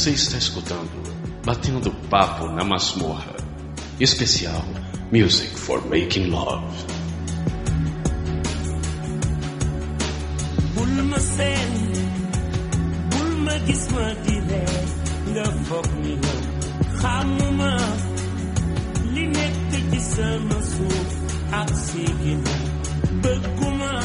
Você 0.00 0.12
está 0.12 0.38
escutando 0.38 0.88
Batendo 1.44 1.92
Papo 2.08 2.48
na 2.48 2.64
Masmorra. 2.64 3.36
Especial 4.00 4.64
Music 5.12 5.50
for 5.58 5.82
Making 5.90 6.30
Love. 6.30 6.64
nga 15.28 15.44
ni 16.00 16.14
xamuma 16.98 17.76
li 19.12 19.26
nekk 19.28 19.72
ci 19.90 20.00
sama 20.00 20.58
suuf 20.72 21.10
ak 21.52 21.68
sigina 21.76 22.54
bëgguma 23.20 24.00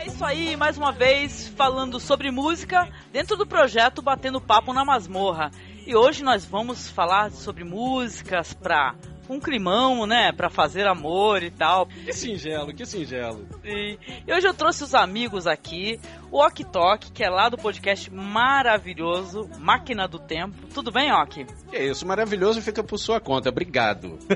É 0.00 0.06
isso 0.06 0.24
aí, 0.24 0.56
mais 0.56 0.76
uma 0.76 0.90
vez 0.90 1.46
falando 1.56 2.00
sobre 2.00 2.32
música 2.32 2.88
dentro 3.12 3.36
do 3.36 3.46
projeto 3.46 4.02
Batendo 4.02 4.40
Papo 4.40 4.72
na 4.72 4.84
Masmorra. 4.84 5.50
E 5.86 5.94
hoje 5.94 6.22
nós 6.22 6.44
vamos 6.44 6.88
falar 6.90 7.30
sobre 7.30 7.64
músicas 7.64 8.52
pra 8.52 8.94
um 9.28 9.38
climão, 9.38 10.06
né, 10.06 10.32
Pra 10.32 10.50
fazer 10.50 10.86
amor 10.88 11.42
e 11.42 11.50
tal. 11.50 11.86
Que 11.86 12.12
singelo, 12.12 12.74
que 12.74 12.84
singelo. 12.84 13.46
E, 13.64 13.96
e 14.26 14.32
hoje 14.32 14.46
eu 14.46 14.52
trouxe 14.52 14.82
os 14.82 14.94
amigos 14.94 15.46
aqui, 15.46 16.00
o 16.30 16.38
Ok 16.38 16.64
Tok, 16.64 17.12
que 17.12 17.22
é 17.22 17.30
lá 17.30 17.48
do 17.48 17.56
podcast 17.56 18.12
maravilhoso 18.12 19.48
Máquina 19.58 20.08
do 20.08 20.18
Tempo. 20.18 20.66
Tudo 20.74 20.90
bem, 20.90 21.12
Ok? 21.12 21.46
Que 21.70 21.78
isso, 21.78 22.04
maravilhoso 22.06 22.60
fica 22.60 22.82
por 22.82 22.98
sua 22.98 23.20
conta. 23.20 23.48
Obrigado. 23.48 24.18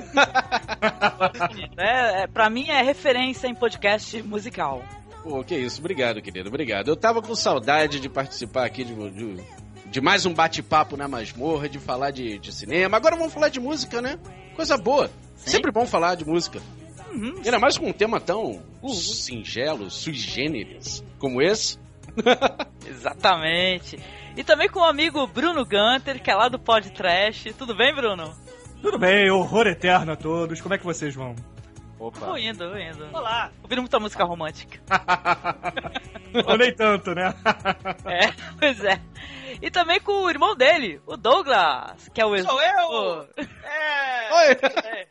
É, 1.76 2.22
é, 2.22 2.26
pra 2.26 2.48
mim 2.48 2.68
é 2.68 2.82
referência 2.82 3.48
em 3.48 3.54
podcast 3.54 4.22
musical. 4.22 4.82
Pô, 5.24 5.42
que 5.42 5.56
isso, 5.56 5.80
obrigado, 5.80 6.20
querido, 6.20 6.50
obrigado. 6.50 6.88
Eu 6.88 6.96
tava 6.96 7.22
com 7.22 7.34
saudade 7.34 7.98
de 7.98 8.10
participar 8.10 8.66
aqui 8.66 8.84
de, 8.84 8.94
de, 9.10 9.42
de 9.86 10.00
mais 10.02 10.26
um 10.26 10.34
bate-papo 10.34 10.98
na 10.98 11.08
masmorra, 11.08 11.66
de 11.66 11.78
falar 11.78 12.10
de, 12.10 12.38
de 12.38 12.52
cinema. 12.52 12.98
Agora 12.98 13.16
vamos 13.16 13.32
falar 13.32 13.48
de 13.48 13.58
música, 13.58 14.02
né? 14.02 14.18
Coisa 14.54 14.76
boa. 14.76 15.08
Sim. 15.36 15.52
Sempre 15.52 15.72
bom 15.72 15.86
falar 15.86 16.14
de 16.14 16.26
música. 16.26 16.60
Uhum, 17.10 17.36
Ainda 17.42 17.58
mais 17.58 17.78
com 17.78 17.88
um 17.88 17.92
tema 17.92 18.20
tão 18.20 18.62
singelo, 18.86 19.90
sui 19.90 20.12
generis, 20.12 21.02
como 21.18 21.40
esse. 21.40 21.78
Exatamente. 22.86 23.98
E 24.36 24.44
também 24.44 24.68
com 24.68 24.80
o 24.80 24.84
amigo 24.84 25.26
Bruno 25.26 25.64
Gunter, 25.64 26.22
que 26.22 26.30
é 26.30 26.34
lá 26.34 26.48
do 26.50 26.58
Pod 26.58 26.90
Trash. 26.90 27.46
Tudo 27.56 27.74
bem, 27.74 27.94
Bruno? 27.94 28.30
Tudo 28.82 28.98
bem, 28.98 29.30
horror 29.30 29.68
eterno 29.68 30.12
a 30.12 30.16
todos. 30.16 30.60
Como 30.60 30.74
é 30.74 30.78
que 30.78 30.84
vocês 30.84 31.14
vão? 31.14 31.34
Opa. 32.04 32.20
Tô 32.20 32.36
indo, 32.36 32.70
tô 32.70 32.76
indo. 32.76 33.08
Olá. 33.16 33.50
Ouvindo 33.62 33.80
muita 33.80 33.98
música 33.98 34.24
romântica. 34.24 34.78
Ou 36.46 36.58
nem 36.58 36.74
tanto, 36.74 37.14
né? 37.14 37.34
É, 38.04 38.30
pois 38.58 38.84
é. 38.84 39.00
E 39.62 39.70
também 39.70 39.98
com 40.00 40.12
o 40.12 40.28
irmão 40.28 40.54
dele, 40.54 41.00
o 41.06 41.16
Douglas, 41.16 42.10
que 42.12 42.20
é 42.20 42.26
o 42.26 42.36
Sou 42.42 42.60
eu! 42.60 43.26
É. 43.38 44.34
Oi. 44.34 44.58
é. 44.84 45.08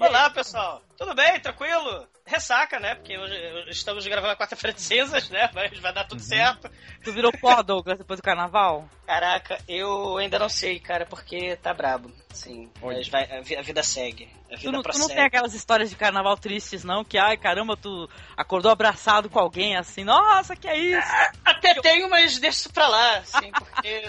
Olá, 0.00 0.30
pessoal. 0.30 0.80
Tudo 0.96 1.14
bem? 1.14 1.38
Tranquilo? 1.40 2.08
Ressaca, 2.26 2.80
né? 2.80 2.94
Porque 2.94 3.18
hoje 3.18 3.34
estamos 3.68 4.06
gravando 4.06 4.32
a 4.32 4.36
quarta-feira 4.36 4.72
de 4.74 4.80
cinzas, 4.80 5.28
né? 5.28 5.50
Mas 5.54 5.78
vai 5.78 5.92
dar 5.92 6.04
tudo 6.04 6.22
certo. 6.22 6.70
Tu 7.02 7.12
virou 7.12 7.30
pó, 7.38 7.62
Douglas, 7.62 7.98
depois 7.98 8.18
do 8.18 8.22
carnaval? 8.22 8.88
Caraca, 9.06 9.58
eu 9.68 10.16
ainda 10.16 10.38
não 10.38 10.48
sei, 10.48 10.80
cara, 10.80 11.04
porque 11.04 11.54
tá 11.56 11.74
brabo. 11.74 12.10
Sim, 12.32 12.70
mas 12.82 13.08
vai, 13.08 13.24
a, 13.30 13.42
vi- 13.42 13.56
a 13.56 13.60
vida 13.62 13.82
segue. 13.82 14.28
A 14.50 14.54
Tu 14.54 14.60
vida 14.60 14.72
não, 14.72 14.82
tu 14.82 14.98
não 14.98 15.06
tem 15.06 15.20
aquelas 15.22 15.52
histórias 15.52 15.90
de 15.90 15.96
carnaval 15.96 16.36
tristes, 16.38 16.82
não? 16.82 17.04
Que, 17.04 17.18
ai, 17.18 17.36
caramba, 17.36 17.76
tu 17.76 18.08
acordou 18.34 18.72
abraçado 18.72 19.28
com 19.28 19.38
alguém 19.38 19.76
assim. 19.76 20.02
Nossa, 20.02 20.56
que 20.56 20.66
é 20.66 20.78
isso? 20.78 21.12
Até 21.44 21.74
tenho, 21.74 22.08
mas 22.08 22.38
deixa 22.38 22.60
isso 22.60 22.72
pra 22.72 22.88
lá, 22.88 23.16
assim, 23.18 23.50
porque. 23.52 24.02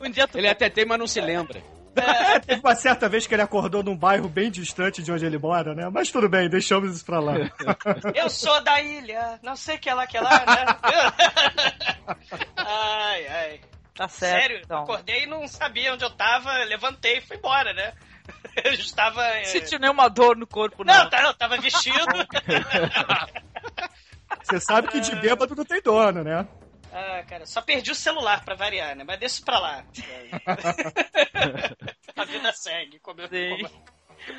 Um 0.00 0.10
dia 0.10 0.26
tu... 0.26 0.38
Ele 0.38 0.48
até 0.48 0.68
tem, 0.68 0.84
mas 0.84 0.98
não 0.98 1.06
se 1.06 1.20
lembra. 1.20 1.62
É, 1.96 2.38
teve 2.40 2.60
uma 2.60 2.74
certa 2.74 3.08
vez 3.08 3.26
que 3.26 3.34
ele 3.34 3.42
acordou 3.42 3.82
num 3.82 3.96
bairro 3.96 4.28
bem 4.28 4.50
distante 4.50 5.02
de 5.02 5.10
onde 5.12 5.24
ele 5.24 5.38
mora, 5.38 5.74
né? 5.74 5.88
Mas 5.90 6.10
tudo 6.10 6.28
bem, 6.28 6.48
deixamos 6.48 6.94
isso 6.94 7.04
pra 7.04 7.20
lá. 7.20 7.34
Eu 8.14 8.30
sou 8.30 8.62
da 8.62 8.80
ilha, 8.80 9.38
não 9.42 9.56
sei 9.56 9.78
que 9.78 9.88
é 9.88 9.94
lá 9.94 10.06
que 10.06 10.16
é 10.16 10.20
lá, 10.20 10.30
né? 10.38 10.66
ai, 12.56 13.26
ai. 13.26 13.60
Tá 13.94 14.08
certo, 14.08 14.40
Sério, 14.40 14.60
então. 14.64 14.82
acordei 14.82 15.24
e 15.24 15.26
não 15.26 15.46
sabia 15.46 15.92
onde 15.92 16.02
eu 16.04 16.10
tava, 16.10 16.50
levantei 16.64 17.18
e 17.18 17.20
fui 17.20 17.36
embora, 17.36 17.74
né? 17.74 17.92
Eu 18.64 18.72
estava. 18.72 19.22
é, 19.26 19.44
Sentiu 19.44 19.78
nenhuma 19.78 20.08
dor 20.08 20.36
no 20.36 20.46
corpo, 20.46 20.84
não. 20.84 20.94
Não, 20.94 21.10
tá, 21.10 21.22
não, 21.22 21.34
tava 21.34 21.58
vestido. 21.58 21.98
Você 24.42 24.60
sabe 24.60 24.88
que 24.88 25.00
de 25.00 25.14
bêbado 25.16 25.54
não 25.54 25.64
tem 25.64 25.82
dono, 25.82 26.24
né? 26.24 26.46
Ah, 26.92 27.22
cara, 27.28 27.46
só 27.46 27.60
perdi 27.62 27.90
o 27.90 27.94
celular 27.94 28.44
pra 28.44 28.54
variar, 28.54 28.94
né? 28.96 29.04
Mas 29.06 29.18
deixa 29.18 29.42
pra 29.44 29.58
lá. 29.58 29.84
A 32.16 32.24
vida 32.24 32.52
segue, 32.52 32.98
como, 33.00 33.18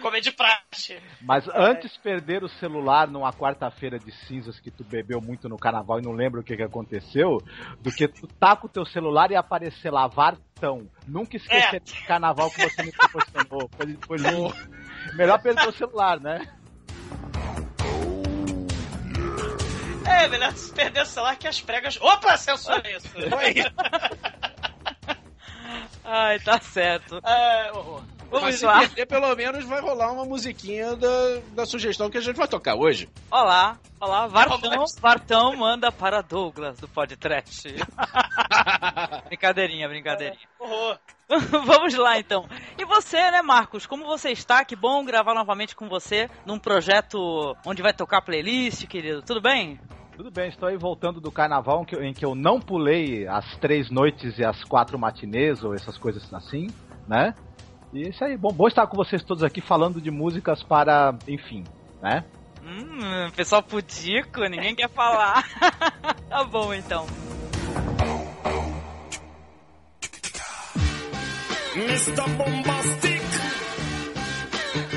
como 0.01 0.15
é 0.15 0.19
de 0.19 0.31
praxe. 0.31 1.01
Mas 1.21 1.47
antes 1.49 1.95
perder 1.97 2.43
o 2.43 2.49
celular 2.49 3.07
numa 3.07 3.33
quarta-feira 3.33 3.97
de 3.97 4.11
cinzas 4.27 4.59
que 4.59 4.69
tu 4.69 4.83
bebeu 4.83 5.19
muito 5.21 5.49
no 5.49 5.57
carnaval 5.57 5.99
e 5.99 6.03
não 6.03 6.11
lembra 6.11 6.41
o 6.41 6.43
que, 6.43 6.55
que 6.55 6.63
aconteceu, 6.63 7.37
do 7.79 7.91
que 7.91 8.07
tu 8.07 8.27
tá 8.27 8.55
com 8.55 8.67
o 8.67 8.69
teu 8.69 8.85
celular 8.85 9.31
e 9.31 9.35
aparecer 9.35 9.91
lá, 9.91 10.07
Vartão. 10.07 10.87
Nunca 11.07 11.37
esquecer 11.37 11.75
É. 11.75 11.79
desse 11.79 12.05
carnaval 12.05 12.51
que 12.51 12.61
você 12.61 12.83
me 12.83 12.91
proporcionou. 12.91 13.69
Foi, 13.75 13.97
foi 14.05 14.17
lindo. 14.17 14.53
Melhor 15.15 15.41
perder 15.41 15.67
o 15.67 15.73
celular, 15.73 16.19
né? 16.19 16.47
É, 20.11 20.27
melhor 20.27 20.51
se 20.53 20.71
perder 20.73 21.01
o 21.01 21.05
celular 21.05 21.35
que 21.35 21.47
as 21.47 21.61
pregas. 21.61 21.97
Opa, 22.01 22.37
censura 22.37 22.83
isso! 22.89 23.07
Ai, 26.03 26.39
tá 26.39 26.59
certo. 26.59 27.19
Ah, 27.23 27.71
horror. 27.73 28.03
Vamos 28.31 28.45
mas 28.45 28.59
se 28.59 28.65
lá. 28.65 28.79
perder, 28.79 29.05
pelo 29.07 29.35
menos 29.35 29.65
vai 29.65 29.81
rolar 29.81 30.11
uma 30.13 30.23
musiquinha 30.23 30.95
da, 30.95 31.09
da 31.51 31.65
sugestão 31.65 32.09
que 32.09 32.17
a 32.17 32.21
gente 32.21 32.37
vai 32.37 32.47
tocar 32.47 32.75
hoje. 32.75 33.09
Olá, 33.29 33.77
olá, 33.99 34.25
Vartão, 34.27 34.57
Vamos. 34.57 34.95
Vartão 34.95 35.55
manda 35.57 35.91
para 35.91 36.21
Douglas 36.21 36.79
do 36.79 36.87
podcast. 36.87 37.67
brincadeirinha, 39.27 39.87
brincadeirinha. 39.89 40.47
Horror. 40.57 40.97
Vamos 41.65 41.93
lá 41.95 42.19
então. 42.19 42.47
E 42.77 42.85
você, 42.85 43.31
né, 43.31 43.41
Marcos? 43.41 43.85
Como 43.85 44.05
você 44.05 44.31
está? 44.31 44.63
Que 44.63 44.77
bom 44.77 45.03
gravar 45.03 45.33
novamente 45.33 45.75
com 45.75 45.89
você 45.89 46.29
num 46.45 46.57
projeto 46.57 47.55
onde 47.65 47.81
vai 47.81 47.93
tocar 47.93 48.21
playlist, 48.21 48.87
querido. 48.87 49.21
Tudo 49.21 49.41
bem? 49.41 49.77
Tudo 50.15 50.29
bem, 50.29 50.49
estou 50.49 50.67
aí 50.69 50.77
voltando 50.77 51.19
do 51.19 51.31
carnaval 51.31 51.81
em 51.81 51.85
que, 51.85 51.95
eu- 51.95 52.03
em 52.03 52.13
que 52.13 52.23
eu 52.25 52.35
não 52.35 52.59
pulei 52.59 53.27
as 53.27 53.45
três 53.57 53.89
noites 53.89 54.37
e 54.37 54.43
as 54.45 54.63
quatro 54.63 54.99
matinês 54.99 55.63
ou 55.63 55.73
essas 55.73 55.97
coisas 55.97 56.31
assim, 56.33 56.67
né? 57.07 57.33
E 57.93 58.03
é 58.05 58.09
isso 58.09 58.23
aí, 58.23 58.37
bom, 58.37 58.51
bom 58.51 58.67
estar 58.67 58.85
com 58.87 58.95
vocês 58.95 59.23
todos 59.23 59.43
aqui 59.43 59.61
falando 59.61 59.99
de 59.99 60.11
músicas 60.11 60.61
para, 60.63 61.15
enfim, 61.27 61.63
né? 62.01 62.23
Hum, 62.63 63.31
pessoal 63.35 63.63
pudico, 63.63 64.41
ninguém 64.45 64.75
quer 64.75 64.89
falar. 64.89 65.43
tá 66.29 66.43
bom 66.43 66.73
então. 66.73 67.05
Mr. 71.75 72.11
Bombastic. 72.37 73.21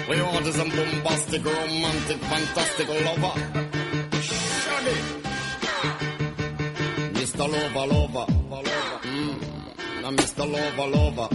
We 0.09 0.21
want 0.21 0.47
some 0.53 0.71
bombastic, 0.71 1.43
romantic, 1.45 2.19
fantastic 2.19 2.89
lover. 2.89 3.74
Mr. 7.25 7.49
Lover, 7.49 7.87
lover. 7.87 8.27
Mm. 9.03 10.03
Now 10.03 10.11
Mr. 10.11 10.45
Lover. 10.45 11.29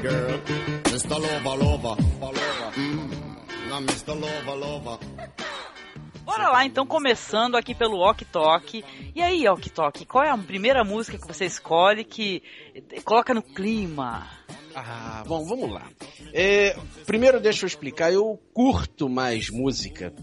Girl. 0.00 0.40
Mr. 0.86 1.18
Lover, 1.20 1.56
lover, 1.62 1.96
lover. 2.18 2.72
Mm. 2.74 3.68
Now 3.68 3.80
Mr. 3.82 4.14
Lover, 4.14 4.56
lover. 4.56 4.98
Bora 6.24 6.48
lá 6.48 6.64
então, 6.64 6.86
começando 6.86 7.56
aqui 7.56 7.74
pelo 7.74 7.98
Ok 7.98 8.26
Tok. 8.32 8.82
E 9.14 9.20
aí, 9.20 9.46
Ok 9.46 9.70
Tok, 9.70 10.06
qual 10.06 10.24
é 10.24 10.30
a 10.30 10.38
primeira 10.38 10.82
música 10.82 11.18
que 11.18 11.28
você 11.28 11.44
escolhe 11.44 12.02
que 12.02 12.42
coloca 13.04 13.34
no 13.34 13.42
clima? 13.42 14.26
Ah, 14.74 15.22
bom, 15.26 15.44
vamos 15.44 15.70
lá. 15.70 15.86
É, 16.32 16.74
primeiro 17.04 17.38
deixa 17.40 17.66
eu 17.66 17.68
explicar, 17.68 18.10
eu 18.10 18.40
curto 18.54 19.06
mais 19.06 19.50
música 19.50 20.14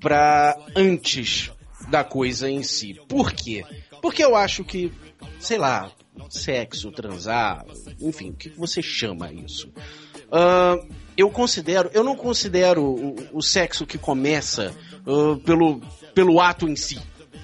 pra 0.00 0.56
antes 0.74 1.52
da 1.88 2.04
coisa 2.04 2.50
em 2.50 2.62
si. 2.62 2.94
Por 3.08 3.32
quê? 3.32 3.64
Porque 4.06 4.24
eu 4.24 4.36
acho 4.36 4.62
que, 4.62 4.92
sei 5.40 5.58
lá, 5.58 5.90
sexo, 6.30 6.92
transar, 6.92 7.66
enfim, 8.00 8.30
o 8.30 8.34
que 8.34 8.50
você 8.50 8.80
chama 8.80 9.32
isso? 9.32 9.68
Ah, 10.30 10.78
eu 11.16 11.28
considero, 11.28 11.90
eu 11.92 12.04
não 12.04 12.14
considero 12.14 12.84
o, 12.84 13.16
o 13.32 13.42
sexo 13.42 13.84
que 13.84 13.98
começa 13.98 14.72
ah, 15.04 15.40
pelo, 15.44 15.80
pelo 16.14 16.40
ato 16.40 16.68
em 16.68 16.76
si, 16.76 17.00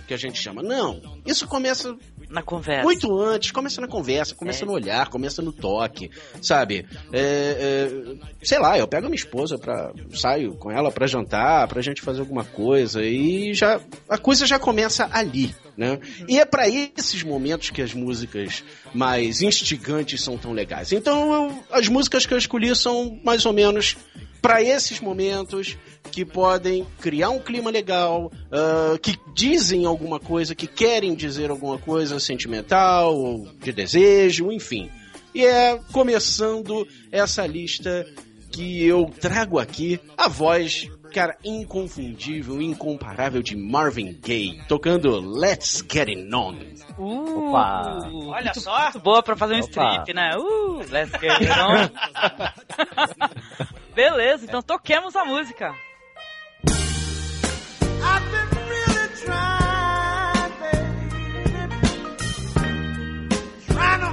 que 0.06 0.14
a 0.14 0.16
gente 0.16 0.40
chama. 0.40 0.62
Não, 0.62 1.02
isso 1.26 1.48
começa 1.48 1.98
na 2.32 2.42
conversa. 2.42 2.82
Muito 2.82 3.20
antes, 3.20 3.50
começa 3.50 3.80
na 3.80 3.86
conversa, 3.86 4.34
começa 4.34 4.64
é. 4.64 4.66
no 4.66 4.72
olhar, 4.72 5.08
começa 5.10 5.42
no 5.42 5.52
toque, 5.52 6.10
sabe? 6.40 6.86
É, 7.12 7.20
é, 7.20 8.16
sei 8.42 8.58
lá, 8.58 8.78
eu 8.78 8.88
pego 8.88 9.06
minha 9.06 9.16
esposa 9.16 9.58
para 9.58 9.92
saio 10.14 10.54
com 10.54 10.70
ela 10.70 10.90
pra 10.90 11.06
jantar, 11.06 11.68
pra 11.68 11.82
gente 11.82 12.00
fazer 12.00 12.20
alguma 12.20 12.42
coisa 12.42 13.04
e 13.04 13.52
já. 13.52 13.78
a 14.08 14.16
coisa 14.16 14.46
já 14.46 14.58
começa 14.58 15.10
ali, 15.12 15.54
né? 15.76 16.00
E 16.26 16.40
é 16.40 16.46
para 16.46 16.66
esses 16.68 17.22
momentos 17.22 17.68
que 17.68 17.82
as 17.82 17.92
músicas 17.92 18.64
mais 18.94 19.42
instigantes 19.42 20.22
são 20.22 20.38
tão 20.38 20.52
legais. 20.52 20.90
Então, 20.90 21.34
eu, 21.34 21.64
as 21.70 21.86
músicas 21.86 22.24
que 22.24 22.32
eu 22.32 22.38
escolhi 22.38 22.74
são 22.74 23.20
mais 23.22 23.44
ou 23.44 23.52
menos 23.52 23.98
para 24.40 24.62
esses 24.62 25.00
momentos 25.00 25.76
que 26.10 26.24
podem 26.24 26.86
criar 27.00 27.30
um 27.30 27.38
clima 27.38 27.70
legal, 27.70 28.26
uh, 28.26 28.98
que 28.98 29.18
dizem 29.34 29.86
alguma 29.86 30.20
coisa, 30.20 30.54
que 30.54 30.66
querem 30.66 31.14
dizer 31.14 31.50
alguma 31.50 31.78
coisa 31.78 32.20
sentimental 32.20 33.16
ou 33.16 33.48
de 33.58 33.72
desejo, 33.72 34.52
enfim. 34.52 34.90
E 35.34 35.44
é 35.44 35.80
começando 35.92 36.86
essa 37.10 37.46
lista 37.46 38.06
que 38.50 38.84
eu 38.86 39.06
trago 39.18 39.58
aqui 39.58 39.98
a 40.18 40.28
voz, 40.28 40.86
cara, 41.14 41.38
inconfundível, 41.42 42.60
incomparável 42.60 43.42
de 43.42 43.56
Marvin 43.56 44.18
Gaye, 44.20 44.60
tocando 44.68 45.18
Let's 45.20 45.82
Get 45.90 46.08
It 46.08 46.34
On. 46.34 46.54
Uh, 46.98 47.48
Opa. 47.48 48.10
Olha 48.12 48.42
muito, 48.42 48.60
só! 48.60 48.82
Muito 48.82 49.00
boa 49.00 49.22
pra 49.22 49.34
fazer 49.34 49.54
um 49.54 49.60
Opa. 49.60 49.94
strip, 49.94 50.14
né? 50.14 50.36
Uh, 50.36 50.80
let's 50.90 51.12
Get 51.12 51.30
It 51.30 51.50
On. 51.50 51.88
Beleza, 53.94 54.44
então 54.44 54.60
toquemos 54.62 55.16
a 55.16 55.24
música. 55.24 55.74
Trying 63.68 64.00
to 64.00 64.11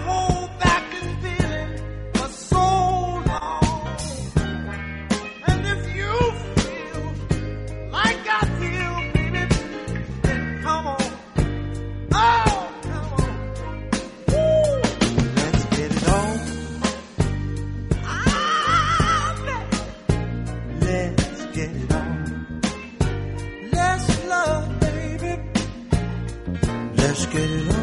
just 27.20 27.32
get 27.32 27.52
it 27.52 27.70
on. 27.70 27.79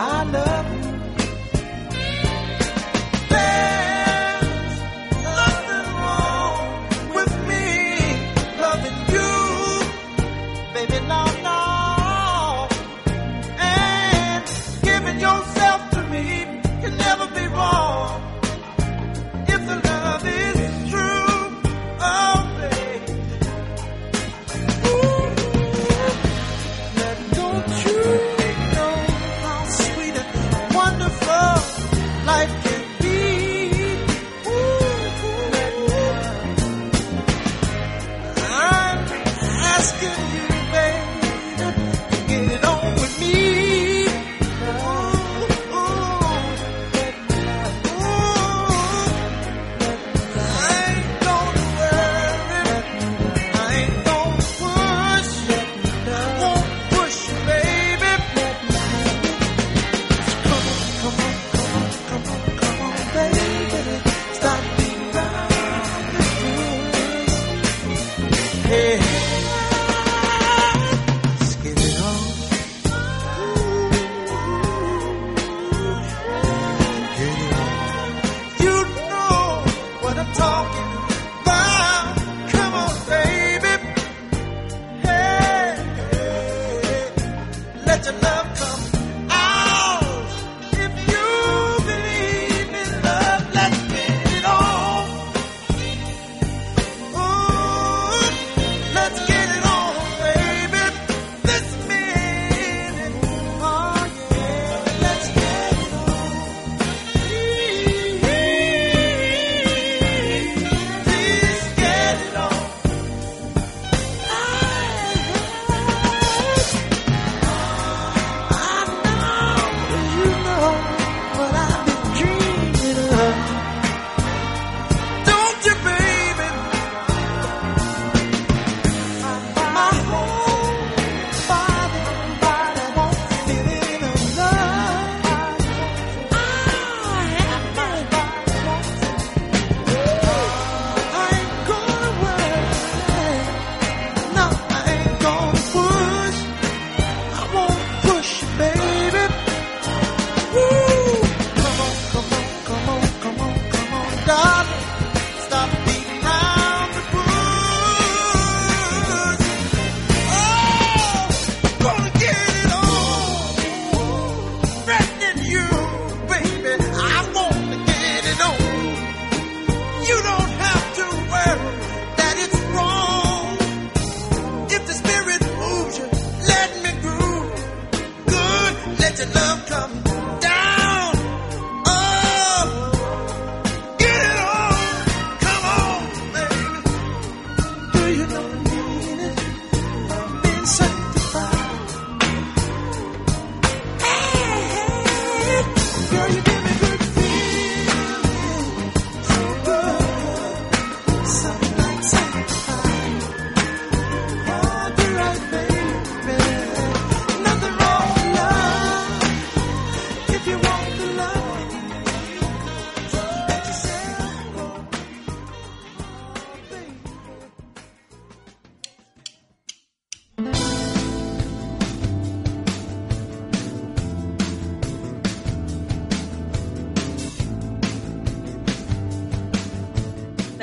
I 0.00 0.22
love 0.22 0.47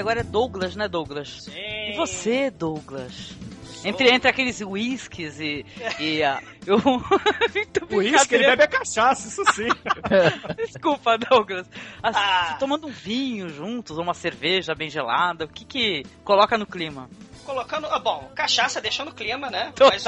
agora 0.05 0.19
é 0.19 0.23
Douglas, 0.23 0.75
né, 0.75 0.87
Douglas? 0.87 1.41
Sim. 1.43 1.51
E 1.55 1.95
você, 1.97 2.51
Douglas? 2.51 3.31
Entre, 3.83 4.09
entre 4.11 4.29
aqueles 4.29 4.61
whiskies 4.61 5.39
e, 5.39 5.65
e 5.99 6.23
a. 6.23 6.41
Eu. 6.65 6.77
O 7.91 7.97
uísque, 7.97 8.33
ele 8.35 8.45
bebe 8.45 8.63
a 8.63 8.67
cachaça, 8.67 9.27
isso 9.27 9.43
sim. 9.53 9.67
Desculpa, 10.65 11.17
Douglas. 11.17 11.67
Assim, 12.01 12.19
Ah. 12.19 12.55
Tomando 12.59 12.87
um 12.87 12.91
vinho 12.91 13.47
juntos, 13.49 13.95
ou 13.97 14.03
uma 14.03 14.13
cerveja 14.15 14.73
bem 14.73 14.89
gelada, 14.89 15.45
o 15.45 15.47
que 15.47 15.63
que 15.65 16.03
coloca 16.23 16.57
no 16.57 16.65
clima? 16.65 17.07
Colocando. 17.43 17.85
ah, 17.87 17.99
bom, 17.99 18.31
cachaça 18.35 18.81
deixando 18.81 19.09
o 19.09 19.13
clima, 19.13 19.49
né? 19.51 19.71
Total. 19.75 19.91
Mas 19.91 20.05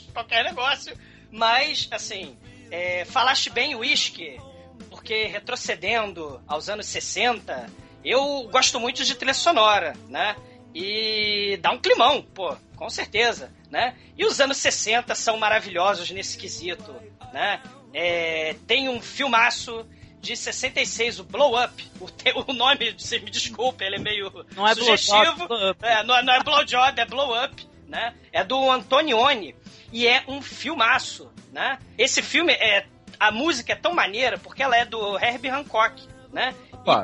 uma- 0.00 0.12
qualquer 0.12 0.44
negócio. 0.44 0.94
Mas, 1.32 1.88
assim, 1.90 2.36
é, 2.70 3.04
falaste 3.06 3.48
bem 3.50 3.74
uísque, 3.74 4.38
porque 5.10 5.24
retrocedendo 5.26 6.40
aos 6.46 6.68
anos 6.68 6.86
60, 6.86 7.68
eu 8.04 8.48
gosto 8.52 8.78
muito 8.78 9.04
de 9.04 9.16
trilha 9.16 9.34
sonora, 9.34 9.96
né? 10.08 10.36
E 10.72 11.58
dá 11.60 11.72
um 11.72 11.80
climão, 11.80 12.22
pô, 12.22 12.56
com 12.76 12.88
certeza, 12.88 13.52
né? 13.68 13.96
E 14.16 14.24
os 14.24 14.40
anos 14.40 14.58
60 14.58 15.12
são 15.16 15.36
maravilhosos 15.36 16.08
nesse 16.12 16.38
quesito, 16.38 16.94
né? 17.32 17.60
É, 17.92 18.54
tem 18.68 18.88
um 18.88 19.02
filmaço 19.02 19.84
de 20.20 20.36
66, 20.36 21.18
o 21.18 21.24
Blow 21.24 21.60
Up. 21.60 21.90
O, 21.98 22.06
o 22.48 22.52
nome, 22.52 22.92
você 22.96 23.18
me 23.18 23.32
desculpe, 23.32 23.82
ele 23.82 23.96
é 23.96 23.98
meio 23.98 24.46
Não 24.54 24.64
é 24.68 24.76
sugestivo. 24.76 25.48
Blow 25.48 25.70
Up. 25.72 25.84
É, 25.84 26.04
não, 26.04 26.16
é- 26.16 26.22
não 26.22 26.34
é 26.34 26.40
Blowjob, 26.44 27.00
é 27.00 27.04
Blow 27.04 27.44
Up, 27.44 27.66
né? 27.88 28.14
É 28.32 28.44
do 28.44 28.70
Antonioni 28.70 29.56
e 29.92 30.06
é 30.06 30.22
um 30.28 30.40
filmaço, 30.40 31.32
né? 31.52 31.80
Esse 31.98 32.22
filme 32.22 32.52
é 32.52 32.86
a 33.20 33.30
música 33.30 33.72
é 33.74 33.76
tão 33.76 33.92
maneira 33.94 34.38
porque 34.38 34.62
ela 34.62 34.76
é 34.76 34.84
do 34.84 35.16
Herbie 35.18 35.50
Hancock, 35.50 36.02
né? 36.32 36.54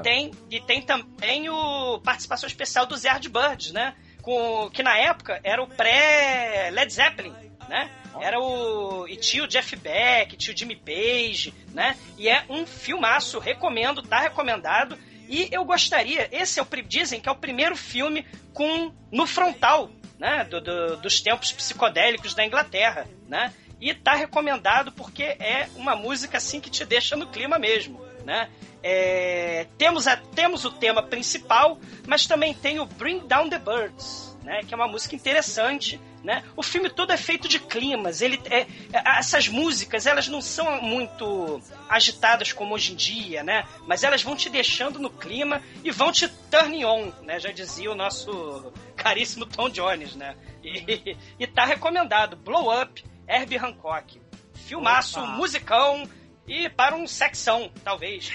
E 0.01 0.03
tem 0.03 0.31
e 0.51 0.61
tem 0.61 0.81
também 0.83 1.49
o 1.51 2.01
participação 2.01 2.47
especial 2.47 2.87
do 2.87 2.97
Zerd 2.97 3.29
Birds, 3.29 3.73
né? 3.73 3.95
Com 4.23 4.69
que 4.71 4.83
na 4.83 4.97
época 4.99 5.39
era 5.45 5.63
o 5.63 5.67
pré 5.69 6.71
Led 6.73 6.93
Zeppelin, 6.93 7.35
né? 7.69 7.91
Era 8.21 8.41
o. 8.41 9.07
E 9.07 9.17
tinha 9.17 9.45
o 9.45 9.47
Jeff 9.47 9.77
Beck, 9.77 10.37
tinha 10.37 10.55
o 10.55 10.59
Jimmy 10.59 10.75
Page, 10.77 11.53
né? 11.75 11.97
E 12.17 12.29
é 12.29 12.45
um 12.49 12.65
filmaço, 12.67 13.39
recomendo, 13.39 14.03
tá 14.03 14.21
recomendado. 14.21 14.99
E 15.29 15.49
eu 15.53 15.65
gostaria, 15.65 16.29
esse 16.33 16.59
é 16.59 16.63
o. 16.63 16.67
Dizem 16.87 17.21
que 17.21 17.29
é 17.29 17.33
o 17.33 17.37
primeiro 17.37 17.77
filme 17.77 18.25
com. 18.55 18.91
no 19.13 19.27
frontal, 19.27 19.91
né? 20.19 20.45
do- 20.45 20.61
do- 20.63 20.97
dos 20.97 21.21
tempos 21.21 21.53
psicodélicos 21.53 22.33
da 22.35 22.45
Inglaterra, 22.47 23.07
né? 23.29 23.53
E 23.81 23.95
tá 23.95 24.15
recomendado 24.15 24.91
porque 24.93 25.23
é 25.23 25.69
uma 25.77 25.95
música 25.95 26.39
assim 26.39 26.61
que 26.61 26.71
te 26.71 26.85
deixa 26.85 27.17
no 27.17 27.27
clima 27.27 27.59
mesmo, 27.59 28.01
né? 28.25 28.49
É, 28.83 29.67
temos, 29.77 30.07
a, 30.07 30.17
temos 30.17 30.65
o 30.65 30.71
tema 30.71 31.03
principal, 31.03 31.79
mas 32.07 32.27
também 32.27 32.55
tem 32.55 32.79
o 32.79 32.87
Bring 32.87 33.27
Down 33.27 33.49
the 33.51 33.59
Birds, 33.59 34.37
né? 34.43 34.63
Que 34.63 34.73
é 34.73 34.77
uma 34.77 34.89
música 34.89 35.15
interessante, 35.15 36.01
né? 36.23 36.43
O 36.57 36.63
filme 36.63 36.89
todo 36.89 37.13
é 37.13 37.17
feito 37.17 37.49
de 37.49 37.59
climas. 37.59 38.23
Ele 38.23 38.41
é, 38.47 38.61
é- 38.61 39.19
essas 39.19 39.49
músicas 39.49 40.07
elas 40.07 40.29
não 40.29 40.41
são 40.41 40.81
muito 40.81 41.61
agitadas 41.89 42.53
como 42.53 42.75
hoje 42.75 42.93
em 42.93 42.97
dia, 42.97 43.43
né? 43.43 43.67
Mas 43.87 44.05
elas 44.05 44.23
vão 44.23 44.35
te 44.35 44.49
deixando 44.49 44.99
no 44.99 45.11
clima 45.11 45.63
e 45.85 45.91
vão 45.91 46.11
te 46.11 46.29
turning 46.51 46.85
on, 46.85 47.13
né? 47.23 47.39
Já 47.39 47.53
dizia 47.53 47.91
o 47.91 47.95
nosso 47.95 48.73
caríssimo 48.97 49.47
Tom 49.47 49.69
Jones, 49.69 50.17
né? 50.17 50.35
E, 50.65 51.17
e 51.39 51.47
tá 51.47 51.65
recomendado. 51.65 52.37
Blow 52.37 52.73
Up, 52.73 53.05
Herbie 53.29 53.59
Hancock. 53.59 54.21
Filmaço, 54.55 55.21
Opa. 55.21 55.33
musicão 55.33 56.09
e 56.47 56.69
para 56.69 56.95
um 56.95 57.07
sexão, 57.07 57.71
talvez. 57.85 58.31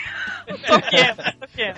Só 0.65 0.81
que, 0.81 0.97
só 1.05 1.47
que. 1.47 1.73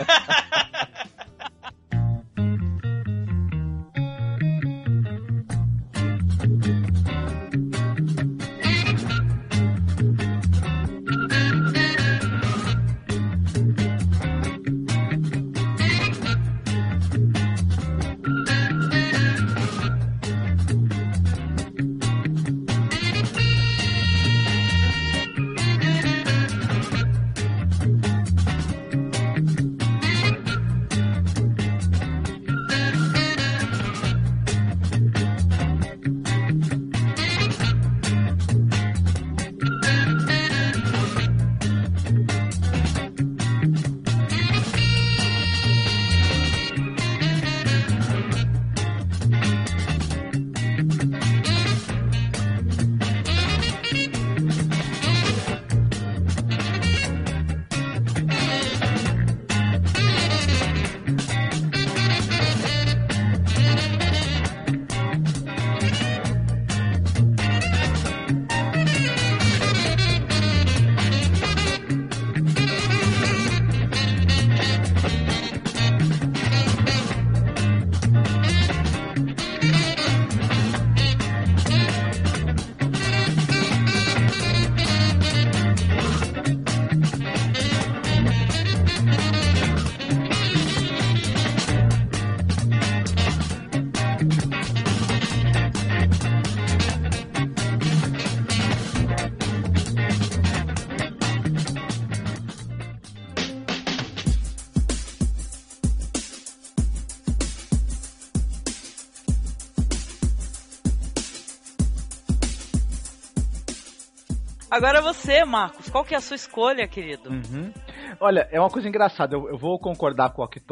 Agora 114.74 115.04
você, 115.04 115.46
Marcos, 115.46 115.88
qual 115.88 116.04
que 116.04 116.16
é 116.16 116.18
a 116.18 116.22
sua 116.22 116.36
escolha, 116.36 116.88
querido? 116.88 117.30
Uhum. 117.30 117.72
Olha, 118.20 118.50
é 118.52 118.60
uma 118.60 118.72
coisa 118.72 118.88
engraçada. 118.90 119.36
Eu, 119.36 119.48
eu 119.48 119.56
vou 119.56 119.78
concordar 119.78 120.34
com 120.34 120.42
o 120.42 120.46
Ok 120.46 120.64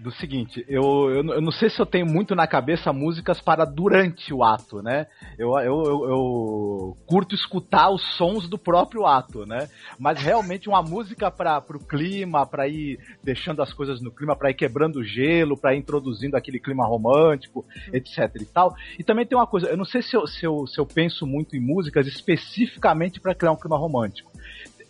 do 0.00 0.10
seguinte, 0.12 0.64
eu, 0.66 0.82
eu, 1.10 1.34
eu 1.34 1.40
não 1.42 1.52
sei 1.52 1.68
se 1.68 1.78
eu 1.78 1.84
tenho 1.84 2.06
muito 2.06 2.34
na 2.34 2.46
cabeça 2.46 2.92
músicas 2.92 3.40
para 3.40 3.66
durante 3.66 4.32
o 4.32 4.42
ato, 4.42 4.82
né? 4.82 5.06
Eu, 5.38 5.50
eu, 5.58 5.82
eu, 5.84 6.04
eu 6.08 6.96
curto 7.06 7.34
escutar 7.34 7.90
os 7.90 8.02
sons 8.16 8.48
do 8.48 8.56
próprio 8.56 9.04
ato, 9.04 9.44
né? 9.44 9.68
Mas 9.98 10.20
realmente 10.20 10.68
uma 10.68 10.82
música 10.82 11.30
para 11.30 11.62
o 11.68 11.84
clima, 11.84 12.46
para 12.46 12.66
ir 12.66 12.98
deixando 13.22 13.62
as 13.62 13.74
coisas 13.74 14.00
no 14.00 14.10
clima, 14.10 14.34
para 14.34 14.50
ir 14.50 14.54
quebrando 14.54 15.00
o 15.00 15.04
gelo, 15.04 15.56
para 15.56 15.74
ir 15.74 15.78
introduzindo 15.78 16.36
aquele 16.36 16.58
clima 16.58 16.86
romântico, 16.86 17.64
etc 17.92 18.34
e 18.40 18.46
tal. 18.46 18.74
E 18.98 19.04
também 19.04 19.26
tem 19.26 19.36
uma 19.36 19.46
coisa, 19.46 19.68
eu 19.68 19.76
não 19.76 19.84
sei 19.84 20.00
se 20.00 20.16
eu, 20.16 20.26
se 20.26 20.46
eu, 20.46 20.66
se 20.66 20.80
eu 20.80 20.86
penso 20.86 21.26
muito 21.26 21.54
em 21.56 21.60
músicas 21.60 22.06
especificamente 22.06 23.20
para 23.20 23.34
criar 23.34 23.52
um 23.52 23.56
clima 23.56 23.76
romântico 23.76 24.29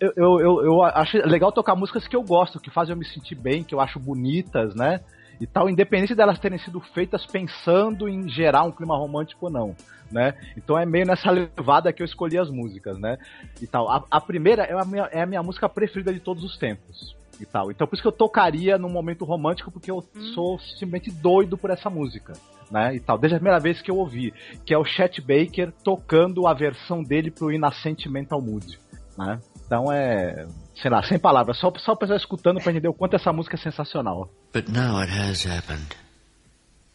eu, 0.01 0.13
eu, 0.17 0.41
eu, 0.41 0.65
eu 0.65 0.83
acho 0.83 1.19
legal 1.29 1.53
tocar 1.53 1.77
músicas 1.77 2.09
que 2.09 2.17
eu 2.17 2.23
gosto, 2.23 2.59
que 2.59 2.71
fazem 2.71 2.95
eu 2.95 2.99
me 2.99 3.05
sentir 3.05 3.35
bem, 3.35 3.63
que 3.63 3.75
eu 3.75 3.81
acho 3.81 4.01
bonitas, 4.01 4.75
né? 4.75 5.01
E 5.39 5.47
tal, 5.47 5.69
independente 5.71 6.15
delas 6.15 6.39
terem 6.39 6.59
sido 6.59 6.81
feitas 6.81 7.25
pensando 7.25 8.09
em 8.09 8.29
gerar 8.29 8.63
um 8.63 8.73
clima 8.73 8.97
romântico 8.97 9.47
ou 9.47 9.53
não, 9.53 9.77
né? 10.11 10.35
Então 10.57 10.79
é 10.79 10.85
meio 10.85 11.07
nessa 11.07 11.31
levada 11.33 11.93
que 11.93 12.03
eu 12.03 12.07
escolhi 12.07 12.39
as 12.39 12.51
músicas, 12.51 12.99
né? 12.99 13.19
E 13.61 13.67
tal. 13.67 13.91
A, 13.91 14.05
a 14.11 14.21
primeira 14.21 14.65
é 14.65 14.73
a, 14.73 14.85
minha, 14.85 15.05
é 15.05 15.23
a 15.23 15.27
minha 15.27 15.43
música 15.43 15.69
preferida 15.69 16.13
de 16.13 16.21
todos 16.21 16.43
os 16.43 16.57
tempos. 16.57 17.17
E 17.39 17.47
tal. 17.47 17.71
Então 17.71 17.87
por 17.87 17.95
isso 17.95 18.03
que 18.03 18.09
eu 18.09 18.13
tocaria 18.13 18.77
num 18.79 18.91
momento 18.91 19.25
romântico, 19.25 19.71
porque 19.71 19.91
eu 19.91 19.99
hum. 19.99 20.23
sou 20.35 20.59
simplesmente 20.59 21.11
doido 21.11 21.57
por 21.57 21.71
essa 21.71 21.89
música. 21.89 22.33
Né, 22.71 22.95
e 22.95 23.01
tal, 23.01 23.19
desde 23.19 23.35
a 23.35 23.39
primeira 23.41 23.59
vez 23.59 23.83
que 23.83 23.91
eu 23.91 23.97
ouvi, 23.97 24.33
que 24.65 24.73
é 24.73 24.79
o 24.79 24.85
Chet 24.85 25.21
Baker 25.21 25.73
tocando 25.83 26.47
a 26.47 26.55
versão 26.55 27.03
dele 27.03 27.29
pro 27.29 27.51
Inascent 27.51 28.07
Mental 28.07 28.41
Mood, 28.41 28.79
né? 29.19 29.41
Então 29.71 29.93
é. 29.93 30.49
Sei 30.83 30.91
lá, 30.91 31.01
sem 31.05 31.17
palavras, 31.17 31.57
só, 31.59 31.73
só 31.79 31.93
o 31.93 31.97
pessoal 31.97 32.17
escutando 32.17 32.61
pra 32.61 32.73
entender 32.73 32.89
o 32.89 32.93
quanto 32.95 33.15
essa 33.15 33.33
música 33.33 33.55
é 33.55 33.59
sensacional. 33.59 34.29
But 34.53 34.69
now 34.69 35.01
it 35.01 35.13
has 35.13 35.47
happened. 35.47 35.95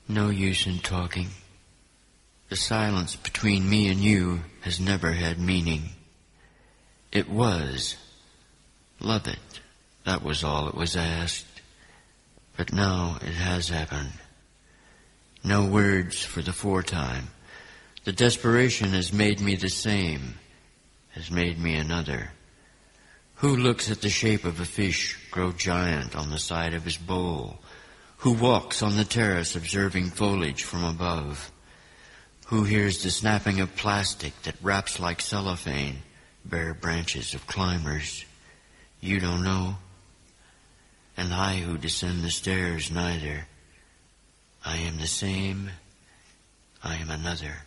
No 0.09 0.29
use 0.29 0.69
in 0.69 0.79
talking. 0.79 1.29
The 2.49 2.57
silence 2.57 3.15
between 3.15 3.69
me 3.69 3.89
and 3.89 4.03
you 4.03 4.41
has 4.65 4.77
never 4.77 5.13
had 5.13 5.39
meaning. 5.39 5.91
It 7.13 7.29
was. 7.29 7.95
Love 8.99 9.29
it. 9.29 9.39
That 10.03 10.21
was 10.21 10.43
all 10.43 10.67
it 10.67 10.75
was 10.75 10.97
asked. 10.97 11.45
But 12.57 12.73
now 12.73 13.17
it 13.21 13.35
has 13.35 13.69
happened. 13.69 14.19
No 15.45 15.65
words 15.65 16.25
for 16.25 16.41
the 16.41 16.51
foretime. 16.51 17.29
The 18.03 18.11
desperation 18.11 18.89
has 18.89 19.13
made 19.13 19.39
me 19.39 19.55
the 19.55 19.69
same, 19.69 20.35
has 21.11 21.31
made 21.31 21.57
me 21.57 21.75
another. 21.75 22.31
Who 23.45 23.57
looks 23.57 23.91
at 23.91 24.01
the 24.01 24.09
shape 24.09 24.43
of 24.43 24.59
a 24.59 24.65
fish 24.65 25.19
grow 25.29 25.51
giant 25.51 26.15
on 26.15 26.31
the 26.31 26.39
side 26.39 26.73
of 26.73 26.83
his 26.83 26.97
bowl? 26.97 27.59
Who 28.17 28.33
walks 28.33 28.81
on 28.81 28.97
the 28.97 29.05
terrace 29.05 29.55
observing 29.55 30.09
foliage 30.09 30.63
from 30.63 30.83
above? 30.83 31.51
Who 32.47 32.63
hears 32.63 33.03
the 33.03 33.11
snapping 33.11 33.59
of 33.59 33.75
plastic 33.75 34.33
that 34.41 34.55
wraps 34.63 34.99
like 34.99 35.21
cellophane 35.21 35.97
bare 36.43 36.73
branches 36.73 37.35
of 37.35 37.45
climbers? 37.45 38.25
You 38.99 39.19
don't 39.19 39.43
know? 39.43 39.75
And 41.15 41.31
I 41.31 41.57
who 41.57 41.77
descend 41.77 42.23
the 42.23 42.31
stairs 42.31 42.89
neither. 42.89 43.45
I 44.65 44.77
am 44.77 44.97
the 44.97 45.05
same. 45.05 45.69
I 46.83 46.95
am 46.95 47.11
another. 47.11 47.57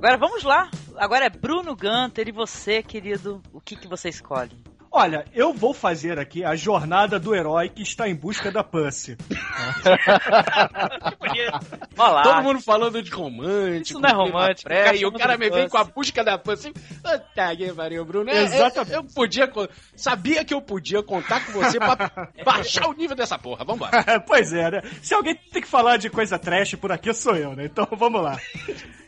Agora 0.00 0.16
vamos 0.16 0.42
lá. 0.44 0.70
Agora 0.96 1.26
é 1.26 1.28
Bruno 1.28 1.76
Gunter 1.76 2.26
e 2.26 2.32
você, 2.32 2.82
querido, 2.82 3.42
o 3.52 3.60
que, 3.60 3.76
que 3.76 3.86
você 3.86 4.08
escolhe? 4.08 4.56
Olha, 4.90 5.26
eu 5.34 5.52
vou 5.52 5.74
fazer 5.74 6.18
aqui 6.18 6.42
a 6.42 6.56
jornada 6.56 7.20
do 7.20 7.34
herói 7.34 7.68
que 7.68 7.82
está 7.82 8.08
em 8.08 8.14
busca 8.14 8.50
da 8.50 8.64
Pussy. 8.64 9.16
Olha 11.20 12.12
lá. 12.12 12.22
Todo 12.22 12.42
mundo 12.42 12.60
falando 12.62 13.02
de 13.02 13.10
romântico. 13.10 13.82
Isso 13.82 14.00
não 14.00 14.08
é 14.08 14.12
romântico, 14.12 14.68
Pré, 14.68 14.96
e 14.96 15.04
o 15.04 15.12
cara 15.12 15.36
me 15.36 15.50
vem 15.50 15.68
com 15.68 15.76
a 15.76 15.84
busca 15.84 16.24
da 16.24 16.38
Pussy. 16.38 16.72
Puta 16.72 17.56
que 17.56 17.72
pariu, 17.72 18.04
Bruno. 18.04 18.30
É, 18.30 18.42
Exatamente. 18.42 18.92
Eu, 18.94 19.02
eu 19.02 19.04
podia. 19.04 19.52
Sabia 19.94 20.44
que 20.44 20.54
eu 20.54 20.62
podia 20.62 21.02
contar 21.02 21.44
com 21.44 21.52
você 21.52 21.78
pra 21.78 22.10
baixar 22.42 22.88
o 22.88 22.94
nível 22.94 23.14
dessa 23.14 23.38
porra. 23.38 23.66
Vambora. 23.66 23.92
pois 24.26 24.50
é, 24.52 24.70
né? 24.70 24.82
Se 25.02 25.12
alguém 25.14 25.36
tem 25.52 25.60
que 25.60 25.68
falar 25.68 25.98
de 25.98 26.08
coisa 26.08 26.38
trash 26.38 26.74
por 26.74 26.90
aqui, 26.90 27.12
sou 27.12 27.36
eu, 27.36 27.54
né? 27.54 27.66
Então 27.66 27.86
vamos 27.92 28.22
lá. 28.22 28.38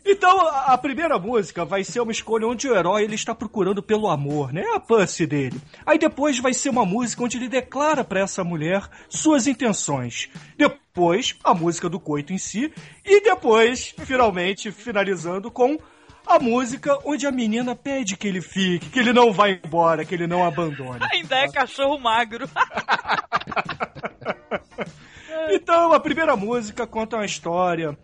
Então, 0.04 0.48
a 0.48 0.76
primeira 0.76 1.18
música 1.18 1.64
vai 1.64 1.84
ser 1.84 2.00
uma 2.00 2.12
escolha 2.12 2.46
onde 2.46 2.68
o 2.68 2.74
herói 2.74 3.04
ele 3.04 3.14
está 3.14 3.34
procurando 3.34 3.82
pelo 3.82 4.08
amor, 4.08 4.52
né? 4.52 4.64
A 4.74 4.80
Pussy 4.80 5.26
dele. 5.26 5.60
Aí 5.86 5.98
depois 5.98 6.38
vai 6.38 6.52
ser 6.52 6.70
uma 6.70 6.84
música 6.84 7.22
onde 7.22 7.36
ele 7.36 7.48
declara 7.48 8.02
pra 8.02 8.20
essa 8.20 8.42
mulher 8.42 8.88
suas 9.08 9.46
intenções. 9.46 10.28
Depois, 10.56 11.36
a 11.44 11.54
música 11.54 11.88
do 11.88 12.00
coito 12.00 12.32
em 12.32 12.38
si. 12.38 12.72
E 13.04 13.20
depois, 13.22 13.94
finalmente, 14.04 14.72
finalizando 14.72 15.50
com 15.50 15.78
a 16.26 16.38
música 16.38 16.98
onde 17.04 17.26
a 17.26 17.32
menina 17.32 17.74
pede 17.74 18.16
que 18.16 18.26
ele 18.26 18.40
fique, 18.40 18.90
que 18.90 18.98
ele 18.98 19.12
não 19.12 19.32
vá 19.32 19.50
embora, 19.50 20.04
que 20.04 20.14
ele 20.14 20.26
não 20.26 20.44
abandone. 20.44 21.00
Ainda 21.12 21.36
é 21.36 21.48
cachorro 21.48 21.98
magro. 21.98 22.48
Então, 25.50 25.92
a 25.92 26.00
primeira 26.00 26.36
música 26.36 26.86
conta 26.86 27.16
uma 27.16 27.24
história 27.26 27.98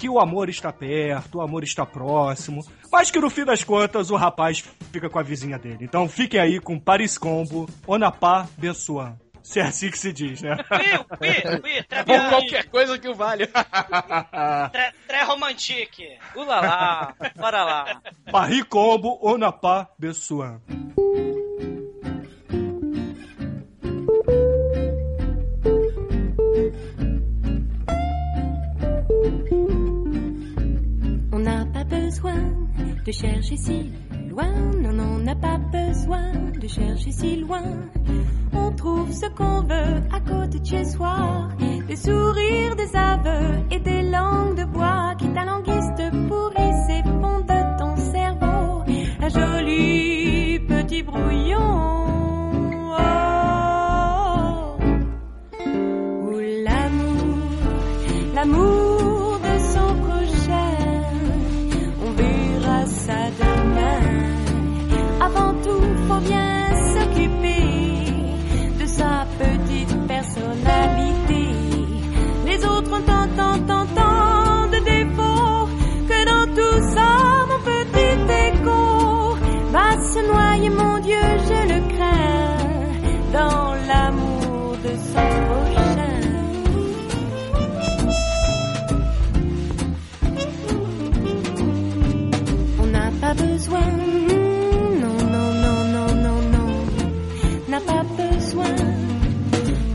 que 0.00 0.08
o 0.08 0.18
amor 0.18 0.48
está 0.48 0.72
perto, 0.72 1.38
o 1.38 1.40
amor 1.42 1.62
está 1.62 1.84
próximo, 1.84 2.66
mas 2.90 3.10
que 3.10 3.20
no 3.20 3.28
fim 3.28 3.44
das 3.44 3.62
contas 3.62 4.10
o 4.10 4.16
rapaz 4.16 4.64
fica 4.90 5.10
com 5.10 5.18
a 5.18 5.22
vizinha 5.22 5.58
dele. 5.58 5.84
Então 5.84 6.08
fiquem 6.08 6.40
aí 6.40 6.58
com 6.58 6.80
Paris 6.80 7.18
Combo, 7.18 7.68
Onapá 7.86 8.48
Bessoan. 8.56 9.18
Se 9.42 9.60
é 9.60 9.64
assim 9.64 9.90
que 9.90 9.98
se 9.98 10.10
diz, 10.10 10.40
né? 10.40 10.56
Ou 12.08 12.28
qualquer 12.30 12.64
coisa 12.70 12.98
que 12.98 13.08
o 13.08 13.14
valha. 13.14 13.46
Très, 14.72 14.94
très 15.06 15.26
romantique. 15.26 16.18
Ulala, 16.34 17.14
bora 17.36 17.64
lá. 17.64 18.00
Paris 18.30 18.64
Combo, 18.64 19.18
Onapá 19.20 19.88
Bessoan. 19.98 20.60
De 32.10 33.12
chercher 33.12 33.56
si 33.56 33.92
loin, 34.28 34.50
non, 34.82 34.98
on 34.98 35.18
n'a 35.18 35.36
pas 35.36 35.58
besoin 35.58 36.32
de 36.60 36.66
chercher 36.66 37.12
si 37.12 37.36
loin. 37.36 37.62
On 38.52 38.72
trouve 38.72 39.12
ce 39.12 39.26
qu'on 39.26 39.60
veut 39.62 40.02
à 40.12 40.20
côté 40.20 40.58
de 40.58 40.66
chez 40.66 40.84
soi, 40.84 41.48
des 41.86 41.94
sourires, 41.96 42.74
des 42.74 42.96
aveux 42.96 43.64
et 43.70 43.78
des 43.78 44.02
langues 44.02 44.56
de 44.56 44.64
bois 44.64 45.14
qui 45.18 45.28
t'alanguissent 45.32 46.10
pourrissent 46.28 46.90
et 46.90 47.02
font 47.04 47.40
de 47.40 47.78
ton 47.78 47.96
cerveau 47.96 48.82
un 49.22 49.28
joli 49.28 50.58
petit 50.66 51.02
brouillon. 51.04 52.08
Oh. 52.92 53.06
Où 56.26 56.38
l'amour, 56.64 57.36
l'amour 58.34 58.89
besoin, 93.70 93.86
non, 95.00 95.18
non, 95.30 95.52
non, 95.54 95.84
non, 95.94 96.14
non, 96.14 96.40
non, 96.52 96.70
n'a 97.68 97.80
pas 97.80 98.02
besoin, 98.16 98.74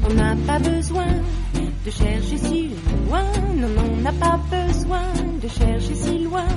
on 0.09 0.13
n'a 0.13 0.35
pas 0.47 0.59
besoin 0.59 1.07
de 1.85 1.91
chercher 1.91 2.37
si 2.37 2.69
loin, 3.07 3.23
non, 3.55 3.67
non, 3.67 3.83
on 3.97 4.01
n'a 4.01 4.13
pas 4.13 4.39
besoin 4.49 5.07
de 5.41 5.47
chercher 5.47 5.95
si 5.95 6.19
loin. 6.19 6.47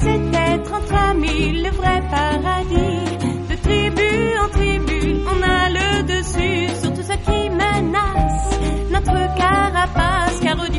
C'est 0.00 0.34
être 0.52 0.72
entre 0.72 0.94
amis 0.94 1.62
le 1.62 1.70
vrai 1.70 2.02
paradis, 2.10 3.16
de 3.50 3.56
tribu 3.56 4.38
en 4.42 4.48
tribu, 4.48 5.16
on 5.26 5.42
a 5.42 5.68
le 5.70 6.02
dessus. 6.04 6.68
Sur 6.80 6.94
tout 6.94 7.02
ce 7.02 7.16
qui 7.26 7.50
menace 7.50 8.58
notre 8.90 9.34
carapace, 9.36 10.40
car 10.40 10.56
aux 10.58 10.72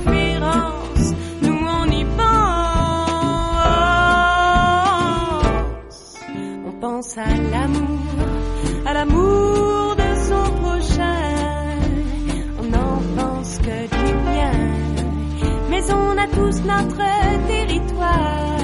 pense 7.00 7.18
à 7.18 7.34
l'amour, 7.54 8.00
à 8.86 8.94
l'amour 8.94 9.96
de 9.96 10.10
son 10.28 10.46
prochain. 10.64 11.80
On 12.60 12.64
n'en 12.76 12.98
pense 13.18 13.58
que 13.60 13.78
du 13.98 14.08
bien, 14.32 14.58
mais 15.70 15.84
on 15.94 16.18
a 16.18 16.28
tous 16.28 16.58
notre 16.74 17.04
territoire. 17.48 18.58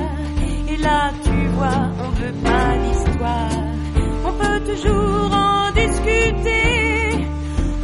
Et 0.69 0.77
là, 0.77 1.13
tu 1.23 1.37
vois, 1.55 1.83
on 2.03 2.09
veut 2.21 2.37
pas 2.49 2.71
d'histoire. 2.83 3.63
On 4.27 4.33
peut 4.41 4.61
toujours 4.71 5.31
en 5.31 5.71
discuter 5.71 7.27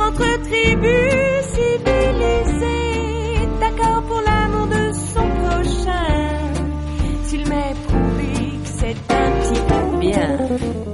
entre 0.06 0.28
tribus 0.48 1.44
civilisées. 1.56 3.00
D'accord 3.62 4.02
pour 4.04 4.22
l'amour 4.28 4.68
de 4.68 4.92
son 5.14 5.28
prochain. 5.44 6.12
S'il 7.24 7.48
m'est 7.48 7.76
Yeah. 10.12 10.91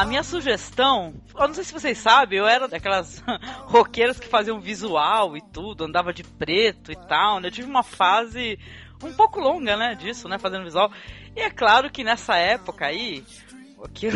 A 0.00 0.04
minha 0.06 0.22
sugestão. 0.22 1.12
Eu 1.34 1.46
não 1.46 1.54
sei 1.54 1.62
se 1.62 1.74
vocês 1.74 1.98
sabem, 1.98 2.38
eu 2.38 2.46
era 2.46 2.66
daquelas 2.66 3.22
roqueiras 3.68 4.18
que 4.18 4.26
faziam 4.26 4.58
visual 4.58 5.36
e 5.36 5.42
tudo, 5.42 5.84
andava 5.84 6.10
de 6.10 6.24
preto 6.24 6.90
e 6.90 6.96
tal, 6.96 7.38
né? 7.38 7.48
Eu 7.48 7.52
tive 7.52 7.68
uma 7.68 7.82
fase 7.82 8.58
um 9.04 9.12
pouco 9.12 9.38
longa, 9.38 9.76
né, 9.76 9.94
disso, 9.94 10.26
né, 10.26 10.38
fazendo 10.38 10.64
visual. 10.64 10.90
E 11.36 11.40
é 11.40 11.50
claro 11.50 11.90
que 11.90 12.02
nessa 12.02 12.34
época 12.36 12.86
aí, 12.86 13.22
aqui 13.84 14.08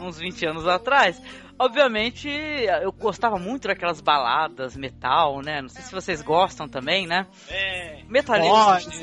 uns 0.00 0.18
20 0.18 0.44
anos 0.44 0.66
atrás, 0.66 1.22
obviamente 1.58 2.28
eu 2.28 2.92
gostava 2.92 3.38
muito 3.38 3.68
daquelas 3.68 4.00
baladas 4.00 4.76
metal, 4.76 5.40
né? 5.42 5.60
Não 5.60 5.68
sei 5.68 5.82
se 5.82 5.92
vocês 5.92 6.22
gostam 6.22 6.68
também, 6.68 7.06
né? 7.06 7.26
É. 7.48 8.02
Metaleiros. 8.08 9.00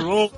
Row. 0.00 0.30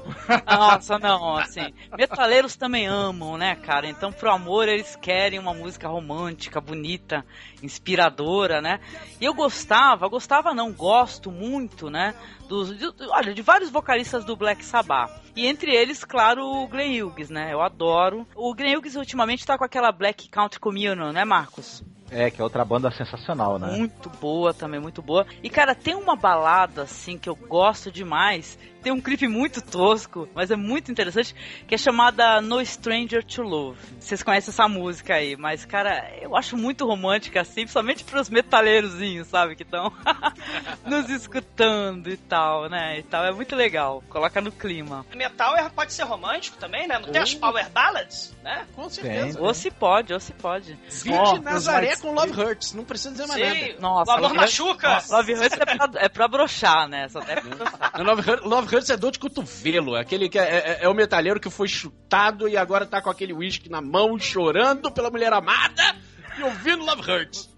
Nossa, 0.46 0.98
não, 0.98 1.36
assim. 1.36 1.72
Metaleiros 1.96 2.56
também 2.56 2.86
amam, 2.86 3.36
né, 3.36 3.54
cara? 3.56 3.86
Então, 3.88 4.12
pro 4.12 4.30
amor, 4.30 4.68
eles 4.68 4.96
querem 4.96 5.38
uma 5.38 5.54
música 5.54 5.88
romântica, 5.88 6.60
bonita, 6.60 7.24
inspiradora, 7.62 8.60
né? 8.60 8.80
E 9.20 9.24
eu 9.24 9.34
gostava, 9.34 10.08
gostava 10.08 10.54
não, 10.54 10.72
gosto 10.72 11.30
muito, 11.30 11.90
né? 11.90 12.14
Dos, 12.48 12.76
de, 12.76 12.86
olha, 13.10 13.34
de 13.34 13.42
vários 13.42 13.70
vocalistas 13.70 14.24
do 14.24 14.36
Black 14.36 14.64
Sabbath. 14.64 15.10
E 15.36 15.46
entre 15.46 15.74
eles, 15.74 16.04
claro, 16.04 16.44
o 16.44 16.66
Glenn 16.66 17.02
Hughes, 17.02 17.30
né? 17.30 17.52
Eu 17.52 17.60
adoro. 17.60 18.26
O 18.34 18.54
Glenn 18.54 18.78
Hughes 18.78 18.96
ultimamente 18.96 19.46
tá 19.46 19.56
com 19.56 19.64
aquela 19.64 19.92
Black 19.92 20.28
Country 20.28 20.58
Communion, 20.58 21.12
né, 21.12 21.24
Marcos? 21.24 21.84
É, 22.10 22.30
que 22.30 22.40
é 22.40 22.44
outra 22.44 22.64
banda 22.64 22.90
sensacional, 22.90 23.58
né? 23.58 23.76
Muito 23.76 24.08
boa 24.08 24.54
também, 24.54 24.80
muito 24.80 25.02
boa. 25.02 25.26
E, 25.42 25.50
cara, 25.50 25.74
tem 25.74 25.94
uma 25.94 26.16
balada, 26.16 26.82
assim, 26.82 27.18
que 27.18 27.28
eu 27.28 27.36
gosto 27.36 27.90
demais. 27.92 28.58
Tem 28.82 28.92
um 28.92 29.00
clipe 29.00 29.26
muito 29.26 29.60
tosco, 29.60 30.28
mas 30.34 30.50
é 30.50 30.56
muito 30.56 30.90
interessante, 30.90 31.34
que 31.66 31.74
é 31.74 31.78
chamada 31.78 32.40
No 32.40 32.64
Stranger 32.64 33.24
to 33.24 33.42
Love. 33.42 33.78
Vocês 33.98 34.22
conhecem 34.22 34.50
essa 34.52 34.68
música 34.68 35.14
aí, 35.14 35.36
mas, 35.36 35.64
cara, 35.64 36.08
eu 36.22 36.36
acho 36.36 36.56
muito 36.56 36.86
romântica, 36.86 37.40
assim, 37.40 37.62
principalmente 37.62 38.04
pros 38.04 38.30
metaleirozinhos, 38.30 39.26
sabe, 39.28 39.56
que 39.56 39.62
estão 39.64 39.92
nos 40.86 41.08
escutando 41.10 42.08
e 42.08 42.16
tal, 42.16 42.68
né, 42.68 42.98
e 42.98 43.02
tal. 43.02 43.24
É 43.24 43.32
muito 43.32 43.54
legal. 43.56 44.02
Coloca 44.08 44.40
no 44.40 44.52
clima. 44.52 45.04
Metal 45.14 45.56
é- 45.56 45.68
pode 45.68 45.92
ser 45.92 46.04
romântico 46.04 46.56
também, 46.58 46.86
né? 46.86 46.98
Não 46.98 47.10
tem 47.10 47.20
as 47.22 47.34
power 47.34 47.68
ballads, 47.70 48.34
né? 48.42 48.66
Com 48.74 48.88
certeza. 48.88 49.40
Ou 49.40 49.52
se 49.54 49.70
pode, 49.70 50.12
ou 50.12 50.20
se 50.20 50.32
pode. 50.32 50.78
Vide 50.88 51.40
Nazaré 51.42 51.96
com 51.96 52.12
Love 52.12 52.32
Hurts, 52.40 52.72
não 52.74 52.84
precisa 52.84 53.10
dizer 53.10 53.26
mais 53.26 53.40
nada. 53.40 53.54
Sim, 53.54 53.76
Nossa, 53.80 54.10
o 54.10 54.14
amor 54.14 54.22
Love 54.28 54.36
machuca. 54.36 54.88
Hurts- 54.94 55.10
Love 55.10 55.34
Hurts 55.34 55.58
é 55.60 55.64
pra, 55.76 55.90
é 55.96 56.08
pra 56.08 56.28
broxar, 56.28 56.88
né? 56.88 57.08
Só 57.08 57.20
é 57.20 57.40
pra 57.40 57.42
broxar. 57.56 57.92
Love, 58.02 58.22
Hurt- 58.30 58.44
Love 58.44 58.74
Hurts 58.76 58.77
é 58.88 58.96
dor 58.96 59.10
de 59.12 59.18
cotovelo. 59.18 59.96
é 59.96 60.00
Aquele 60.00 60.28
que 60.28 60.38
é, 60.38 60.42
é- 60.42 60.78
é 60.82 60.88
o 60.88 60.94
metalheiro 60.94 61.40
que 61.40 61.50
foi 61.50 61.68
chutado 61.68 62.48
e 62.48 62.56
agora 62.56 62.86
tá 62.86 63.00
com 63.02 63.10
aquele 63.10 63.32
uísque 63.32 63.68
na 63.68 63.80
mão, 63.80 64.18
chorando 64.18 64.90
pela 64.90 65.10
mulher 65.10 65.32
amada 65.32 65.96
e 66.38 66.42
ouvindo 66.42 66.84
Love 66.84 67.10
Hurts. 67.10 67.48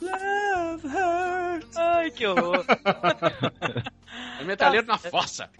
Love 0.00 0.86
hurts. 0.86 1.76
Ai, 1.76 2.10
que 2.10 2.26
horror. 2.26 2.64
É 4.40 4.44
metalheiro 4.44 4.86
na 4.86 4.96
força. 4.98 5.50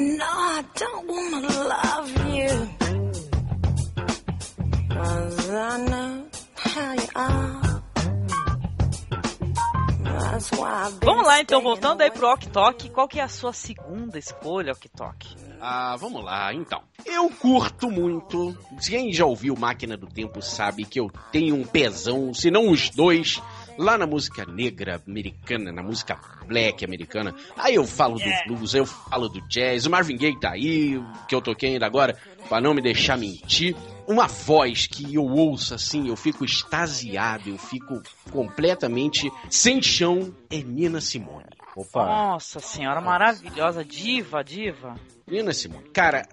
No, 0.00 0.24
I 0.24 0.64
don't 0.76 1.06
wanna 1.06 1.48
love 1.68 2.10
you. 2.34 2.68
Cause 4.88 5.50
I 5.50 5.76
know 5.88 6.24
how 6.56 6.92
you 6.94 7.08
are. 7.14 7.60
Vamos 11.02 11.26
lá, 11.26 11.40
então, 11.40 11.60
voltando 11.60 12.00
aí 12.00 12.10
pro 12.10 12.28
Ok 12.28 12.48
Tok, 12.50 12.88
qual 12.90 13.06
que 13.06 13.20
é 13.20 13.22
a 13.22 13.28
sua 13.28 13.52
segunda 13.52 14.18
escolha, 14.18 14.72
Ok 14.72 14.90
Tok? 14.96 15.36
Ah, 15.60 15.96
vamos 15.98 16.24
lá, 16.24 16.54
então. 16.54 16.82
Eu 17.04 17.28
curto 17.28 17.90
muito. 17.90 18.56
Quem 18.88 19.12
já 19.12 19.26
ouviu 19.26 19.54
Máquina 19.54 19.98
do 19.98 20.06
Tempo 20.06 20.40
sabe 20.40 20.84
que 20.86 20.98
eu 20.98 21.10
tenho 21.30 21.54
um 21.54 21.64
pezão, 21.64 22.32
se 22.32 22.50
não 22.50 22.70
os 22.70 22.88
dois, 22.88 23.42
lá 23.80 23.96
na 23.96 24.06
música 24.06 24.44
negra 24.44 25.02
americana, 25.06 25.72
na 25.72 25.82
música 25.82 26.20
black 26.46 26.84
americana. 26.84 27.34
Aí 27.56 27.74
eu 27.74 27.86
falo 27.86 28.18
do 28.18 28.30
blues, 28.46 28.74
eu 28.74 28.84
falo 28.84 29.28
do 29.28 29.40
jazz. 29.48 29.86
O 29.86 29.90
Marvin 29.90 30.16
Gaye 30.16 30.38
tá 30.38 30.50
aí, 30.50 31.02
que 31.26 31.34
eu 31.34 31.40
toquei 31.40 31.72
ainda 31.72 31.86
agora, 31.86 32.16
pra 32.48 32.60
não 32.60 32.74
me 32.74 32.82
deixar 32.82 33.16
mentir. 33.16 33.74
Uma 34.06 34.26
voz 34.26 34.86
que 34.86 35.14
eu 35.14 35.24
ouço 35.24 35.74
assim, 35.74 36.08
eu 36.08 36.16
fico 36.16 36.44
extasiado, 36.44 37.48
eu 37.48 37.56
fico 37.56 38.02
completamente 38.30 39.32
sem 39.48 39.80
chão, 39.80 40.34
é 40.50 40.58
Nina 40.58 41.00
Simone. 41.00 41.46
Opa. 41.74 42.04
Nossa 42.04 42.60
senhora, 42.60 43.00
maravilhosa, 43.00 43.84
diva, 43.84 44.44
diva. 44.44 44.94
Nina 45.26 45.54
Simone. 45.54 45.88
Cara, 45.90 46.28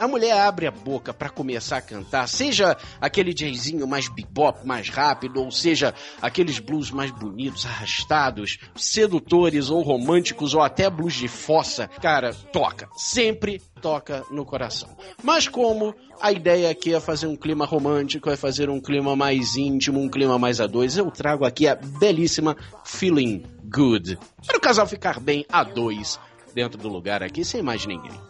a 0.00 0.08
mulher 0.08 0.32
abre 0.32 0.66
a 0.66 0.70
boca 0.70 1.12
pra 1.12 1.28
começar 1.28 1.76
a 1.76 1.82
cantar, 1.82 2.26
seja 2.26 2.74
aquele 2.98 3.34
jazzinho 3.34 3.86
mais 3.86 4.08
bebop, 4.08 4.66
mais 4.66 4.88
rápido, 4.88 5.42
ou 5.42 5.50
seja 5.50 5.94
aqueles 6.22 6.58
blues 6.58 6.90
mais 6.90 7.10
bonitos, 7.10 7.66
arrastados, 7.66 8.58
sedutores 8.74 9.68
ou 9.68 9.82
românticos, 9.82 10.54
ou 10.54 10.62
até 10.62 10.88
blues 10.88 11.12
de 11.12 11.28
fossa. 11.28 11.86
Cara, 12.00 12.32
toca. 12.32 12.88
Sempre 12.96 13.60
toca 13.82 14.24
no 14.30 14.46
coração. 14.46 14.88
Mas 15.22 15.46
como 15.46 15.94
a 16.18 16.32
ideia 16.32 16.70
aqui 16.70 16.94
é 16.94 17.00
fazer 17.00 17.26
um 17.26 17.36
clima 17.36 17.66
romântico, 17.66 18.30
é 18.30 18.36
fazer 18.36 18.70
um 18.70 18.80
clima 18.80 19.14
mais 19.14 19.56
íntimo, 19.56 20.00
um 20.00 20.08
clima 20.08 20.38
mais 20.38 20.62
a 20.62 20.66
dois, 20.66 20.96
eu 20.96 21.10
trago 21.10 21.44
aqui 21.44 21.68
a 21.68 21.74
belíssima 21.74 22.56
Feeling 22.86 23.44
Good. 23.64 24.18
Para 24.46 24.56
o 24.56 24.60
casal 24.60 24.86
ficar 24.86 25.20
bem 25.20 25.44
a 25.52 25.62
dois 25.62 26.18
dentro 26.54 26.78
do 26.78 26.88
lugar 26.88 27.22
aqui, 27.22 27.44
sem 27.44 27.60
mais 27.60 27.84
ninguém. 27.84 28.29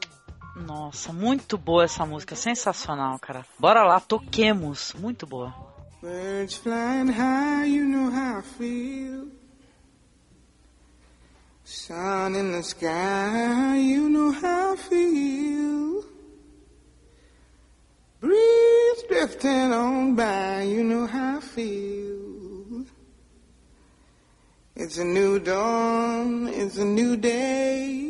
Nossa, 0.66 1.12
muito 1.12 1.56
boa 1.56 1.84
essa 1.84 2.04
música, 2.04 2.36
sensacional, 2.36 3.18
cara. 3.18 3.44
Bora 3.58 3.82
lá, 3.84 3.98
toquemos. 3.98 4.94
Muito 4.98 5.26
boa. 5.26 5.54
Birds 6.02 6.56
flying 6.56 7.10
high, 7.10 7.66
you 7.66 7.84
know 7.84 8.10
how 8.10 8.38
I 8.38 8.42
feel. 8.42 9.28
Sun 11.64 12.34
in 12.34 12.52
the 12.52 12.62
sky, 12.62 13.76
you 13.76 14.08
know 14.08 14.32
how 14.32 14.74
I 14.74 14.76
feel. 14.76 16.04
Breeze 18.20 19.04
drifting 19.08 19.72
on 19.72 20.14
by, 20.14 20.62
you 20.62 20.84
know 20.84 21.06
how 21.06 21.38
I 21.38 21.40
feel. 21.40 22.86
It's 24.74 24.98
a 24.98 25.04
new 25.04 25.38
dawn, 25.38 26.48
it's 26.48 26.78
a 26.78 26.84
new 26.84 27.16
day. 27.16 28.09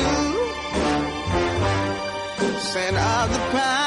Scent 2.71 2.95
of 2.95 3.33
the 3.33 3.39
pine, 3.51 3.80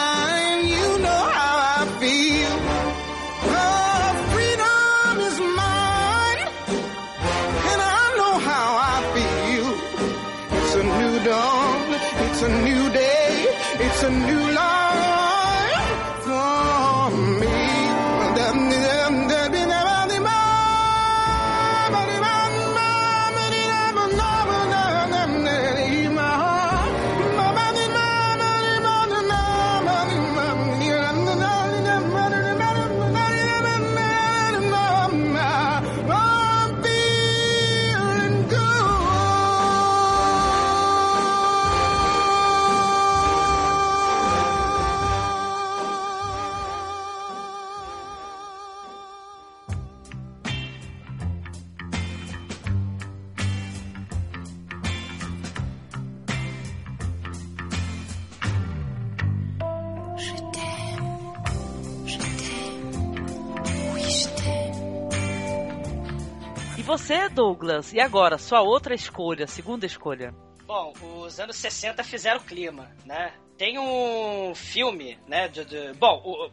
você, 67.05 67.29
Douglas? 67.29 67.93
E 67.93 68.01
agora, 68.01 68.39
sua 68.39 68.61
outra 68.63 68.95
escolha, 68.95 69.47
segunda 69.47 69.85
escolha? 69.87 70.35
Bom, 70.67 70.93
os 71.23 71.39
anos 71.39 71.57
60 71.57 72.03
fizeram 72.03 72.41
clima, 72.41 72.91
né? 73.05 73.33
Tem 73.59 73.79
um 73.79 74.55
filme, 74.55 75.19
né? 75.29 75.47
De, 75.49 75.65
de- 75.65 75.93
bom, 75.95 76.23
o- 76.25 76.51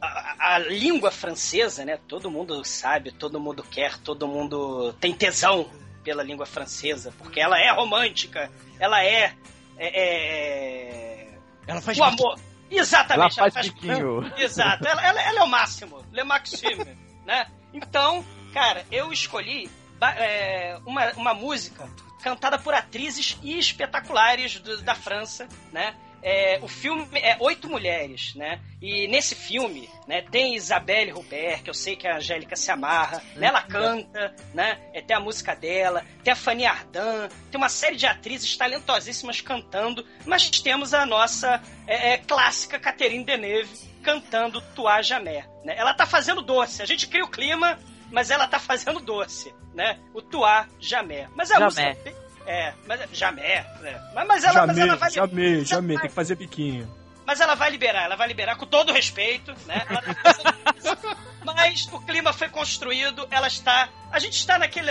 a, 0.00 0.54
a- 0.54 0.58
língua 0.58 1.10
francesa, 1.10 1.84
né? 1.84 1.98
Todo 2.06 2.30
mundo 2.30 2.62
sabe, 2.64 3.10
todo 3.12 3.40
mundo 3.40 3.62
quer, 3.62 3.96
todo 3.98 4.28
mundo 4.28 4.92
tem 5.00 5.14
tesão 5.14 5.68
pela 6.04 6.22
língua 6.22 6.46
francesa, 6.46 7.12
porque 7.18 7.40
ela 7.40 7.58
é 7.58 7.72
romântica, 7.72 8.50
ela 8.78 9.02
é. 9.02 9.34
é- 9.78 10.02
é- 10.02 11.38
Ela 11.66 11.80
faz 11.80 11.98
o 11.98 12.04
amor. 12.04 12.38
Exatamente. 12.70 13.40
Ela 13.40 13.50
faz 13.50 13.68
biquinho. 13.68 14.32
Exato. 14.38 14.86
Ela, 14.86 15.04
ela- 15.06 15.22
ela 15.22 15.40
é 15.40 15.42
o 15.42 15.48
máximo. 15.48 16.04
Le 16.12 16.22
Maxime, 16.24 16.84
né? 17.24 17.46
Então, 17.72 18.24
cara, 18.56 18.86
eu 18.90 19.12
escolhi 19.12 19.68
é, 20.16 20.78
uma, 20.86 21.12
uma 21.12 21.34
música 21.34 21.86
cantada 22.22 22.58
por 22.58 22.72
atrizes 22.72 23.38
espetaculares 23.44 24.58
do- 24.60 24.80
da 24.82 24.94
França, 24.94 25.46
né? 25.70 25.94
É, 26.22 26.58
o 26.62 26.66
filme 26.66 27.06
é 27.20 27.36
Oito 27.38 27.68
Mulheres, 27.68 28.34
né? 28.34 28.58
E 28.80 29.06
nesse 29.08 29.34
filme, 29.34 29.88
né, 30.08 30.22
tem 30.22 30.56
Isabelle 30.56 31.10
Robert, 31.10 31.62
que 31.62 31.68
eu 31.68 31.74
sei 31.74 31.94
que 31.96 32.08
a 32.08 32.16
Angélica 32.16 32.56
se 32.56 32.70
amarra, 32.70 33.22
né? 33.36 33.48
Ela 33.48 33.60
canta, 33.62 34.34
né? 34.54 34.80
É, 34.94 35.02
tem 35.02 35.14
a 35.14 35.20
música 35.20 35.54
dela, 35.54 36.02
tem 36.24 36.32
a 36.32 36.36
Fanny 36.36 36.64
Ardant, 36.64 37.30
tem 37.50 37.58
uma 37.60 37.68
série 37.68 37.94
de 37.96 38.06
atrizes 38.06 38.56
talentosíssimas 38.56 39.42
cantando, 39.42 40.04
mas 40.24 40.48
temos 40.48 40.94
a 40.94 41.04
nossa 41.04 41.62
é, 41.86 42.14
é, 42.14 42.18
clássica 42.18 42.80
Catherine 42.80 43.22
Deneuve 43.22 43.76
cantando 44.02 44.62
Tua 44.74 45.02
Jamé, 45.02 45.44
né? 45.62 45.74
Ela 45.76 45.92
tá 45.92 46.06
fazendo 46.06 46.40
doce, 46.40 46.80
a 46.82 46.86
gente 46.86 47.06
cria 47.06 47.24
o 47.24 47.28
clima, 47.30 47.78
mas 48.10 48.30
ela 48.30 48.46
tá 48.46 48.58
fazendo 48.58 49.00
doce, 49.00 49.54
né? 49.74 49.98
O 50.14 50.22
Tua 50.22 50.66
Jamé. 50.78 51.28
Mas 51.34 51.50
a 51.50 51.58
Jamé. 51.58 51.94
música... 51.94 52.26
É, 52.46 52.72
mas 52.86 53.00
Jamé, 53.12 53.66
né? 53.80 54.00
Mas, 54.14 54.26
mas 54.26 54.44
ela, 54.44 54.66
mas 54.66 54.78
ela 54.78 54.94
vai... 54.94 55.10
jamê, 55.10 55.64
ela 55.68 55.82
tem 55.82 55.98
que 55.98 56.08
fazer 56.10 56.36
biquinho. 56.36 56.88
mas 57.26 57.40
ela 57.40 57.56
vai 57.56 57.70
liberar, 57.70 58.04
ela 58.04 58.14
vai 58.14 58.28
liberar 58.28 58.56
com 58.56 58.64
todo 58.64 58.92
respeito, 58.92 59.52
né? 59.66 59.84
Ela 59.88 60.00
tá 60.00 60.14
fazendo 60.14 60.54
isso. 60.76 61.16
Mas 61.44 61.88
o 61.92 62.00
clima 62.00 62.32
foi 62.32 62.48
construído, 62.48 63.26
ela 63.30 63.48
está. 63.48 63.88
A 64.12 64.18
gente 64.18 64.36
está 64.36 64.58
naquele, 64.58 64.90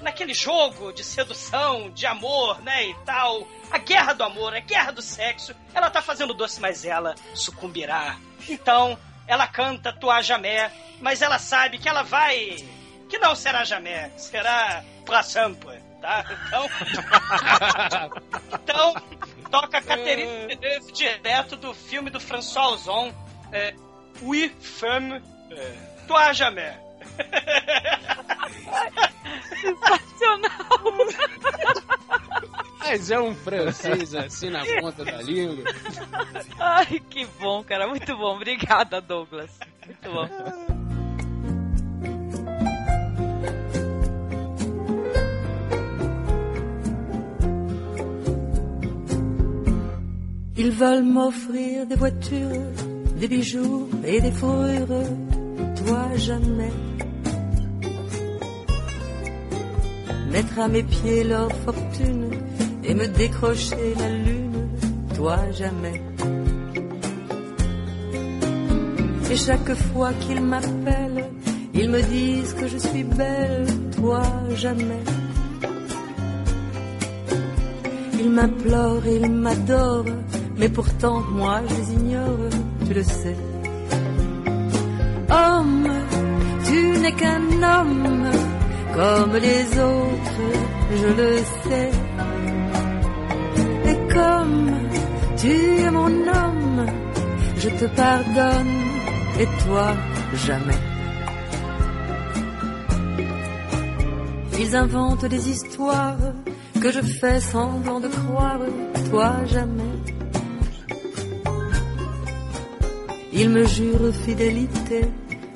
naquele 0.00 0.34
jogo 0.34 0.92
de 0.92 1.04
sedução, 1.04 1.90
de 1.90 2.06
amor, 2.06 2.60
né? 2.62 2.86
E 2.86 2.94
tal. 3.04 3.46
A 3.70 3.78
guerra 3.78 4.12
do 4.12 4.24
amor, 4.24 4.54
a 4.54 4.60
guerra 4.60 4.90
do 4.90 5.02
sexo. 5.02 5.54
Ela 5.74 5.90
tá 5.90 6.02
fazendo 6.02 6.34
doce, 6.34 6.60
mas 6.60 6.84
ela 6.84 7.14
sucumbirá. 7.34 8.16
Então, 8.48 8.98
ela 9.28 9.46
canta 9.46 9.92
Tua 9.92 10.20
Jamé, 10.22 10.72
mas 11.00 11.22
ela 11.22 11.38
sabe 11.38 11.78
que 11.78 11.88
ela 11.88 12.02
vai. 12.02 12.56
Que 13.08 13.18
não 13.18 13.36
será 13.36 13.64
Jamé, 13.64 14.10
será 14.16 14.82
pra 15.04 15.22
sempre, 15.22 15.78
tá? 16.00 16.24
Então. 16.46 16.66
então, 18.64 18.94
toca 19.50 19.80
Catherine 19.80 20.58
direto 20.92 21.56
do 21.56 21.72
filme 21.74 22.10
do 22.10 22.18
François 22.18 22.72
Ozon, 22.72 23.12
é, 23.52 23.74
Oui, 24.22 24.52
femme, 24.60 25.22
é, 25.50 25.72
Toi 26.06 26.34
Jamais. 26.34 26.76
Mas 32.78 33.10
é 33.10 33.20
um 33.20 33.34
francês 33.34 34.14
assim 34.14 34.50
na 34.50 34.64
ponta 34.80 35.04
da 35.04 35.20
língua. 35.22 35.64
Ai, 36.58 37.00
que 37.00 37.26
bom, 37.40 37.62
cara. 37.64 37.86
Muito 37.86 38.16
bom. 38.16 38.36
Obrigada, 38.36 39.00
Douglas. 39.00 39.50
Muito 39.84 40.10
bom. 40.10 40.78
Ils 50.60 50.72
veulent 50.72 51.04
m'offrir 51.04 51.86
des 51.86 51.94
voitures, 51.94 52.72
des 53.14 53.28
bijoux 53.28 53.88
et 54.04 54.20
des 54.20 54.32
fourrures, 54.32 55.06
toi 55.76 56.16
jamais. 56.16 56.72
Mettre 60.32 60.58
à 60.58 60.66
mes 60.66 60.82
pieds 60.82 61.22
leur 61.22 61.50
fortune 61.64 62.30
et 62.88 62.94
me 62.94 63.06
décrocher 63.06 63.94
la 63.98 64.08
lune, 64.08 64.68
toi 65.14 65.38
jamais. 65.52 66.00
Et 69.30 69.36
chaque 69.36 69.74
fois 69.74 70.12
qu'ils 70.20 70.40
m'appellent, 70.40 71.26
ils 71.74 71.90
me 71.90 72.00
disent 72.00 72.54
que 72.54 72.66
je 72.66 72.78
suis 72.78 73.04
belle, 73.04 73.66
toi 73.94 74.22
jamais. 74.54 75.04
Ils 78.20 78.30
m'implorent 78.30 79.06
ils 79.06 79.30
m'adorent, 79.30 80.16
mais 80.56 80.70
pourtant 80.70 81.20
moi 81.38 81.60
je 81.68 81.74
les 81.74 81.92
ignore, 81.92 82.48
tu 82.86 82.94
le 82.94 83.02
sais. 83.02 83.36
Homme, 85.30 85.88
tu 86.64 86.98
n'es 87.00 87.12
qu'un 87.12 87.48
homme, 87.74 88.30
comme 88.96 89.36
les 89.36 89.64
autres, 89.78 90.46
je 91.00 91.08
le 91.20 91.36
sais. 91.64 92.07
Comme 94.18 94.72
tu 95.36 95.52
es 95.84 95.90
mon 95.90 96.12
homme, 96.38 96.86
je 97.62 97.68
te 97.80 97.86
pardonne, 98.02 98.76
et 99.40 99.48
toi 99.64 99.88
jamais. 100.46 100.82
Ils 104.58 104.74
inventent 104.74 105.26
des 105.26 105.44
histoires 105.50 106.32
que 106.82 106.90
je 106.90 107.00
fais 107.00 107.38
semblant 107.38 108.00
de 108.00 108.08
croire, 108.08 108.62
toi 109.10 109.32
jamais. 109.46 109.94
Ils 113.32 113.50
me 113.50 113.64
jurent 113.66 114.12
fidélité 114.26 115.02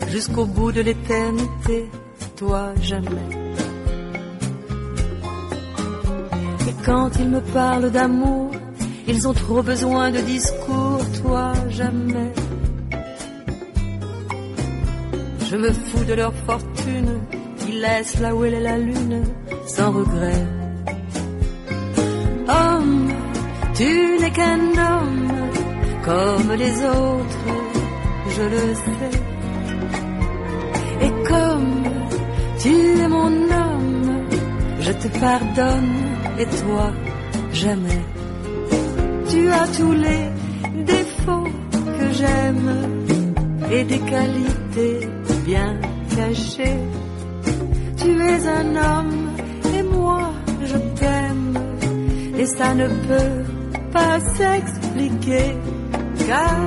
jusqu'au 0.08 0.46
bout 0.46 0.70
de 0.70 0.82
l'éternité, 0.82 1.90
toi 2.36 2.74
jamais. 2.80 3.41
Quand 6.84 7.10
ils 7.18 7.28
me 7.28 7.40
parlent 7.40 7.90
d'amour, 7.90 8.50
ils 9.06 9.28
ont 9.28 9.32
trop 9.32 9.62
besoin 9.62 10.10
de 10.10 10.20
discours, 10.20 11.04
toi 11.22 11.52
jamais. 11.68 12.32
Je 15.50 15.56
me 15.56 15.70
fous 15.70 16.04
de 16.04 16.14
leur 16.14 16.32
fortune, 16.46 17.20
ils 17.68 17.80
laissent 17.80 18.20
là 18.20 18.34
où 18.34 18.44
elle 18.44 18.54
est 18.54 18.60
la 18.60 18.78
lune, 18.78 19.22
sans 19.66 19.92
regret. 19.92 20.46
Homme, 22.48 23.08
tu 23.74 24.18
n'es 24.20 24.30
qu'un 24.30 24.60
homme, 24.90 25.28
comme 26.04 26.52
les 26.56 26.74
autres, 26.84 27.46
je 28.36 28.42
le 28.42 28.74
sais. 28.74 29.16
Et 31.04 31.12
comme 31.28 31.82
tu 32.60 32.74
es 33.04 33.08
mon 33.08 33.26
homme, 33.26 34.26
je 34.80 34.92
te 34.92 35.08
pardonne, 35.18 36.11
et 36.38 36.46
toi, 36.46 36.92
jamais. 37.52 38.02
Tu 39.28 39.50
as 39.50 39.66
tous 39.78 39.92
les 39.92 40.84
défauts 40.84 41.48
que 41.98 42.12
j'aime, 42.12 42.70
et 43.70 43.84
des 43.84 43.98
qualités 43.98 45.08
bien 45.46 45.76
cachées. 46.16 46.80
Tu 47.96 48.10
es 48.20 48.46
un 48.46 48.76
homme, 48.76 49.30
et 49.76 49.82
moi, 49.82 50.30
je 50.64 50.78
t'aime 50.98 51.62
et 52.42 52.46
ça 52.46 52.74
ne 52.74 52.88
peut 52.88 53.44
pas 53.92 54.18
s'expliquer 54.36 55.56
car 56.26 56.58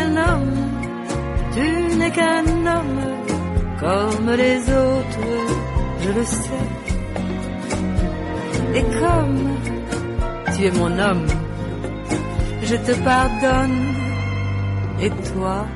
un 0.00 0.10
homme, 0.16 0.56
tu 1.54 1.96
n'es 1.98 2.10
qu'un 2.10 2.46
homme 2.74 3.02
comme 3.78 4.30
les 4.30 4.58
autres, 4.60 5.28
je 6.02 6.10
le 6.18 6.24
sais. 6.24 6.81
Et 8.74 8.82
comme 8.98 9.58
tu 10.56 10.64
es 10.64 10.70
mon 10.72 10.98
homme, 10.98 11.26
je 12.62 12.76
te 12.76 13.04
pardonne 13.04 13.94
et 15.00 15.10
toi, 15.32 15.66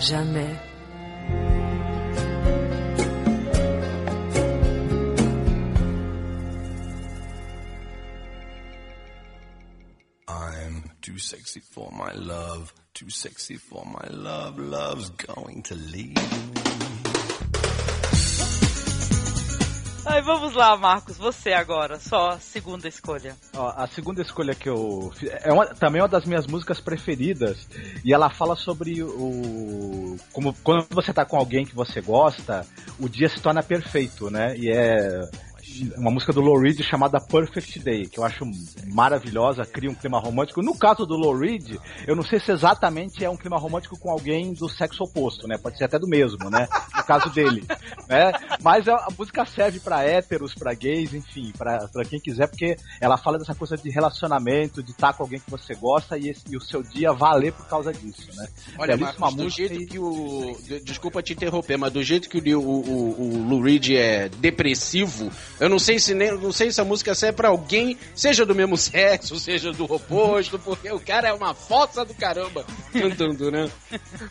jamais. 0.00 0.54
I'm 10.26 10.90
too 11.00 11.18
sexy 11.18 11.60
for 11.60 11.90
my 11.92 12.12
love, 12.14 12.74
too 12.92 13.08
sexy 13.08 13.56
for 13.56 13.84
my 13.86 14.08
love, 14.10 14.58
love's 14.58 15.10
going 15.10 15.62
to 15.62 15.74
leave 15.76 16.16
me. 16.16 17.07
Ai, 20.10 20.22
vamos 20.22 20.54
lá, 20.54 20.74
Marcos. 20.74 21.18
Você 21.18 21.52
agora. 21.52 22.00
Só 22.00 22.38
segunda 22.38 22.88
escolha. 22.88 23.36
Ó, 23.54 23.68
a 23.76 23.86
segunda 23.86 24.22
escolha 24.22 24.54
que 24.54 24.66
eu 24.66 25.12
fiz 25.14 25.30
é 25.30 25.52
uma, 25.52 25.66
também 25.66 26.00
uma 26.00 26.08
das 26.08 26.24
minhas 26.24 26.46
músicas 26.46 26.80
preferidas 26.80 27.68
e 28.02 28.14
ela 28.14 28.30
fala 28.30 28.56
sobre 28.56 29.02
o 29.02 30.16
como 30.32 30.54
quando 30.64 30.86
você 30.90 31.12
tá 31.12 31.26
com 31.26 31.36
alguém 31.36 31.66
que 31.66 31.74
você 31.74 32.00
gosta, 32.00 32.66
o 32.98 33.06
dia 33.06 33.28
se 33.28 33.38
torna 33.40 33.62
perfeito, 33.62 34.30
né? 34.30 34.56
E 34.56 34.70
é 34.70 35.28
uma 35.96 36.10
música 36.10 36.32
do 36.32 36.40
Lou 36.40 36.58
Reed 36.58 36.80
chamada 36.82 37.20
Perfect 37.20 37.78
Day, 37.80 38.06
que 38.06 38.18
eu 38.18 38.24
acho 38.24 38.44
maravilhosa, 38.86 39.64
cria 39.64 39.90
um 39.90 39.94
clima 39.94 40.18
romântico. 40.18 40.62
No 40.62 40.76
caso 40.76 41.04
do 41.06 41.14
Lou 41.16 41.36
Reed, 41.36 41.76
eu 42.06 42.16
não 42.16 42.22
sei 42.22 42.40
se 42.40 42.50
exatamente 42.52 43.24
é 43.24 43.30
um 43.30 43.36
clima 43.36 43.58
romântico 43.58 43.98
com 43.98 44.10
alguém 44.10 44.52
do 44.52 44.68
sexo 44.68 45.04
oposto, 45.04 45.46
né? 45.46 45.56
Pode 45.58 45.76
ser 45.78 45.84
até 45.84 45.98
do 45.98 46.08
mesmo, 46.08 46.48
né? 46.50 46.66
No 46.96 47.04
caso 47.04 47.30
dele. 47.30 47.64
né? 48.08 48.32
Mas 48.62 48.88
a, 48.88 49.08
música 49.16 49.44
serve 49.44 49.80
pra 49.80 50.02
héteros, 50.04 50.54
pra 50.54 50.74
gays, 50.74 51.12
enfim, 51.14 51.52
pra, 51.56 51.88
pra 51.88 52.04
quem 52.04 52.20
quiser, 52.20 52.46
porque 52.48 52.76
ela 53.00 53.16
fala 53.16 53.38
dessa 53.38 53.54
coisa 53.54 53.76
de 53.76 53.90
relacionamento, 53.90 54.82
de 54.82 54.90
estar 54.92 55.12
com 55.12 55.22
alguém 55.22 55.40
que 55.40 55.50
você 55.50 55.74
gosta 55.74 56.16
e, 56.18 56.28
esse- 56.30 56.44
e 56.50 56.56
o 56.56 56.60
seu 56.60 56.82
dia 56.82 57.12
valer 57.12 57.52
por 57.52 57.66
causa 57.66 57.92
disso, 57.92 58.28
né? 58.36 58.48
Olha, 58.78 58.96
Belíssima 58.96 59.26
Marcos, 59.26 59.44
do 59.44 59.50
jeito 59.50 59.80
e- 59.80 59.86
que 59.86 59.98
o. 59.98 60.56
de- 60.62 60.80
Desculpa 60.80 61.22
te 61.22 61.32
interromper, 61.32 61.76
mas 61.76 61.92
do 61.92 62.02
jeito 62.02 62.28
que 62.28 62.38
o, 62.54 62.60
o, 62.60 62.80
o, 62.80 63.22
o 63.38 63.48
Lou 63.48 63.60
Reed 63.62 63.90
é 63.90 64.28
depressivo, 64.28 65.30
eu 65.60 65.68
não 65.68 65.78
sei 65.78 65.98
se 65.98 66.14
nem, 66.14 66.32
não 66.38 66.52
sei 66.52 66.70
se 66.70 66.80
a 66.80 66.84
música 66.84 67.14
serve 67.14 67.36
pra 67.36 67.48
alguém, 67.48 67.98
seja 68.14 68.44
do 68.46 68.54
mesmo 68.54 68.76
sexo, 68.78 69.38
seja 69.38 69.72
do 69.72 69.84
oposto, 69.92 70.58
porque 70.58 70.90
o 70.90 71.00
cara 71.00 71.28
é 71.28 71.32
uma 71.32 71.54
fossa 71.54 72.04
do 72.04 72.14
caramba 72.14 72.64
cantando, 72.92 73.50
né? 73.50 73.70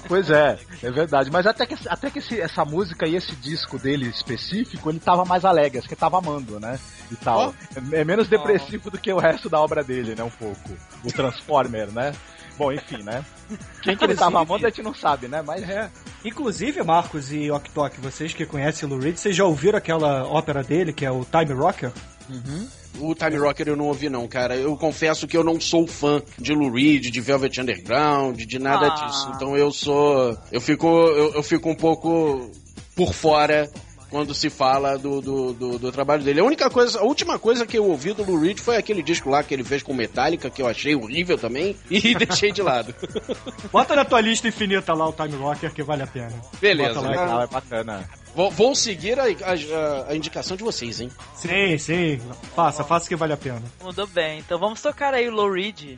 Pois 0.08 0.30
é, 0.30 0.58
é 0.84 0.92
verdade. 0.92 1.30
Mas 1.32 1.46
até 1.46 1.66
que, 1.66 1.76
até 1.88 2.10
que 2.10 2.20
esse- 2.20 2.40
essa 2.42 2.64
música 2.66 3.08
e 3.08 3.16
esse 3.16 3.36
disco 3.36 3.78
dele 3.78 4.08
específico, 4.10 4.90
ele 4.90 5.00
tava 5.00 5.26
mais 5.26 5.44
alegre, 5.46 5.80
acho 5.80 5.88
que 5.88 5.94
ele 5.94 6.00
tava 6.00 6.18
amando, 6.18 6.60
né? 6.60 6.80
E 7.12 7.16
tal. 7.16 7.54
É, 7.94 8.02
é 8.02 8.04
menos 8.06 8.28
depressivo 8.28 8.90
do 8.92 8.98
que 8.98 9.12
o 9.12 9.20
resto 9.20 9.50
da 9.50 9.60
obra 9.60 9.84
dele, 9.84 10.16
né? 10.16 10.24
Um 10.24 10.30
pouco. 10.30 10.70
O 11.04 11.12
Transformer, 11.12 11.88
né? 11.92 12.14
Bom, 12.58 12.72
enfim, 12.72 13.04
né? 13.04 13.24
Quem 13.82 13.96
que 13.96 14.04
ele 14.04 14.16
tava 14.16 14.42
amando 14.42 14.66
a 14.66 14.70
gente 14.70 14.82
não 14.84 14.94
sabe, 14.94 15.28
né? 15.28 15.42
Mas 15.46 15.68
É. 15.70 15.90
Inclusive, 16.26 16.84
Marcos 16.84 17.32
e 17.32 17.50
Oktok, 17.52 18.02
vocês 18.02 18.34
que 18.34 18.46
conhecem 18.46 18.88
o 18.88 18.92
Lou 18.92 19.00
Reed, 19.00 19.16
vocês 19.18 19.36
já 19.36 19.46
ouviram 19.46 19.78
aquela 19.78 20.26
ópera 20.28 20.64
dele, 20.64 20.92
que 20.92 21.06
é 21.06 21.12
o 21.12 21.24
Time 21.26 21.54
Rocker? 21.54 21.92
O 23.00 23.14
Time 23.16 23.38
Rocker 23.38 23.68
eu 23.68 23.76
não 23.78 23.86
ouvi 23.86 24.10
não, 24.10 24.28
cara. 24.28 24.56
Eu 24.58 24.76
confesso 24.76 25.28
que 25.28 25.38
eu 25.38 25.44
não 25.44 25.62
sou 25.62 25.88
fã 25.88 26.22
de 26.38 26.54
Lou 26.54 26.72
Reed, 26.72 27.06
de 27.12 27.22
Velvet 27.22 27.60
Underground, 27.62 28.38
de 28.38 28.60
nada 28.60 28.88
Ah. 28.88 28.90
disso. 29.06 29.32
Então 29.36 29.56
eu 29.56 29.72
sou, 29.72 30.38
eu 30.52 30.60
fico, 30.60 30.88
eu, 30.88 31.34
eu 31.36 31.44
fico 31.44 31.70
um 31.70 31.76
pouco 31.76 32.52
por 32.96 33.14
fora 33.14 33.70
quando 34.10 34.34
se 34.34 34.50
fala 34.50 34.98
do, 34.98 35.22
do, 35.22 35.54
do, 35.54 35.80
do 35.80 35.92
trabalho 35.92 36.24
dele. 36.24 36.40
A 36.40 36.44
única 36.44 36.70
coisa, 36.70 37.00
a 37.00 37.04
última 37.04 37.38
coisa 37.38 37.66
que 37.66 37.78
eu 37.78 37.86
ouvi 37.86 38.14
do 38.14 38.24
Lou 38.24 38.40
Reed 38.40 38.60
foi 38.60 38.78
aquele 38.78 39.04
disco 39.04 39.30
lá 39.30 39.44
que 39.44 39.54
ele 39.54 39.64
fez 39.64 39.84
com 39.84 39.94
Metallica, 39.94 40.50
que 40.50 40.62
eu 40.62 40.68
achei 40.68 40.96
horrível 40.96 41.38
também, 41.38 41.76
e 41.90 42.16
deixei 42.16 42.52
de 42.52 42.62
lado. 42.62 42.94
Bota 43.72 43.96
na 43.96 44.06
tua 44.06 44.22
lista 44.22 44.48
infinita 44.48 44.94
lá 44.94 45.08
o 45.08 45.14
Time 45.14 45.36
Rocker, 45.36 45.74
que 45.74 45.84
vale 45.84 46.04
a 46.04 46.08
pena. 46.08 46.34
Beleza. 46.62 46.96
Bota 46.96 47.06
lá. 47.06 47.10
legal, 47.22 47.42
é 47.42 47.48
bacana. 47.48 48.10
Vou, 48.36 48.52
vou 48.52 48.76
seguir 48.76 49.20
a, 49.20 49.24
a- 49.24 50.12
a 50.12 50.16
indicação 50.16 50.56
de 50.56 50.64
vocês, 50.64 51.02
hein? 51.02 51.10
Sim, 51.36 51.78
sim. 51.78 52.22
Faça, 52.56 52.84
faça 52.84 53.08
que 53.10 53.16
vale 53.16 53.34
a 53.34 53.38
pena. 53.38 53.62
Mandou 53.84 54.06
bem. 54.08 54.40
Então 54.40 54.60
vamos 54.60 54.82
tocar 54.82 55.14
aí 55.14 55.28
o 55.28 55.32
Low 55.32 55.52
Reed. 55.52 55.98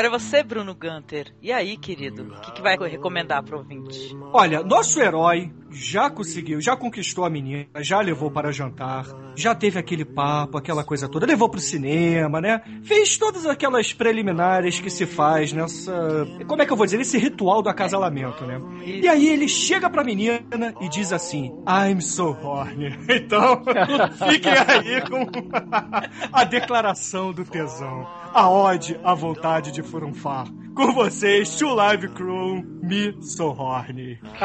Agora 0.00 0.16
é 0.16 0.18
você, 0.18 0.42
Bruno 0.42 0.74
Gunter. 0.74 1.30
E 1.42 1.52
aí, 1.52 1.76
querido? 1.76 2.22
O 2.22 2.40
que, 2.40 2.52
que 2.52 2.62
vai 2.62 2.74
recomendar 2.88 3.42
pro 3.42 3.58
ouvinte? 3.58 4.16
Olha, 4.32 4.62
nosso 4.62 4.98
herói 4.98 5.52
já 5.70 6.08
conseguiu, 6.08 6.58
já 6.58 6.74
conquistou 6.74 7.22
a 7.22 7.28
menina, 7.28 7.66
já 7.80 8.00
levou 8.00 8.30
para 8.30 8.50
jantar, 8.50 9.04
já 9.40 9.54
teve 9.54 9.78
aquele 9.78 10.04
papo, 10.04 10.58
aquela 10.58 10.84
coisa 10.84 11.08
toda, 11.08 11.26
levou 11.26 11.48
pro 11.48 11.60
cinema, 11.60 12.40
né? 12.40 12.60
Fez 12.82 13.16
todas 13.16 13.46
aquelas 13.46 13.92
preliminares 13.92 14.78
que 14.78 14.90
se 14.90 15.06
faz 15.06 15.52
nessa. 15.52 16.26
Como 16.46 16.62
é 16.62 16.66
que 16.66 16.72
eu 16.72 16.76
vou 16.76 16.86
dizer? 16.86 17.00
Esse 17.00 17.18
ritual 17.18 17.62
do 17.62 17.68
acasalamento, 17.68 18.44
né? 18.44 18.60
E 18.84 19.08
aí 19.08 19.28
ele 19.28 19.48
chega 19.48 19.88
pra 19.88 20.04
menina 20.04 20.74
e 20.80 20.88
diz 20.88 21.12
assim: 21.12 21.52
I'm 21.66 22.00
so 22.00 22.36
horny. 22.42 22.98
Então, 23.10 23.62
fiquem 24.30 24.52
aí 24.52 25.00
com 25.02 25.26
a 26.32 26.44
declaração 26.44 27.32
do 27.32 27.44
tesão. 27.44 28.06
A 28.32 28.48
ode, 28.48 28.98
a 29.02 29.14
vontade 29.14 29.72
de 29.72 29.82
furunfar. 29.82 30.46
Com 30.80 30.92
vocês, 30.94 31.56
Two 31.56 31.74
Live 31.74 32.08
Crew, 32.14 32.62
Me 32.82 33.14
So 33.22 33.50
Horny. 33.50 34.18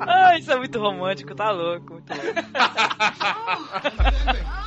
ah, 0.00 0.36
isso 0.36 0.50
é 0.50 0.56
muito 0.56 0.80
romântico, 0.80 1.36
tá 1.36 1.52
louco. 1.52 1.92
Muito 1.92 2.12
louco. 2.12 2.34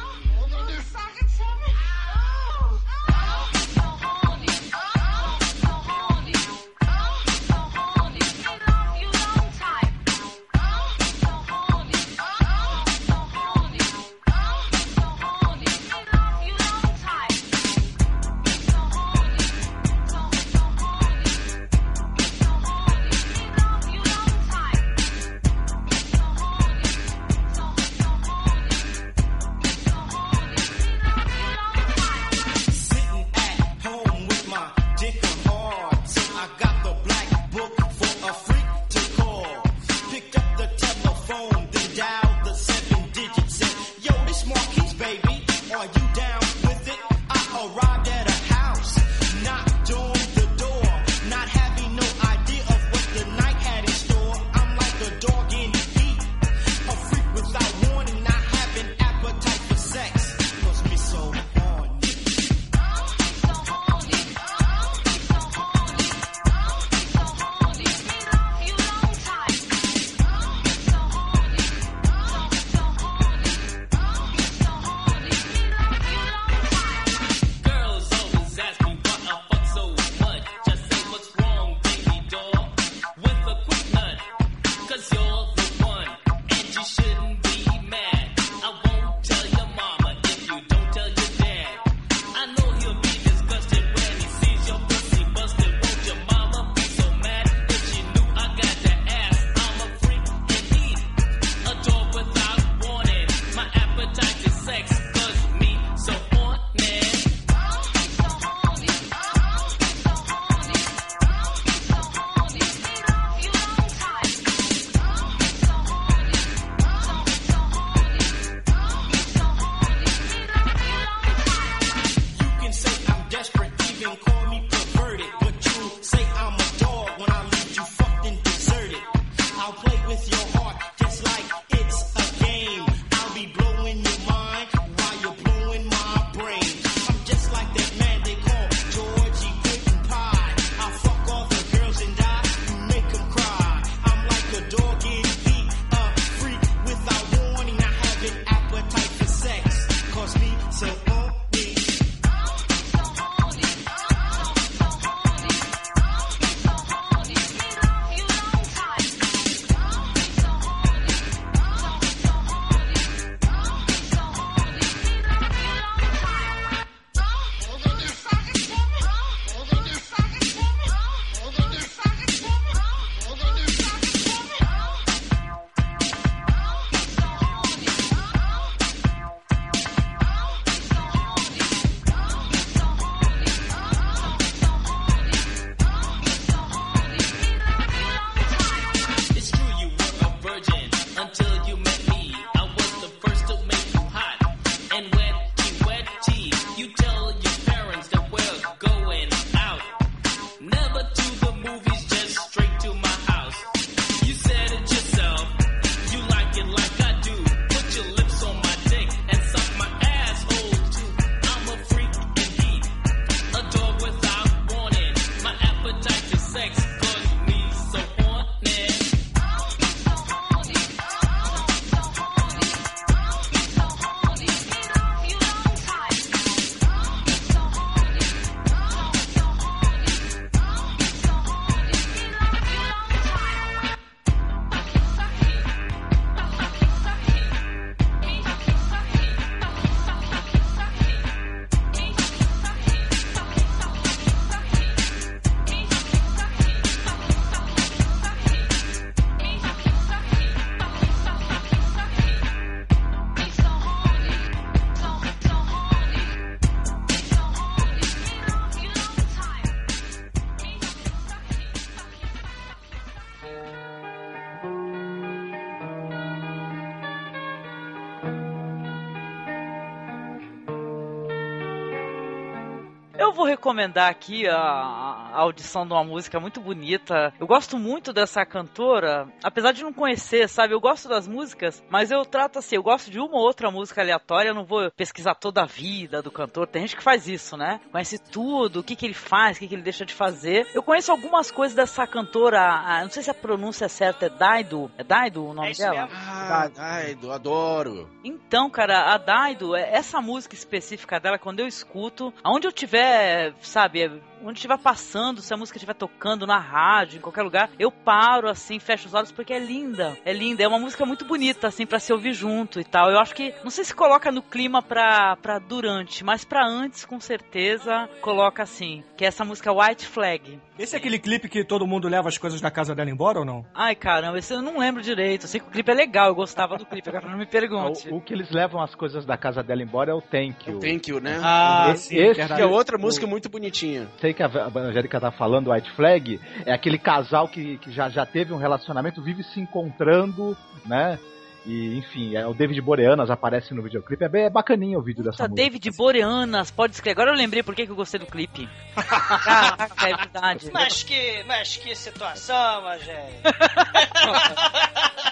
Eu 273.29 273.33
vou 273.35 273.45
recomendar 273.45 274.09
aqui 274.09 274.47
a, 274.47 274.55
a 274.57 275.37
audição 275.37 275.85
de 275.85 275.93
uma 275.93 276.03
música 276.03 276.39
muito 276.39 276.59
bonita. 276.59 277.31
Eu 277.39 277.45
gosto 277.45 277.77
muito 277.77 278.11
dessa 278.11 278.43
cantora, 278.43 279.27
apesar 279.43 279.71
de 279.71 279.83
não 279.83 279.93
conhecer, 279.93 280.49
sabe? 280.49 280.73
Eu 280.73 280.79
gosto 280.81 281.07
das 281.07 281.27
músicas, 281.27 281.81
mas 281.91 282.09
eu 282.09 282.25
trato 282.25 282.57
assim, 282.57 282.75
eu 282.75 282.81
gosto 282.81 283.11
de 283.11 283.19
uma 283.19 283.35
ou 283.37 283.43
outra 283.43 283.69
música 283.69 284.01
aleatória, 284.01 284.49
eu 284.49 284.55
não 284.55 284.65
vou 284.65 284.89
pesquisar 284.91 285.35
toda 285.35 285.61
a 285.61 285.65
vida 285.67 286.23
do 286.23 286.31
cantor. 286.31 286.65
Tem 286.65 286.81
gente 286.81 286.97
que 286.97 287.03
faz 287.03 287.27
isso, 287.27 287.55
né? 287.55 287.79
Conhece 287.91 288.17
tudo, 288.17 288.79
o 288.79 288.83
que, 288.83 288.95
que 288.95 289.05
ele 289.05 289.13
faz, 289.13 289.57
o 289.57 289.59
que, 289.59 289.67
que 289.67 289.75
ele 289.75 289.83
deixa 289.83 290.03
de 290.07 290.13
fazer. 290.13 290.67
Eu 290.73 290.81
conheço 290.81 291.11
algumas 291.11 291.51
coisas 291.51 291.75
dessa 291.75 292.07
cantora, 292.07 292.59
a- 292.59 293.03
não 293.03 293.11
sei 293.11 293.21
se 293.21 293.29
a 293.29 293.33
pronúncia 293.35 293.85
é 293.85 293.89
certa, 293.89 294.25
é 294.25 294.29
Daido. 294.29 294.89
É 294.97 295.03
Daido 295.03 295.45
o 295.45 295.53
nome 295.53 295.69
É 295.69 295.73
dela? 295.75 296.07
mesmo. 296.07 296.17
Ah, 296.51 296.67
Daido, 296.67 297.31
adoro. 297.31 298.09
Então, 298.23 298.69
cara, 298.69 299.13
a 299.13 299.17
Daido, 299.17 299.75
é- 299.75 299.89
essa 299.95 300.19
música 300.21 300.55
específica 300.55 301.19
dela, 301.19 301.37
quando 301.37 301.59
eu 301.59 301.67
escuto, 301.67 302.33
aonde 302.43 302.67
eu 302.67 302.71
tiver, 302.71 303.53
sabe, 303.61 304.21
onde 304.43 304.59
estiver 304.59 304.77
passando, 304.77 305.41
se 305.41 305.53
a 305.53 305.57
música 305.57 305.77
estiver 305.77 305.93
tocando 305.93 306.45
na 306.47 306.57
rádio, 306.57 307.17
em 307.17 307.21
qualquer 307.21 307.43
lugar, 307.43 307.69
eu 307.79 307.91
paro 307.91 308.49
assim, 308.49 308.79
fecho 308.79 309.07
os 309.07 309.13
olhos 309.13 309.31
porque 309.31 309.53
é 309.53 309.59
linda. 309.59 310.17
É 310.25 310.33
linda, 310.33 310.63
é 310.63 310.67
uma 310.67 310.79
música 310.79 311.05
muito 311.05 311.25
bonita 311.25 311.67
assim 311.67 311.85
pra 311.85 311.99
se 311.99 312.11
ouvir 312.13 312.33
junto 312.33 312.79
e 312.79 312.83
tal. 312.83 313.09
Eu 313.11 313.19
acho 313.19 313.33
que 313.35 313.53
não 313.63 313.69
sei 313.71 313.83
se 313.83 313.93
coloca 313.95 314.31
no 314.31 314.41
clima 314.41 314.81
pra, 314.81 315.35
pra 315.37 315.59
durante, 315.59 316.23
mas 316.23 316.43
pra 316.45 316.65
antes 316.65 317.05
com 317.05 317.19
certeza 317.19 318.09
coloca 318.21 318.63
assim, 318.63 319.03
que 319.17 319.25
é 319.25 319.27
essa 319.27 319.43
música 319.45 319.71
White 319.71 320.05
Flag. 320.07 320.59
Esse 320.77 320.95
é 320.95 320.97
aquele 320.99 321.19
clipe 321.19 321.49
que 321.49 321.63
todo 321.65 321.85
mundo 321.85 322.07
leva 322.07 322.29
as 322.29 322.37
coisas 322.37 322.61
da 322.61 322.71
casa 322.71 322.95
dela 322.95 323.09
embora 323.09 323.39
ou 323.39 323.45
não? 323.45 323.65
Ai, 323.75 323.95
caramba, 323.95 324.37
esse 324.39 324.53
eu 324.53 324.61
não 324.61 324.79
lembro 324.79 325.01
direito. 325.01 325.43
Eu 325.43 325.49
sei 325.49 325.59
que 325.59 325.67
o 325.67 325.69
clipe 325.69 325.91
é 325.91 325.93
legal, 325.93 326.27
eu 326.27 326.35
gostava 326.35 326.77
do 326.77 326.85
clipe, 326.85 327.09
agora 327.09 327.27
não 327.27 327.37
me 327.37 327.45
pergunte. 327.45 328.07
O, 328.09 328.15
o 328.17 328.21
que 328.21 328.33
eles 328.33 328.49
levam 328.49 328.81
as 328.81 328.95
coisas 328.95 329.25
da 329.25 329.35
casa 329.35 329.61
dela 329.61 329.81
embora 329.83 330.11
é 330.11 330.13
o 330.13 330.21
Thank 330.21 330.69
You. 330.69 330.79
Thank 330.79 331.09
you, 331.11 331.19
né? 331.19 331.37
Ah, 331.43 331.89
Esse- 331.91 332.07
sim, 332.09 332.15
esse 332.17 332.37
verdade. 332.37 332.55
que 332.55 332.61
é 332.61 332.65
outra 332.65 332.97
música 332.97 333.27
muito 333.27 333.49
bonitinha. 333.49 334.07
Sei 334.29 334.33
que 334.33 334.43
a 334.43 334.49
Angélica 334.75 335.19
tá 335.19 335.31
falando, 335.31 335.71
White 335.71 335.91
Flag, 335.91 336.39
é 336.65 336.71
aquele 336.71 336.97
casal 336.97 337.47
que, 337.47 337.77
que 337.77 337.91
já, 337.91 338.09
já 338.09 338.25
teve 338.25 338.53
um 338.53 338.57
relacionamento, 338.57 339.21
vive 339.21 339.43
se 339.43 339.59
encontrando, 339.59 340.55
né? 340.85 341.17
E, 341.65 341.97
enfim, 341.97 342.35
é, 342.35 342.47
o 342.47 342.53
David 342.53 342.79
Boreanas 342.81 343.29
aparece 343.29 343.73
no 343.73 343.83
videoclipe. 343.83 344.23
É 344.23 344.29
bem 344.29 344.45
é 344.45 344.49
bacaninho 344.49 344.97
o 344.97 345.01
vídeo 345.03 345.23
dessa 345.23 345.43
Puta, 345.43 345.49
música. 345.49 345.63
David 345.63 345.91
Boreanas, 345.91 346.71
pode 346.71 346.93
escrever. 346.93 347.21
Agora 347.21 347.35
eu 347.35 347.37
lembrei 347.37 347.61
por 347.61 347.75
que 347.75 347.85
que 347.85 347.91
eu 347.91 347.95
gostei 347.95 348.19
do 348.19 348.25
clipe. 348.25 348.67
Caraca, 348.95 350.09
é 350.09 350.15
verdade. 350.15 350.69
Mas 350.73 351.03
que, 351.03 351.43
mas 351.45 351.75
que 351.77 351.95
situação, 351.95 352.87
Angélica. 352.87 353.49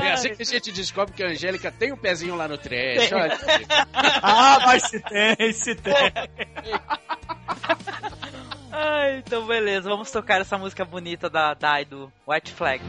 É 0.00 0.12
assim 0.12 0.34
que 0.34 0.42
a 0.42 0.44
gente 0.44 0.72
descobre 0.72 1.14
que 1.14 1.22
a 1.22 1.28
Angélica 1.28 1.72
tem 1.72 1.92
um 1.92 1.96
pezinho 1.96 2.34
lá 2.34 2.46
no 2.46 2.58
trash. 2.58 3.12
Olha. 3.12 3.38
Ah, 4.22 4.58
mas 4.64 4.84
se 4.84 5.00
tem, 5.00 5.52
se 5.52 5.74
tem. 5.74 5.94
Ai, 8.70 9.18
então 9.18 9.46
beleza, 9.46 9.88
vamos 9.88 10.10
tocar 10.10 10.40
essa 10.40 10.58
música 10.58 10.84
bonita 10.84 11.30
da 11.30 11.54
Dai 11.54 11.84
do 11.84 12.12
White 12.26 12.52
Flag. 12.52 12.82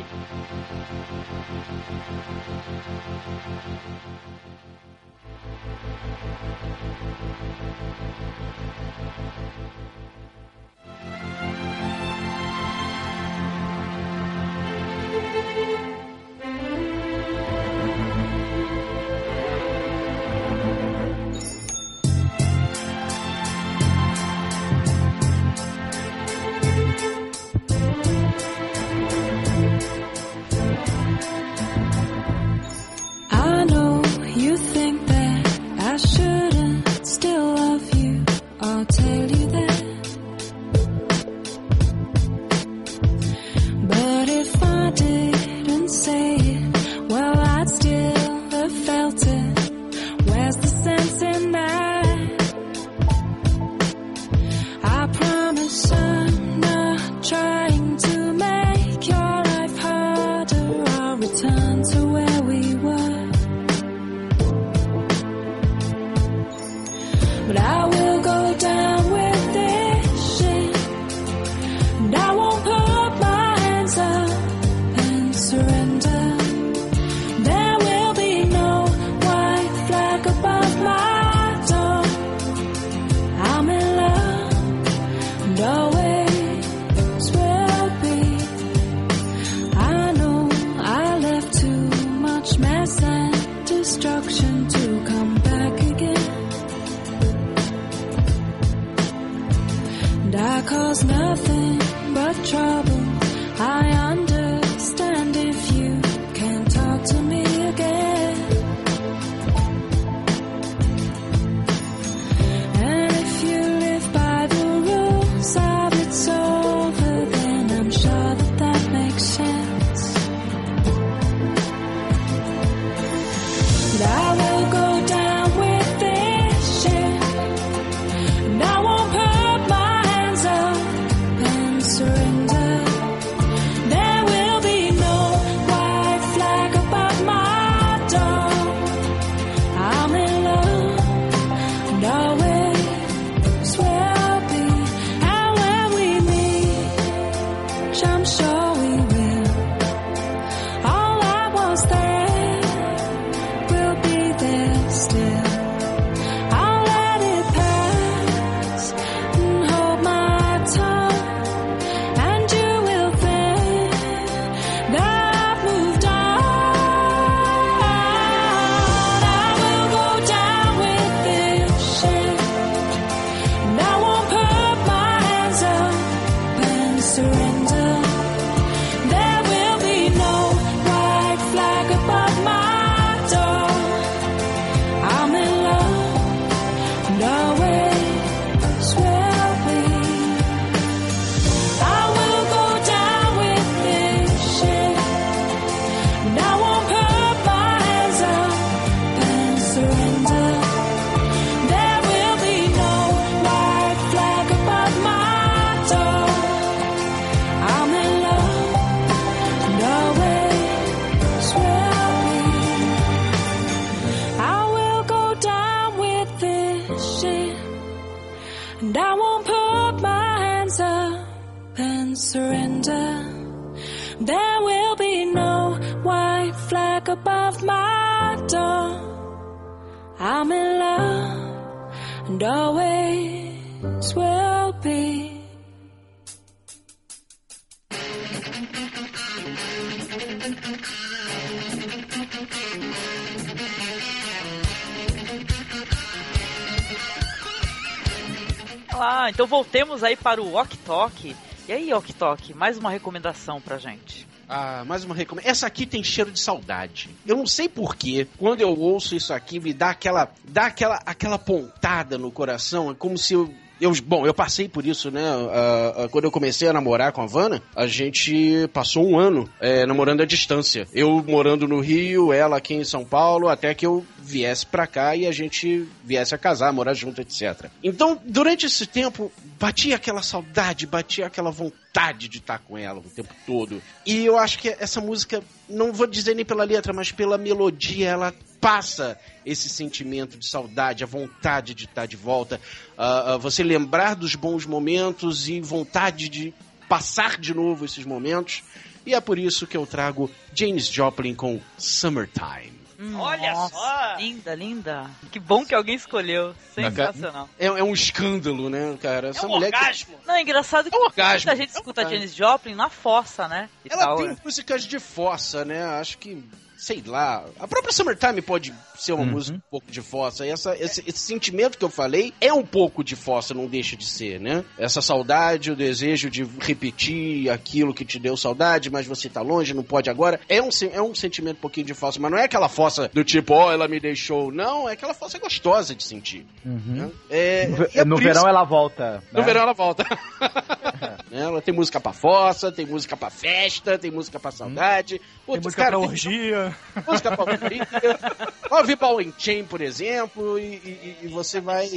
Voltemos 249.96 250.04
aí 250.04 250.16
para 250.16 250.42
o 250.42 250.54
Ok. 250.88 251.36
E 251.68 251.72
aí, 251.72 251.94
Ok 251.94 252.54
mais 252.54 252.78
uma 252.78 252.90
recomendação 252.90 253.62
pra 253.62 253.78
gente. 253.78 254.28
Ah, 254.48 254.84
mais 254.86 255.04
uma 255.04 255.16
recomendação. 255.16 255.52
Essa 255.52 255.68
aqui 255.68 255.86
tem 255.86 256.04
cheiro 256.04 256.32
de 256.32 256.40
saudade. 256.40 257.10
Eu 257.26 257.36
não 257.36 257.48
sei 257.48 257.68
porquê. 257.68 258.28
Quando 258.38 258.62
eu 258.62 258.78
ouço 258.78 259.16
isso 259.16 259.34
aqui, 259.34 259.60
me 259.60 259.74
dá 259.74 259.90
aquela, 259.90 260.32
dá 260.44 260.68
aquela, 260.68 261.02
aquela 261.06 261.40
pontada 261.40 262.18
no 262.18 262.32
coração. 262.32 262.92
É 262.92 262.94
como 262.94 263.18
se 263.18 263.34
eu 263.34 263.52
eu, 263.80 263.94
bom, 264.04 264.26
eu 264.26 264.34
passei 264.34 264.70
por 264.70 264.86
isso, 264.86 265.12
né? 265.12 265.22
Uh, 265.36 266.06
uh, 266.06 266.10
quando 266.10 266.26
eu 266.26 266.32
comecei 266.32 266.68
a 266.68 266.74
namorar 266.74 267.12
com 267.12 267.22
a 267.22 267.26
Vanna, 267.26 267.62
a 267.76 267.88
gente 267.88 268.68
passou 268.74 269.08
um 269.08 269.20
ano 269.20 269.50
é, 269.60 269.86
namorando 269.86 270.22
à 270.22 270.26
distância. 270.26 270.88
Eu 270.94 271.24
morando 271.28 271.68
no 271.68 271.80
Rio, 271.80 272.32
ela 272.32 272.58
aqui 272.58 272.74
em 272.74 272.84
São 272.84 273.04
Paulo, 273.04 273.50
até 273.50 273.74
que 273.74 273.86
eu 273.86 274.06
viesse 274.18 274.66
pra 274.66 274.88
cá 274.88 275.16
e 275.16 275.28
a 275.28 275.32
gente 275.32 275.88
viesse 276.04 276.34
a 276.34 276.38
casar, 276.38 276.72
morar 276.74 276.94
junto, 276.94 277.22
etc. 277.22 277.70
Então, 277.84 278.20
durante 278.26 278.66
esse 278.66 278.86
tempo, 278.86 279.32
batia 279.60 279.96
aquela 279.96 280.22
saudade, 280.22 280.88
batia 280.88 281.28
aquela 281.28 281.52
vontade 281.52 282.28
de 282.28 282.38
estar 282.40 282.60
com 282.60 282.78
ela 282.78 283.00
o 283.00 283.04
tempo 283.04 283.34
todo. 283.46 283.82
E 284.06 284.26
eu 284.26 284.38
acho 284.38 284.60
que 284.60 284.70
essa 284.70 285.02
música, 285.02 285.44
não 285.70 285.94
vou 285.94 286.08
dizer 286.08 286.36
nem 286.36 286.46
pela 286.46 286.64
letra, 286.64 286.94
mas 286.94 287.12
pela 287.12 287.38
melodia, 287.38 288.10
ela 288.10 288.34
passa 288.66 289.20
esse 289.46 289.70
sentimento 289.70 290.40
de 290.40 290.48
saudade, 290.48 291.04
a 291.04 291.08
vontade 291.08 291.76
de 291.76 291.86
estar 291.86 292.08
de 292.08 292.16
volta, 292.16 292.60
uh, 292.98 293.36
uh, 293.36 293.40
você 293.40 293.64
lembrar 293.64 294.16
dos 294.16 294.34
bons 294.34 294.66
momentos 294.66 295.48
e 295.48 295.62
vontade 295.62 296.28
de 296.30 296.52
passar 296.90 297.38
de 297.38 297.54
novo 297.54 297.86
esses 297.86 298.04
momentos. 298.06 298.64
E 299.06 299.14
é 299.14 299.22
por 299.22 299.38
isso 299.38 299.68
que 299.68 299.78
eu 299.78 299.86
trago 299.86 300.32
James 300.52 300.88
Joplin 300.88 301.36
com 301.36 301.62
Summertime. 301.78 302.74
Olha 303.20 303.52
Nossa, 303.54 303.76
só! 303.76 304.16
Linda, 304.18 304.56
linda. 304.56 305.12
Que 305.32 305.40
bom 305.40 305.64
que 305.64 305.76
alguém 305.76 305.94
escolheu. 305.96 306.56
Sensacional. 306.74 307.48
É, 307.60 307.68
é 307.68 307.84
um 307.84 307.94
escândalo, 307.94 308.68
né, 308.68 308.98
cara? 309.00 309.28
Essa 309.28 309.46
É 309.46 309.46
um 309.46 309.50
mulher 309.50 309.70
que- 309.70 309.78
orgasmo. 309.78 310.16
Não, 310.26 310.34
é 310.34 310.42
engraçado 310.42 310.90
que 310.90 310.96
É 310.96 311.00
um 311.00 311.04
orgasmo. 311.04 311.46
muita 311.50 311.56
gente 311.56 311.70
escuta 311.76 312.02
Janis 312.10 312.34
Joplin 312.34 312.74
na 312.74 312.90
fossa, 312.90 313.48
né? 313.48 313.70
E 313.84 313.94
Ela 313.94 314.06
tal, 314.06 314.16
tem 314.16 314.28
né? 314.30 314.38
músicas 314.44 314.86
de 314.86 314.98
fossa, 314.98 315.64
né? 315.64 315.84
Acho 315.84 316.18
que, 316.18 316.42
sei 316.86 317.02
lá. 317.04 317.44
A 317.60 317.68
própria 317.68 317.92
Summertime 317.92 318.44
pode 318.44 318.72
ser 319.02 319.14
uma 319.14 319.26
música 319.26 319.58
um 319.58 319.70
pouco 319.70 319.92
de 319.92 320.02
fossa. 320.02 320.46
E 320.46 320.50
essa, 320.50 320.76
esse, 320.78 321.04
esse 321.08 321.20
sentimento 321.20 321.78
que 321.78 321.84
eu 321.86 321.90
falei 321.90 322.34
é 322.40 322.52
um 322.54 322.64
pouco 322.66 323.04
de 323.04 323.16
fossa, 323.16 323.54
não 323.54 323.68
deixa 323.68 323.96
de 323.96 324.06
ser, 324.06 324.40
né? 324.40 324.64
Essa 324.78 325.02
saudade, 325.02 325.72
o 325.72 325.76
desejo 325.76 326.30
de 326.30 326.44
repetir 326.60 327.50
aquilo 327.50 327.94
que 327.94 328.06
te 328.06 328.20
deu 328.20 328.36
saudade, 328.38 328.90
mas 328.90 329.06
você 329.08 329.30
tá 329.30 329.42
longe, 329.42 329.74
não 329.74 329.84
pode 329.84 330.10
agora. 330.10 330.40
É 330.50 330.62
um, 330.62 330.70
é 330.92 331.02
um 331.02 331.14
sentimento 331.16 331.58
um 331.58 331.62
pouquinho 331.62 331.88
de 331.88 331.94
fossa, 331.94 332.20
mas 332.20 332.32
não 332.32 332.38
é 332.38 332.44
aquela 332.46 332.70
fossa 332.70 333.10
do 333.14 333.24
tipo, 333.24 333.54
ó, 333.54 333.72
ela 333.72 333.88
me 333.88 334.00
deixou. 334.00 334.52
Não, 334.52 334.88
é 334.90 334.94
aquela 334.94 335.14
fossa 335.14 335.38
gostosa 335.40 335.96
de 335.96 336.04
sentir. 336.04 336.46
né? 336.64 337.10
É, 337.30 337.68
No, 337.68 337.88
é 337.94 338.06
no 338.06 338.18
verão 338.18 338.48
ela 338.48 338.64
volta. 338.64 339.24
no 339.32 339.40
né? 339.40 339.46
verão 339.46 339.62
ela 339.62 339.74
volta. 339.74 340.04
Né? 340.04 341.18
ela 341.42 341.62
tem 341.62 341.74
música 341.74 342.00
pra 342.00 342.14
fossa, 342.14 342.72
tem 342.72 342.86
música 342.86 343.16
pra 343.18 343.30
festa, 343.30 343.98
tem 343.98 344.12
música 344.12 344.40
pra 344.40 344.52
saudade. 344.52 345.18
Tem 345.20 345.26
Putz, 345.46 345.64
música 345.66 345.84
cara, 345.84 345.92
pra 345.98 346.00
tem 346.02 346.10
orgia. 346.10 346.76
música 347.08 347.36
pra 347.38 347.44
orgia. 347.54 347.88
Ouve 348.86 348.96
Ball 348.96 349.20
and 349.20 349.34
Chain, 349.38 349.66
por 349.66 349.82
exemplo, 349.82 350.58
e, 350.60 350.76
e- 350.76 351.18
e 351.24 351.28
você 351.28 351.60
vai, 351.60 351.90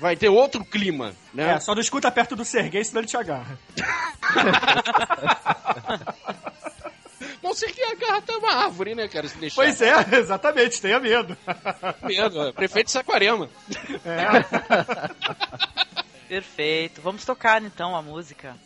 vai 0.00 0.16
ter 0.16 0.28
outro 0.28 0.64
clima, 0.64 1.14
né? 1.32 1.54
É, 1.54 1.60
só 1.60 1.72
não 1.74 1.80
escuta 1.80 2.10
perto 2.10 2.34
do 2.36 2.44
Serguei, 2.44 2.84
senão 2.84 3.00
ele 3.00 3.08
te 3.08 3.16
agarra. 3.16 3.58
Não 7.42 7.54
sei 7.54 7.72
que 7.72 7.82
agarra 7.82 8.18
até 8.18 8.36
uma 8.36 8.52
árvore, 8.64 8.94
né, 8.94 9.08
cara, 9.08 9.28
se 9.28 9.36
deixar. 9.36 9.56
Pois 9.56 9.82
é, 9.82 9.92
exatamente, 10.16 10.80
tenha 10.80 10.98
medo. 11.00 11.36
Medo, 12.02 12.48
é. 12.48 12.52
prefeito 12.52 12.86
de 12.86 12.92
Saquarema. 12.92 13.48
Perfeito. 16.28 17.00
Vamos 17.02 17.24
tocar 17.24 17.60
então 17.62 17.96
a 17.96 18.02
música. 18.02 18.56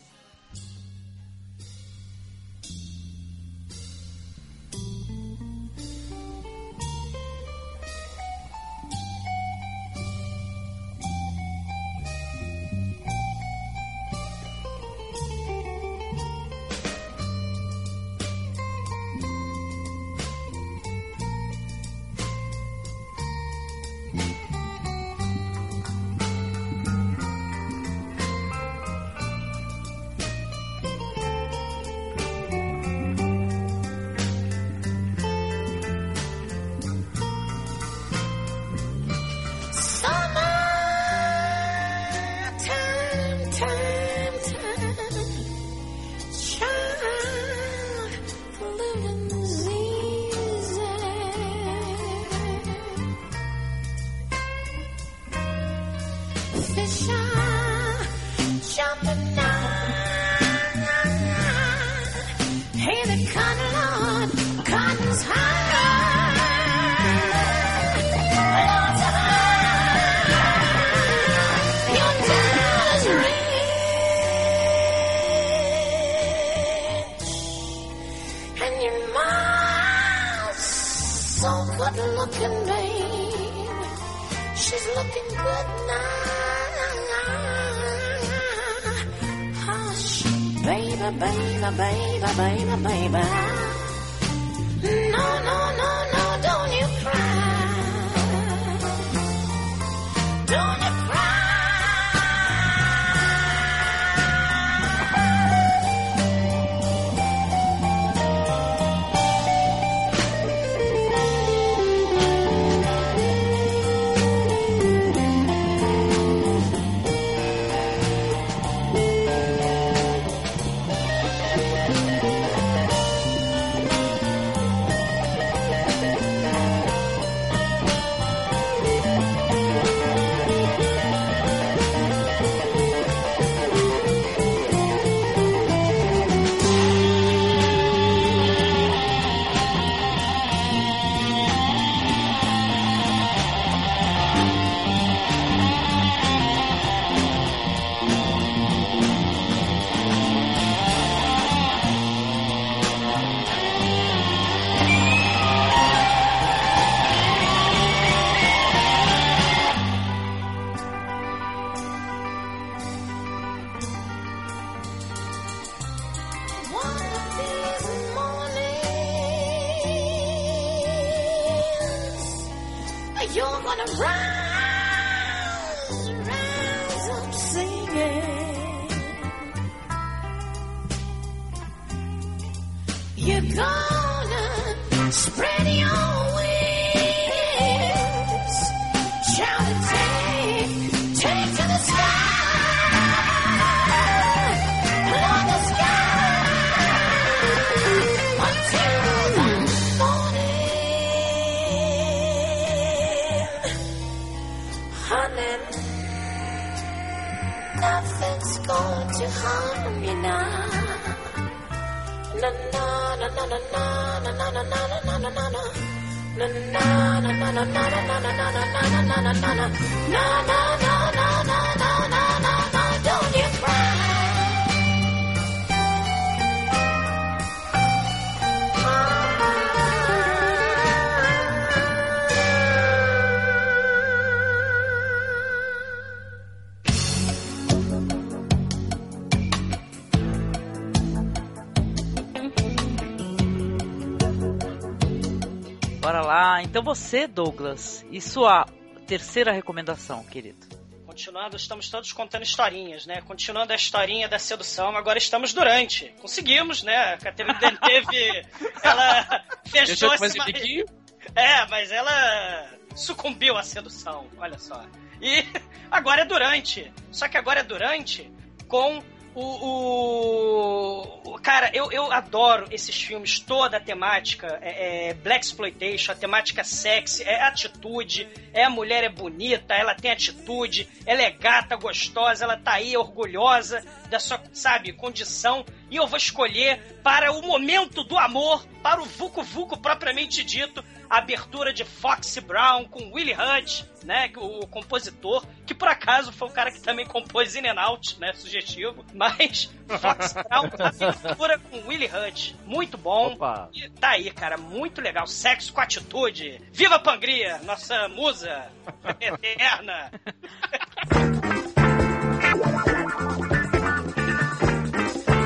Bora 246.07 246.21
lá. 246.21 246.63
Então 246.63 246.85
você, 246.85 247.27
Douglas, 247.27 248.07
e 248.13 248.21
sua 248.21 248.65
terceira 249.09 249.51
recomendação, 249.51 250.23
querido? 250.23 250.65
Continuando, 251.05 251.57
estamos 251.57 251.91
todos 251.91 252.13
contando 252.13 252.45
historinhas, 252.45 253.07
né? 253.07 253.23
Continuando 253.23 253.73
a 253.73 253.75
historinha 253.75 254.29
da 254.29 254.39
sedução, 254.39 254.97
agora 254.97 255.19
estamos 255.19 255.53
durante. 255.53 256.15
Conseguimos, 256.21 256.85
né? 256.85 257.15
A 257.15 257.19
Catarina 257.19 257.59
teve. 257.83 258.47
Ela 258.85 259.45
fechou 259.65 260.11
esse 260.15 260.19
fazer 260.19 260.39
ma- 260.39 260.45
biquinho. 260.45 260.87
É, 261.35 261.67
mas 261.67 261.91
ela 261.91 262.71
sucumbiu 262.95 263.57
à 263.59 263.65
sedução, 263.65 264.29
olha 264.39 264.61
só. 264.61 264.87
E 265.21 265.45
agora 265.91 266.23
é 266.23 266.25
durante. 266.25 266.89
Só 267.11 267.27
que 267.27 267.37
agora 267.37 267.61
é 267.61 267.65
durante 267.65 268.31
com 268.69 269.03
o. 269.41 271.31
o- 271.33 271.39
cara, 271.41 271.71
eu, 271.73 271.93
eu 271.93 272.11
adoro 272.11 272.67
esses 272.73 273.01
filmes, 273.01 273.39
toda 273.39 273.77
a 273.77 273.81
temática 273.81 274.59
é, 274.61 275.11
é 275.11 275.15
Black 275.15 275.45
Exploitation, 275.45 276.11
a 276.11 276.15
temática 276.15 276.65
sexy, 276.65 277.23
é 277.23 277.43
atitude, 277.43 278.29
é 278.53 278.65
a 278.65 278.71
mulher 278.71 279.05
é 279.05 279.09
bonita, 279.09 279.75
ela 279.75 279.95
tem 279.95 280.11
atitude, 280.11 280.89
ela 281.05 281.23
é 281.23 281.31
gata, 281.31 281.77
gostosa, 281.77 282.45
ela 282.45 282.57
tá 282.57 282.73
aí 282.73 282.97
orgulhosa 282.97 283.85
da 284.11 284.19
sua, 284.19 284.43
sabe, 284.53 284.93
condição. 284.93 285.65
E 285.89 285.97
eu 285.97 286.07
vou 286.09 286.17
escolher 286.17 286.99
para 287.05 287.31
o 287.31 287.43
momento 287.43 288.03
do 288.03 288.19
amor, 288.19 288.67
para 288.87 289.03
o 289.03 289.05
Vucu 289.05 289.43
Vucu 289.43 289.77
propriamente 289.77 290.45
dito, 290.45 290.85
a 291.11 291.19
abertura 291.19 291.73
de 291.73 291.85
Foxy 291.85 292.41
Brown 292.41 292.85
com 292.85 293.13
Willie 293.13 293.35
Hunt, 293.35 293.83
né, 294.05 294.29
que 294.29 294.39
o, 294.39 294.65
compositor, 294.69 295.45
que 295.67 295.75
por 295.75 295.89
acaso 295.89 296.31
foi 296.31 296.47
o 296.47 296.53
cara 296.53 296.71
que 296.71 296.81
também 296.81 297.05
compôs 297.05 297.57
In 297.57 297.67
and 297.67 297.81
Out, 297.81 298.17
né, 298.21 298.33
sugestivo, 298.35 299.05
mas 299.13 299.69
Foxy 299.89 300.35
Brown, 300.35 300.71
abertura 300.79 301.59
com 301.59 301.89
Willie 301.89 302.09
Hunt, 302.09 302.53
muito 302.65 302.97
bom. 302.97 303.33
Opa. 303.33 303.69
E 303.75 303.91
tá 303.91 304.11
aí, 304.11 304.31
cara, 304.31 304.57
muito 304.57 305.01
legal, 305.01 305.27
sexo 305.27 305.73
com 305.73 305.81
atitude. 305.81 306.63
Viva 306.71 306.95
a 306.95 307.01
Pangria, 307.01 307.59
nossa 307.65 308.09
musa 308.09 308.71
eterna. 309.21 310.13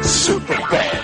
Super 0.02 0.60
bad. 0.68 0.99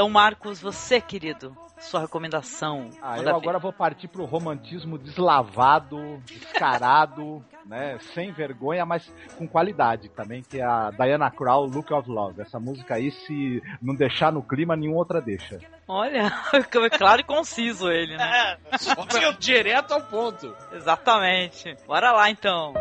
Então, 0.00 0.08
Marcos, 0.08 0.62
você, 0.62 0.98
querido, 0.98 1.54
sua 1.78 2.00
recomendação. 2.00 2.88
Ah, 3.02 3.18
eu 3.18 3.36
agora 3.36 3.58
vou 3.58 3.70
partir 3.70 4.08
pro 4.08 4.24
romantismo 4.24 4.96
deslavado, 4.96 6.22
descarado, 6.24 7.44
né? 7.66 7.98
Sem 8.14 8.32
vergonha, 8.32 8.86
mas 8.86 9.12
com 9.36 9.46
qualidade 9.46 10.08
também, 10.08 10.42
que 10.42 10.58
é 10.58 10.64
a 10.64 10.90
Diana 10.90 11.30
Crow, 11.30 11.66
Look 11.66 11.92
of 11.92 12.08
Love. 12.08 12.40
Essa 12.40 12.58
música 12.58 12.94
aí, 12.94 13.10
se 13.10 13.62
não 13.82 13.94
deixar 13.94 14.32
no 14.32 14.42
clima, 14.42 14.74
nenhuma 14.74 15.00
outra 15.00 15.20
deixa. 15.20 15.58
Olha, 15.86 16.32
é 16.54 16.88
claro 16.88 17.20
e 17.20 17.24
conciso 17.24 17.90
ele, 17.90 18.16
né? 18.16 18.56
É, 18.72 19.32
direto 19.38 19.92
ao 19.92 20.00
ponto. 20.00 20.56
Exatamente. 20.72 21.76
Bora 21.86 22.10
lá 22.10 22.30
então. 22.30 22.72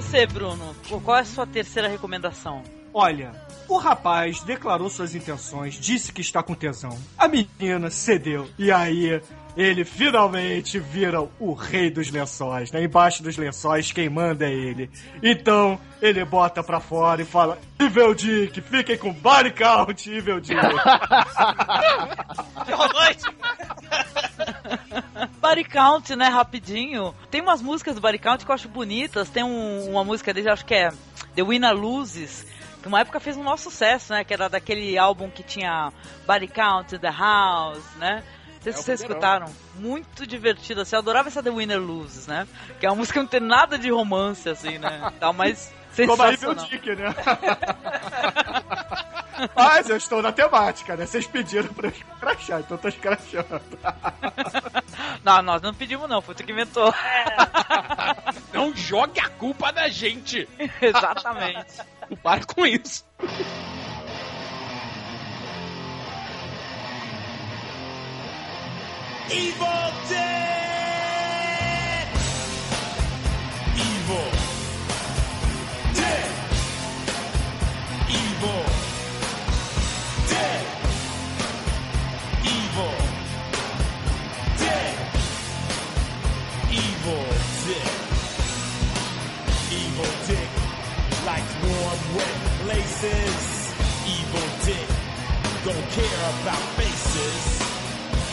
Você, 0.00 0.26
Bruno? 0.26 0.76
Qual 1.04 1.16
é 1.16 1.22
a 1.22 1.24
sua 1.24 1.44
terceira 1.44 1.88
recomendação? 1.88 2.62
Olha, 2.94 3.32
o 3.68 3.76
rapaz 3.76 4.40
declarou 4.42 4.88
suas 4.88 5.12
intenções, 5.12 5.74
disse 5.74 6.12
que 6.12 6.20
está 6.20 6.40
com 6.40 6.54
tesão. 6.54 6.96
A 7.18 7.26
menina 7.26 7.90
cedeu. 7.90 8.48
E 8.56 8.70
aí, 8.70 9.20
ele 9.56 9.84
finalmente 9.84 10.78
vira 10.78 11.28
o 11.40 11.52
rei 11.52 11.90
dos 11.90 12.12
lençóis, 12.12 12.70
né? 12.70 12.84
Embaixo 12.84 13.24
dos 13.24 13.36
lençóis, 13.36 13.90
quem 13.90 14.08
manda 14.08 14.46
é 14.46 14.52
ele. 14.52 14.88
Então, 15.20 15.80
ele 16.00 16.24
bota 16.24 16.62
pra 16.62 16.78
fora 16.78 17.20
e 17.20 17.24
fala: 17.24 17.58
Evil 17.76 18.14
Dick, 18.14 18.60
fiquem 18.60 18.96
com 18.96 19.12
body 19.12 19.50
count, 19.50 20.08
Evil 20.08 20.40
Dick. 20.40 20.58
Body 25.40 25.64
Count, 25.64 26.14
né, 26.16 26.28
rapidinho. 26.28 27.14
Tem 27.30 27.40
umas 27.40 27.62
músicas 27.62 27.94
do 27.94 28.00
Body 28.00 28.18
Count 28.18 28.44
que 28.44 28.50
eu 28.50 28.54
acho 28.54 28.68
bonitas. 28.68 29.28
Tem 29.28 29.42
um- 29.42 29.90
uma 29.90 30.04
música 30.04 30.32
dele, 30.32 30.50
acho 30.50 30.64
que 30.64 30.74
é 30.74 30.90
The 31.34 31.42
Winner 31.42 31.74
Loses, 31.74 32.46
que 32.82 32.88
uma 32.88 33.00
época 33.00 33.20
fez 33.20 33.36
um 33.36 33.42
maior 33.42 33.56
sucesso, 33.56 34.12
né? 34.12 34.24
Que 34.24 34.34
era 34.34 34.48
daquele 34.48 34.96
álbum 34.98 35.30
que 35.30 35.42
tinha 35.42 35.92
Body 36.26 36.48
Count, 36.48 36.98
The 36.98 37.10
House, 37.10 37.84
né? 37.96 38.22
Não 38.56 38.62
sei 38.62 38.72
se 38.72 38.80
É 38.80 38.82
vocês 38.82 39.00
escutaram. 39.02 39.46
Muito 39.76 40.26
divertido, 40.26 40.80
assim. 40.80 40.96
Eu 40.96 41.00
adorava 41.00 41.28
essa 41.28 41.42
The 41.42 41.50
Winner 41.50 41.80
Loses, 41.80 42.26
né? 42.26 42.46
Que 42.80 42.86
é 42.86 42.90
uma 42.90 42.96
música 42.96 43.14
que 43.14 43.20
não 43.22 43.26
tem 43.28 43.40
nada 43.40 43.78
de 43.78 43.90
romance, 43.90 44.48
assim, 44.48 44.78
né? 44.78 45.12
Tal, 45.20 45.32
mas 45.32 45.72
Como 45.96 46.20
a 46.22 46.32
Evil 46.32 46.54
sensacional. 46.54 46.66
Dick, 46.66 46.96
né? 46.96 47.14
Mas 49.54 49.88
eu 49.88 49.96
estou 49.96 50.22
na 50.22 50.32
temática, 50.32 50.96
né? 50.96 51.06
Vocês 51.06 51.26
pediram 51.26 51.68
pra 51.72 51.88
eu 51.88 51.92
escrachar, 51.92 52.60
então 52.60 52.76
eu 52.76 52.80
tô 52.80 52.88
escrachando. 52.88 53.60
Não, 55.24 55.42
nós 55.42 55.60
não 55.60 55.74
pedimos 55.74 56.08
não, 56.08 56.22
foi 56.22 56.34
tu 56.34 56.44
que 56.44 56.52
inventou. 56.52 56.92
Não 58.52 58.74
jogue 58.74 59.20
a 59.20 59.28
culpa 59.28 59.72
da 59.72 59.88
gente. 59.88 60.48
Exatamente. 60.80 61.82
Para 62.22 62.44
com 62.44 62.66
isso. 62.66 63.04
Evil 69.30 69.66
Dead! 70.08 70.48
Evil 73.76 74.30
Dead! 75.94 76.38
Evil 78.08 78.77
places. 92.98 93.74
Evil 94.06 94.48
Dick 94.64 94.88
don't 95.64 95.88
care 95.94 96.20
about 96.34 96.64
faces. 96.74 97.44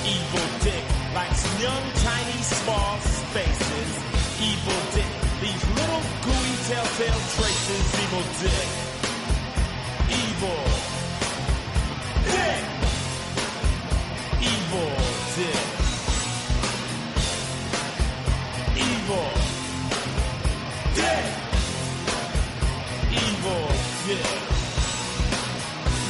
Evil 0.05 0.47
Dick 0.63 0.83
likes 1.13 1.43
young, 1.61 1.83
tiny, 2.01 2.41
small 2.41 2.97
spaces. 2.99 3.89
Evil 4.41 4.81
Dick 4.93 5.11
leaves 5.41 5.65
little 5.77 6.01
gooey 6.25 6.55
telltale 6.65 7.21
traces. 7.35 7.85
Evil 8.03 8.25
Dick. 8.41 8.67
Evil 10.09 10.65
Dick. 12.25 12.63
Evil 14.41 14.93
Dick. 15.35 15.61
Evil 18.77 19.29
Dick. 20.95 21.25
Evil 23.11 23.67
Dick. 24.07 24.54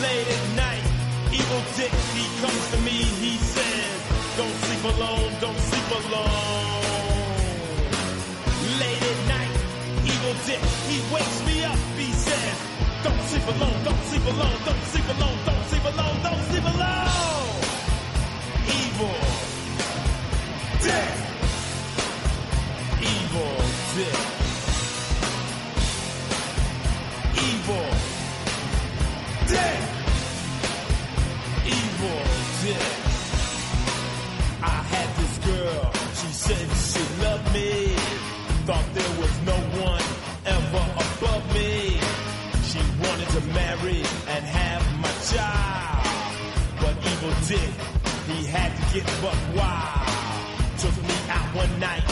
Late 0.02 0.28
at 0.28 0.56
night, 0.58 0.84
evil 1.32 1.62
dick, 1.78 1.92
he 2.16 2.26
comes 2.42 2.72
to 2.72 2.78
me, 2.82 2.92
he 2.92 3.38
says, 3.38 4.02
don't 4.36 4.52
sleep 4.66 4.84
alone, 4.94 5.32
don't 5.40 5.58
sleep 5.58 5.90
alone. 6.00 6.84
Late 8.82 9.04
at 9.12 9.20
night, 9.32 9.56
evil 10.04 10.36
dick, 10.46 10.60
he 10.90 10.98
wakes 11.14 11.46
me 11.48 11.64
up, 11.64 11.80
he 11.96 12.12
says, 12.12 12.58
don't 13.04 13.22
sleep 13.30 13.48
alone, 13.56 13.84
don't 13.86 14.04
sleep 14.10 14.26
alone, 14.26 14.60
don't 14.66 14.84
sleep 14.92 15.08
alone, 15.16 15.40
don't 15.46 15.66
sleep 15.70 15.86
alone, 15.86 16.18
don't 16.24 16.44
sleep 16.50 16.66
alone. 16.74 17.16
Evil 18.68 19.16
dick. 20.84 21.12
Evil 23.00 23.56
dick. 23.96 24.18
Evil 27.48 28.15
Evil 29.48 29.58
dick. 32.64 32.86
I 34.64 34.82
had 34.94 35.08
this 35.18 35.38
girl, 35.46 35.92
she 36.20 36.30
said 36.34 36.68
she 36.90 37.04
loved 37.22 37.54
me. 37.54 37.94
Thought 38.66 38.88
there 38.96 39.14
was 39.22 39.34
no 39.46 39.58
one 39.86 40.02
ever 40.46 40.86
above 41.06 41.46
me. 41.54 42.00
She 42.70 42.80
wanted 43.06 43.30
to 43.38 43.42
marry 43.54 44.02
and 44.34 44.44
have 44.46 44.84
my 45.00 45.14
child. 45.30 46.08
But 46.82 46.96
evil 47.06 47.34
dick, 47.46 47.74
he 48.26 48.46
had 48.48 48.76
to 48.76 48.84
get 48.96 49.06
buck 49.22 49.38
wild. 49.54 50.80
Took 50.80 50.98
me 51.04 51.18
out 51.30 51.56
one 51.56 51.80
night, 51.80 52.04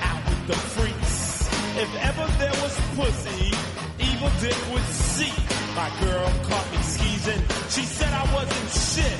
out 0.00 0.24
with 0.24 0.46
the 0.46 0.56
freaks. 0.72 1.50
If 1.76 1.90
ever 2.08 2.26
there 2.38 2.56
was 2.62 2.74
pussy, 2.96 3.52
evil 4.00 4.30
dick 4.40 4.56
would 4.72 4.84
see. 4.84 5.47
My 5.78 5.90
girl 6.00 6.26
caught 6.50 6.68
me 6.72 6.78
skeezing. 6.82 7.42
She 7.70 7.84
said 7.86 8.12
I 8.12 8.24
wasn't 8.34 8.68
shit. 8.90 9.18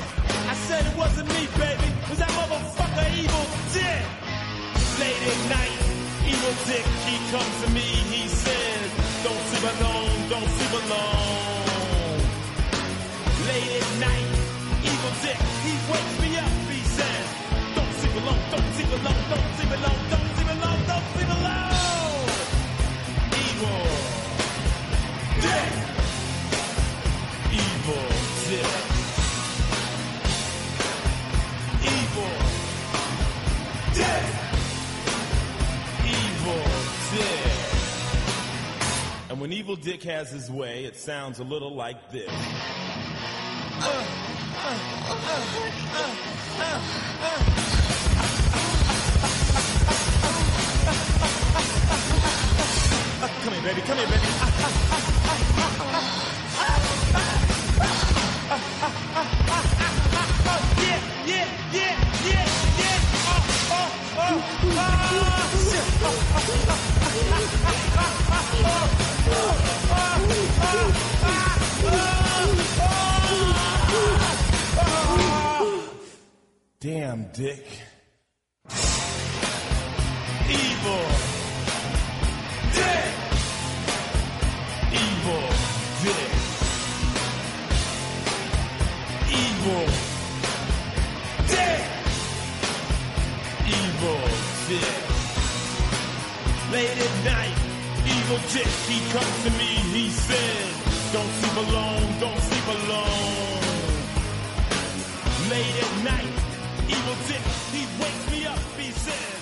I 0.51 0.55
said 0.67 0.83
it 0.91 0.97
wasn't 0.99 1.29
me, 1.29 1.47
baby. 1.55 1.89
Was 2.11 2.19
that 2.19 2.33
motherfucker 2.35 3.07
evil 3.15 3.47
dick. 3.71 4.03
Late 4.99 5.23
at 5.31 5.41
night, 5.55 5.79
evil 6.27 6.55
dick, 6.67 6.87
he 7.07 7.15
comes 7.31 7.55
to 7.63 7.69
me. 7.71 7.87
He 8.11 8.27
says, 8.27 8.91
don't 9.23 9.43
sleep 9.49 9.67
alone, 9.71 10.19
don't 10.35 10.51
sleep 10.59 10.75
alone. 10.83 12.19
Late 13.47 13.73
at 13.79 13.91
night, 14.03 14.29
evil 14.83 15.15
dick, 15.23 15.41
he 15.63 15.73
wakes 15.95 16.15
me 16.23 16.31
up. 16.43 16.55
He 16.75 16.83
says, 16.99 17.27
don't 17.79 17.93
sleep 18.03 18.15
alone, 18.19 18.43
don't 18.51 18.69
sleep 18.75 18.91
alone, 18.99 19.23
don't 19.31 19.49
sleep 19.55 19.73
alone, 19.79 20.01
don't 20.11 20.18
And 39.39 39.43
when 39.43 39.53
evil 39.53 39.77
dick 39.77 40.03
has 40.03 40.33
his 40.33 40.51
way, 40.51 40.85
it 40.85 40.97
sounds 40.97 41.39
a 41.39 41.45
little 41.45 41.73
like 41.73 42.11
this. 42.11 42.29
Come 53.45 53.53
here, 53.53 53.63
baby. 53.63 53.81
Come 53.83 53.99
here, 53.99 54.09
baby. 54.09 54.27
Yeah, 60.83 60.99
yeah, 61.27 61.47
yeah, 61.73 61.95
yeah, 62.27 62.45
yeah. 62.77 62.99
Oh, 63.23 63.47
oh, 63.71 63.93
oh, 64.19 64.43
oh. 68.65 69.08
Damn, 76.81 77.31
Dick. 77.33 77.88
dick, 98.53 98.71
he 98.89 98.99
to 99.45 99.51
me, 99.59 99.71
he 99.95 100.11
said, 100.11 100.67
don't 101.13 101.33
sleep 101.39 101.57
alone, 101.65 102.07
don't 102.21 102.41
sleep 102.49 102.69
alone. 102.79 103.61
Late 105.51 105.77
at 105.85 105.95
night, 106.05 106.35
evil 106.89 107.17
dick, 107.29 107.45
he 107.75 107.83
wakes 108.03 108.25
me 108.33 108.47
up, 108.47 108.59
he 108.79 108.91
says, 108.93 109.39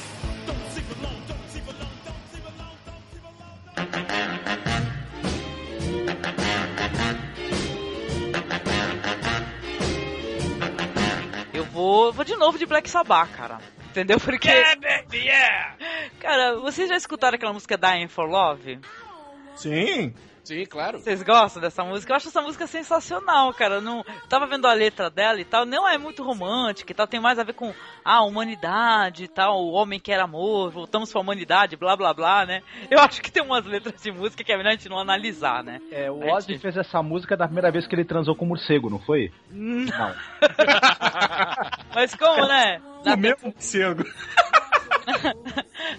vou, 11.76 12.10
vou 12.12 12.24
de 12.24 12.36
novo 12.36 12.56
de 12.56 12.64
Black 12.66 12.88
Sabbath, 12.88 13.36
cara. 13.36 13.60
Entendeu? 13.96 14.20
Porque. 14.20 14.46
Yeah, 14.46 14.78
baby, 14.78 15.24
yeah! 15.24 15.74
Cara, 16.20 16.56
vocês 16.56 16.86
já 16.86 16.98
escutaram 16.98 17.36
aquela 17.36 17.54
música 17.54 17.78
Dying 17.78 18.08
for 18.08 18.28
Love? 18.28 18.78
Sim. 19.54 20.12
Sim, 20.46 20.64
claro. 20.64 21.00
Vocês 21.00 21.24
gostam 21.24 21.60
dessa 21.60 21.82
música? 21.82 22.12
Eu 22.12 22.16
acho 22.16 22.28
essa 22.28 22.40
música 22.40 22.68
sensacional, 22.68 23.52
cara. 23.52 23.74
Eu 23.74 23.80
Não, 23.80 23.98
eu 23.98 24.28
tava 24.28 24.46
vendo 24.46 24.64
a 24.68 24.72
letra 24.72 25.10
dela 25.10 25.40
e 25.40 25.44
tal, 25.44 25.66
não 25.66 25.88
é 25.88 25.98
muito 25.98 26.22
romântica 26.22 26.92
e 26.92 26.94
tal, 26.94 27.04
tem 27.08 27.18
mais 27.18 27.36
a 27.40 27.42
ver 27.42 27.52
com 27.54 27.74
a 28.04 28.22
humanidade 28.22 29.24
e 29.24 29.28
tal, 29.28 29.58
o 29.64 29.72
homem 29.72 29.98
quer 29.98 30.20
amor, 30.20 30.70
voltamos 30.70 31.10
pra 31.10 31.20
humanidade, 31.20 31.74
blá 31.76 31.96
blá 31.96 32.14
blá, 32.14 32.46
né? 32.46 32.62
Eu 32.88 33.00
acho 33.00 33.20
que 33.20 33.32
tem 33.32 33.42
umas 33.42 33.64
letras 33.66 34.00
de 34.00 34.12
música 34.12 34.44
que 34.44 34.52
é 34.52 34.56
melhor 34.56 34.68
a 34.68 34.72
gente 34.74 34.88
não 34.88 35.00
analisar, 35.00 35.64
né? 35.64 35.80
É, 35.90 36.08
o 36.08 36.22
A 36.22 36.34
Ozzy 36.36 36.52
gente- 36.52 36.62
fez 36.62 36.76
essa 36.76 37.02
música 37.02 37.36
da 37.36 37.46
primeira 37.46 37.72
vez 37.72 37.84
que 37.88 37.96
ele 37.96 38.04
transou 38.04 38.36
com 38.36 38.44
um 38.44 38.48
morcego, 38.48 38.88
não 38.88 39.00
foi? 39.00 39.32
Não. 39.50 40.14
Mas 41.92 42.14
como, 42.14 42.46
né? 42.46 42.80
O 43.04 43.16
mesmo 43.16 43.52
morcego. 43.52 44.04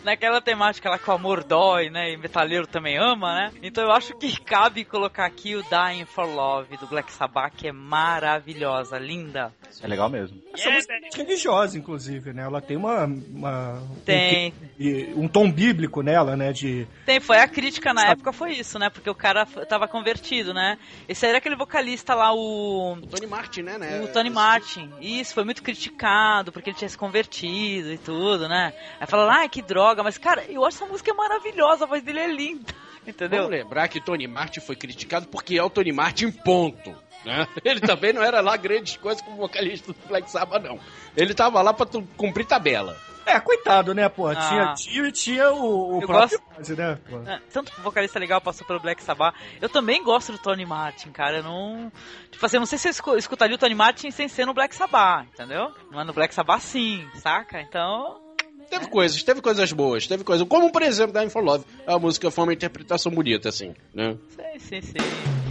Naquela 0.03 0.41
temática 0.41 0.89
lá 0.89 0.97
que 0.97 1.09
o 1.09 1.13
amor 1.13 1.43
dói, 1.43 1.89
né? 1.89 2.11
E 2.11 2.17
metaleiro 2.17 2.67
também 2.67 2.97
ama, 2.97 3.33
né? 3.35 3.51
Então 3.61 3.83
eu 3.83 3.91
acho 3.91 4.15
que 4.17 4.39
cabe 4.41 4.85
colocar 4.85 5.25
aqui 5.25 5.55
o 5.55 5.63
Dying 5.63 6.05
for 6.05 6.25
Love 6.25 6.77
do 6.77 6.87
Black 6.87 7.11
Sabbath, 7.11 7.53
que 7.55 7.67
é 7.67 7.71
maravilhosa, 7.71 8.97
linda. 8.97 9.53
É 9.81 9.87
legal 9.87 10.09
mesmo. 10.09 10.41
Essa 10.53 10.71
música 10.71 10.93
é 10.93 11.17
religiosa, 11.17 11.77
inclusive, 11.77 12.33
né? 12.33 12.43
Ela 12.43 12.61
tem 12.61 12.77
uma. 12.77 13.05
uma 13.05 13.83
Tem. 14.05 14.53
Um, 14.79 15.23
um 15.23 15.27
tom 15.27 15.51
bíblico 15.51 16.01
nela, 16.01 16.35
né? 16.35 16.51
De. 16.51 16.87
Tem, 17.05 17.19
foi 17.19 17.39
a 17.39 17.47
crítica 17.47 17.93
na 17.93 18.11
época, 18.11 18.31
foi 18.31 18.53
isso, 18.53 18.79
né? 18.79 18.89
Porque 18.89 19.09
o 19.09 19.15
cara 19.15 19.45
tava 19.45 19.87
convertido, 19.87 20.53
né? 20.53 20.77
Esse 21.07 21.25
aí 21.25 21.29
era 21.29 21.37
aquele 21.37 21.55
vocalista 21.55 22.13
lá, 22.13 22.33
o. 22.33 22.97
Tony 23.09 23.27
Martin, 23.27 23.61
né? 23.61 23.77
né? 23.77 24.01
O 24.01 24.07
Tony 24.07 24.29
Martin. 24.29 24.91
Isso, 25.01 25.33
foi 25.33 25.43
muito 25.43 25.61
criticado 25.61 26.51
porque 26.51 26.69
ele 26.69 26.77
tinha 26.77 26.89
se 26.89 26.97
convertido 26.97 27.91
e 27.91 27.97
tudo, 27.97 28.47
né? 28.47 28.73
Aí 28.99 29.07
falaram, 29.07 29.31
ai, 29.31 29.49
que 29.49 29.61
droga, 29.61 29.76
mas 30.03 30.17
cara, 30.17 30.43
eu 30.49 30.65
acho 30.65 30.77
essa 30.77 30.85
música 30.85 31.13
maravilhosa, 31.13 31.85
a 31.85 31.87
voz 31.87 32.01
dele 32.03 32.19
é 32.19 32.27
linda. 32.27 32.73
Entendeu? 33.07 33.43
Vamos 33.43 33.57
lembrar 33.57 33.87
que 33.87 34.01
Tony 34.01 34.27
Martin 34.27 34.59
foi 34.59 34.75
criticado 34.75 35.27
porque 35.27 35.57
é 35.57 35.63
o 35.63 35.69
Tony 35.69 35.91
Martin, 35.93 36.29
ponto. 36.31 36.93
Né? 37.25 37.47
Ele 37.63 37.79
também 37.79 38.13
não 38.13 38.21
era 38.21 38.41
lá 38.41 38.55
grandes 38.57 38.95
coisas 38.97 39.21
como 39.21 39.37
vocalista 39.37 39.91
do 39.93 39.99
Black 40.07 40.29
Sabbath, 40.29 40.61
não. 40.63 40.79
Ele 41.15 41.33
tava 41.33 41.61
lá 41.61 41.73
pra 41.73 41.85
tu 41.85 42.01
cumprir 42.17 42.45
tabela. 42.45 42.95
É, 43.25 43.37
coitado, 43.41 43.93
né, 43.93 44.07
pô? 44.07 44.27
Ah. 44.27 44.35
Tinha 44.35 44.73
tio 44.73 45.05
e 45.07 45.11
tinha 45.11 45.51
o, 45.51 45.97
o 45.97 46.01
Eu 46.01 46.07
próprio 46.07 46.39
gosto- 46.39 46.59
Ozzy, 46.61 46.75
né? 46.77 46.97
Pô. 47.09 47.17
É, 47.29 47.41
tanto 47.51 47.73
que 47.73 47.79
o 47.79 47.83
vocalista 47.83 48.17
legal 48.19 48.39
passou 48.39 48.65
pelo 48.65 48.79
Black 48.79 49.03
Sabbath. 49.03 49.35
Eu 49.59 49.67
também 49.67 50.01
gosto 50.03 50.31
do 50.31 50.37
Tony 50.37 50.65
Martin, 50.65 51.11
cara. 51.11 51.37
Eu 51.37 51.43
não. 51.43 51.91
Tipo 52.31 52.45
assim, 52.45 52.55
eu 52.55 52.61
não 52.61 52.65
sei 52.65 52.77
se 52.77 52.87
eu 52.87 52.91
escu- 52.91 53.17
escutaria 53.17 53.55
o 53.55 53.59
Tony 53.59 53.75
Martin 53.75 54.11
sem 54.11 54.29
ser 54.29 54.45
no 54.45 54.53
Black 54.53 54.73
Sabbath, 54.73 55.27
entendeu? 55.33 55.73
Não 55.91 55.99
é 55.99 56.03
no 56.05 56.13
Black 56.13 56.33
Sabbath 56.33 56.61
sim, 56.61 57.05
saca? 57.15 57.59
Então. 57.61 58.21
Teve 58.69 58.87
coisas, 58.87 59.23
teve 59.23 59.41
coisas 59.41 59.71
boas, 59.71 60.07
teve 60.07 60.23
coisas. 60.23 60.47
Como, 60.47 60.71
por 60.71 60.81
exemplo, 60.81 61.13
Dying 61.13 61.29
for 61.29 61.43
Love. 61.43 61.65
A 61.85 61.97
música 61.97 62.29
foi 62.29 62.43
uma 62.43 62.53
interpretação 62.53 63.11
bonita, 63.11 63.49
assim, 63.49 63.73
né? 63.93 64.17
Sim, 64.35 64.59
sim, 64.59 64.81
sim. 64.81 65.46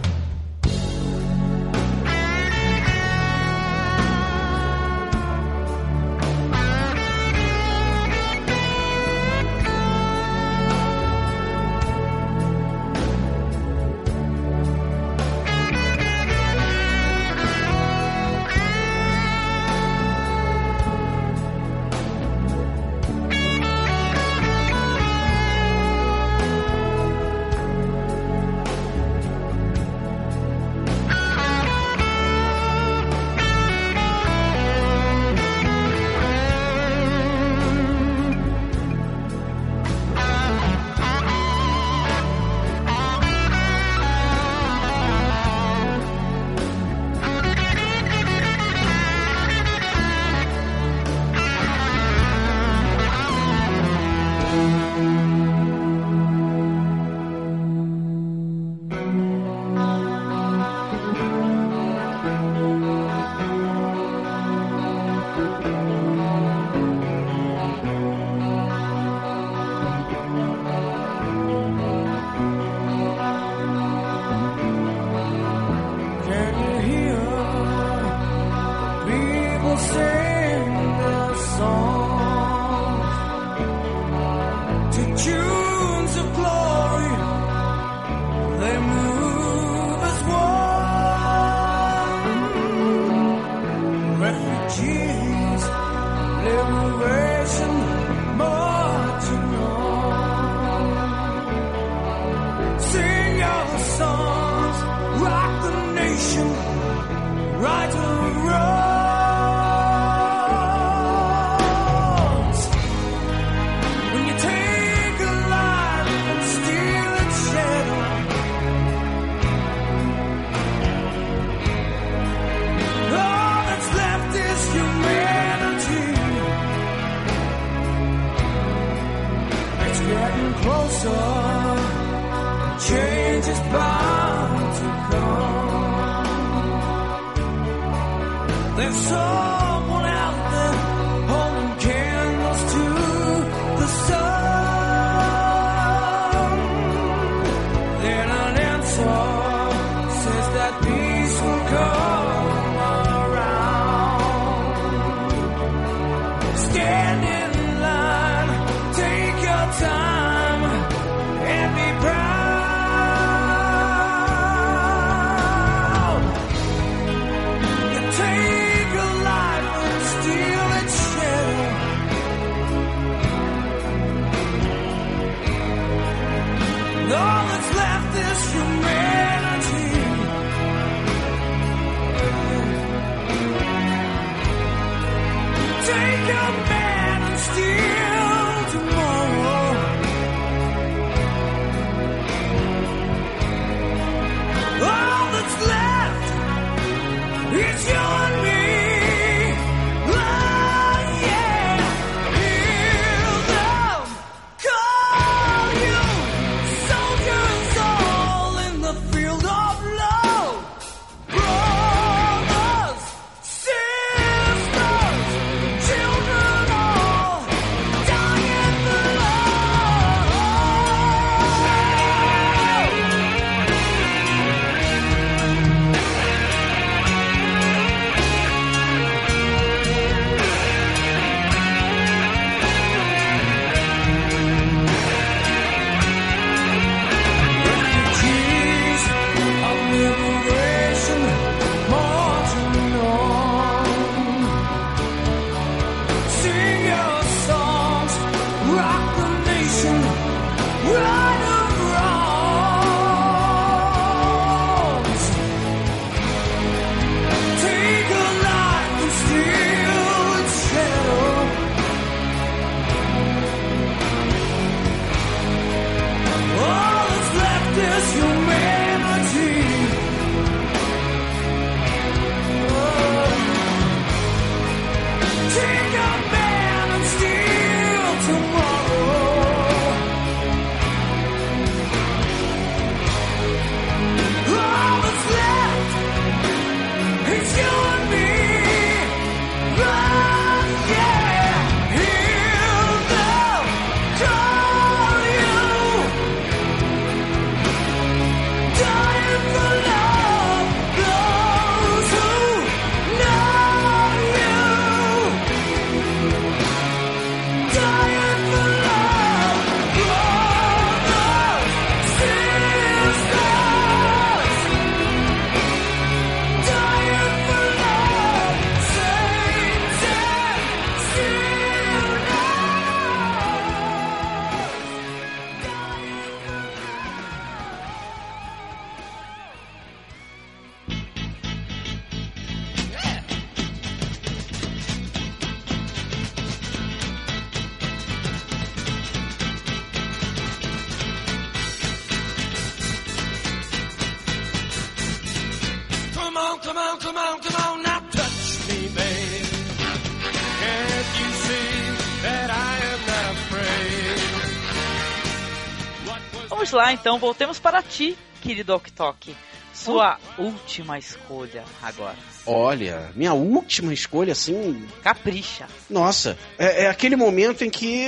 Então, 357.07 357.19
voltemos 357.19 357.57
para 357.57 357.81
ti, 357.81 358.17
querido 358.41 358.75
Ok 358.75 358.91
Tok. 358.91 359.33
Sua 359.73 360.19
última 360.37 360.99
escolha 360.99 361.63
agora. 361.81 362.17
Olha, 362.45 363.13
minha 363.15 363.33
última 363.33 363.93
escolha, 363.93 364.33
assim. 364.33 364.85
Capricha. 365.01 365.69
Nossa, 365.89 366.37
é, 366.59 366.83
é 366.83 366.89
aquele 366.89 367.15
momento 367.15 367.63
em 367.63 367.69
que 367.69 368.05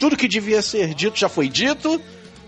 tudo 0.00 0.16
que 0.16 0.26
devia 0.26 0.60
ser 0.62 0.94
dito 0.94 1.16
já 1.16 1.28
foi 1.28 1.48
dito, 1.48 2.02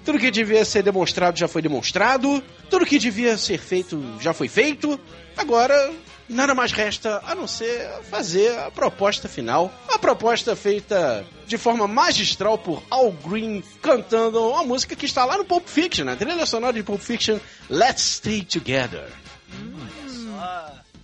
tudo 0.05 0.19
que 0.19 0.29
devia 0.29 0.65
ser 0.65 0.83
demonstrado 0.83 1.39
já 1.39 1.47
foi 1.47 1.63
demonstrado, 1.63 2.43
tudo 2.69 2.85
que 2.85 2.99
devia 2.99 3.39
ser 3.39 3.59
feito 3.61 4.03
já 4.21 4.33
foi 4.33 4.49
feito. 4.49 4.99
Agora, 5.37 5.93
nada 6.29 6.55
mais 6.55 6.73
resta 6.73 7.23
a 7.25 7.35
não 7.35 7.47
ser 7.47 7.89
fazer 8.11 8.57
a 8.59 8.71
proposta 8.71 9.29
final. 9.29 9.73
A 9.89 9.99
proposta 9.99 10.55
feita 10.57 11.25
de 11.47 11.57
forma 11.57 11.87
magistral 11.87 12.59
por 12.59 12.83
Al 12.91 13.13
Green, 13.13 13.63
cantando 13.81 14.51
uma 14.51 14.65
música 14.65 14.97
que 14.97 15.07
está 15.07 15.25
lá 15.25 15.39
no 15.39 15.45
Pulp 15.45 15.67
Fiction, 15.67 16.05
na 16.05 16.17
trilha 16.17 16.47
sonora 16.47 16.73
de 16.73 16.83
Pulp 16.83 17.01
Fiction, 17.01 17.39
Let's 17.71 18.03
Stay 18.03 18.43
Together. 18.43 19.09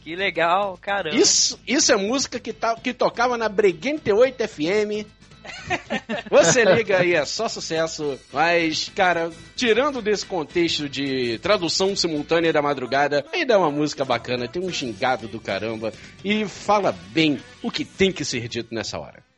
Que 0.02 0.16
legal, 0.16 0.76
caramba. 0.82 1.16
Isso, 1.16 1.58
isso 1.66 1.92
é 1.92 1.96
música 1.96 2.40
que, 2.40 2.52
tá, 2.52 2.74
que 2.74 2.92
tocava 2.92 3.38
na 3.38 3.48
Breguente 3.48 4.12
8 4.12 4.48
FM. 4.48 5.06
Você 6.31 6.64
liga 6.64 6.98
aí, 6.98 7.14
é 7.14 7.24
só 7.24 7.48
sucesso. 7.48 8.19
Mas, 8.32 8.90
cara, 8.94 9.31
tirando 9.56 10.02
desse 10.02 10.24
contexto 10.27 10.89
de 10.89 11.39
tradução 11.39 11.94
simultânea 11.94 12.52
da 12.52 12.62
madrugada, 12.62 13.24
ainda 13.32 13.55
é 13.55 13.56
uma 13.56 13.70
música 13.70 14.05
bacana, 14.05 14.48
tem 14.48 14.62
um 14.62 14.70
gingado 14.70 15.28
do 15.28 15.40
caramba 15.40 15.93
e 16.24 16.47
fala 16.47 16.93
bem 16.93 17.39
o 17.62 17.70
que 17.70 17.85
tem 17.85 18.12
que 18.12 18.24
ser 18.24 18.48
dito 18.48 18.74
nessa 18.74 18.98
hora. 18.98 19.31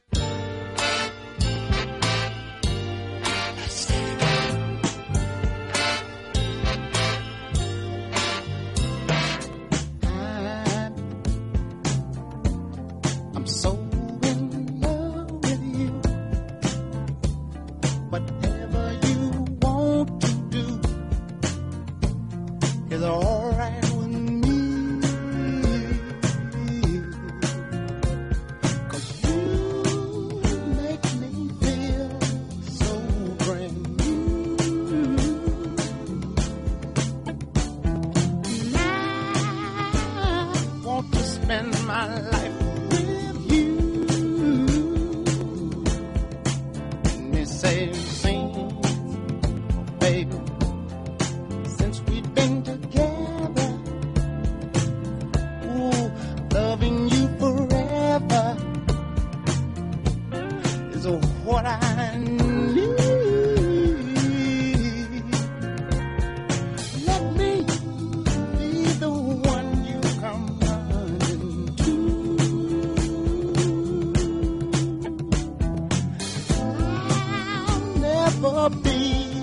I'll 78.43 78.71
never 78.71 79.34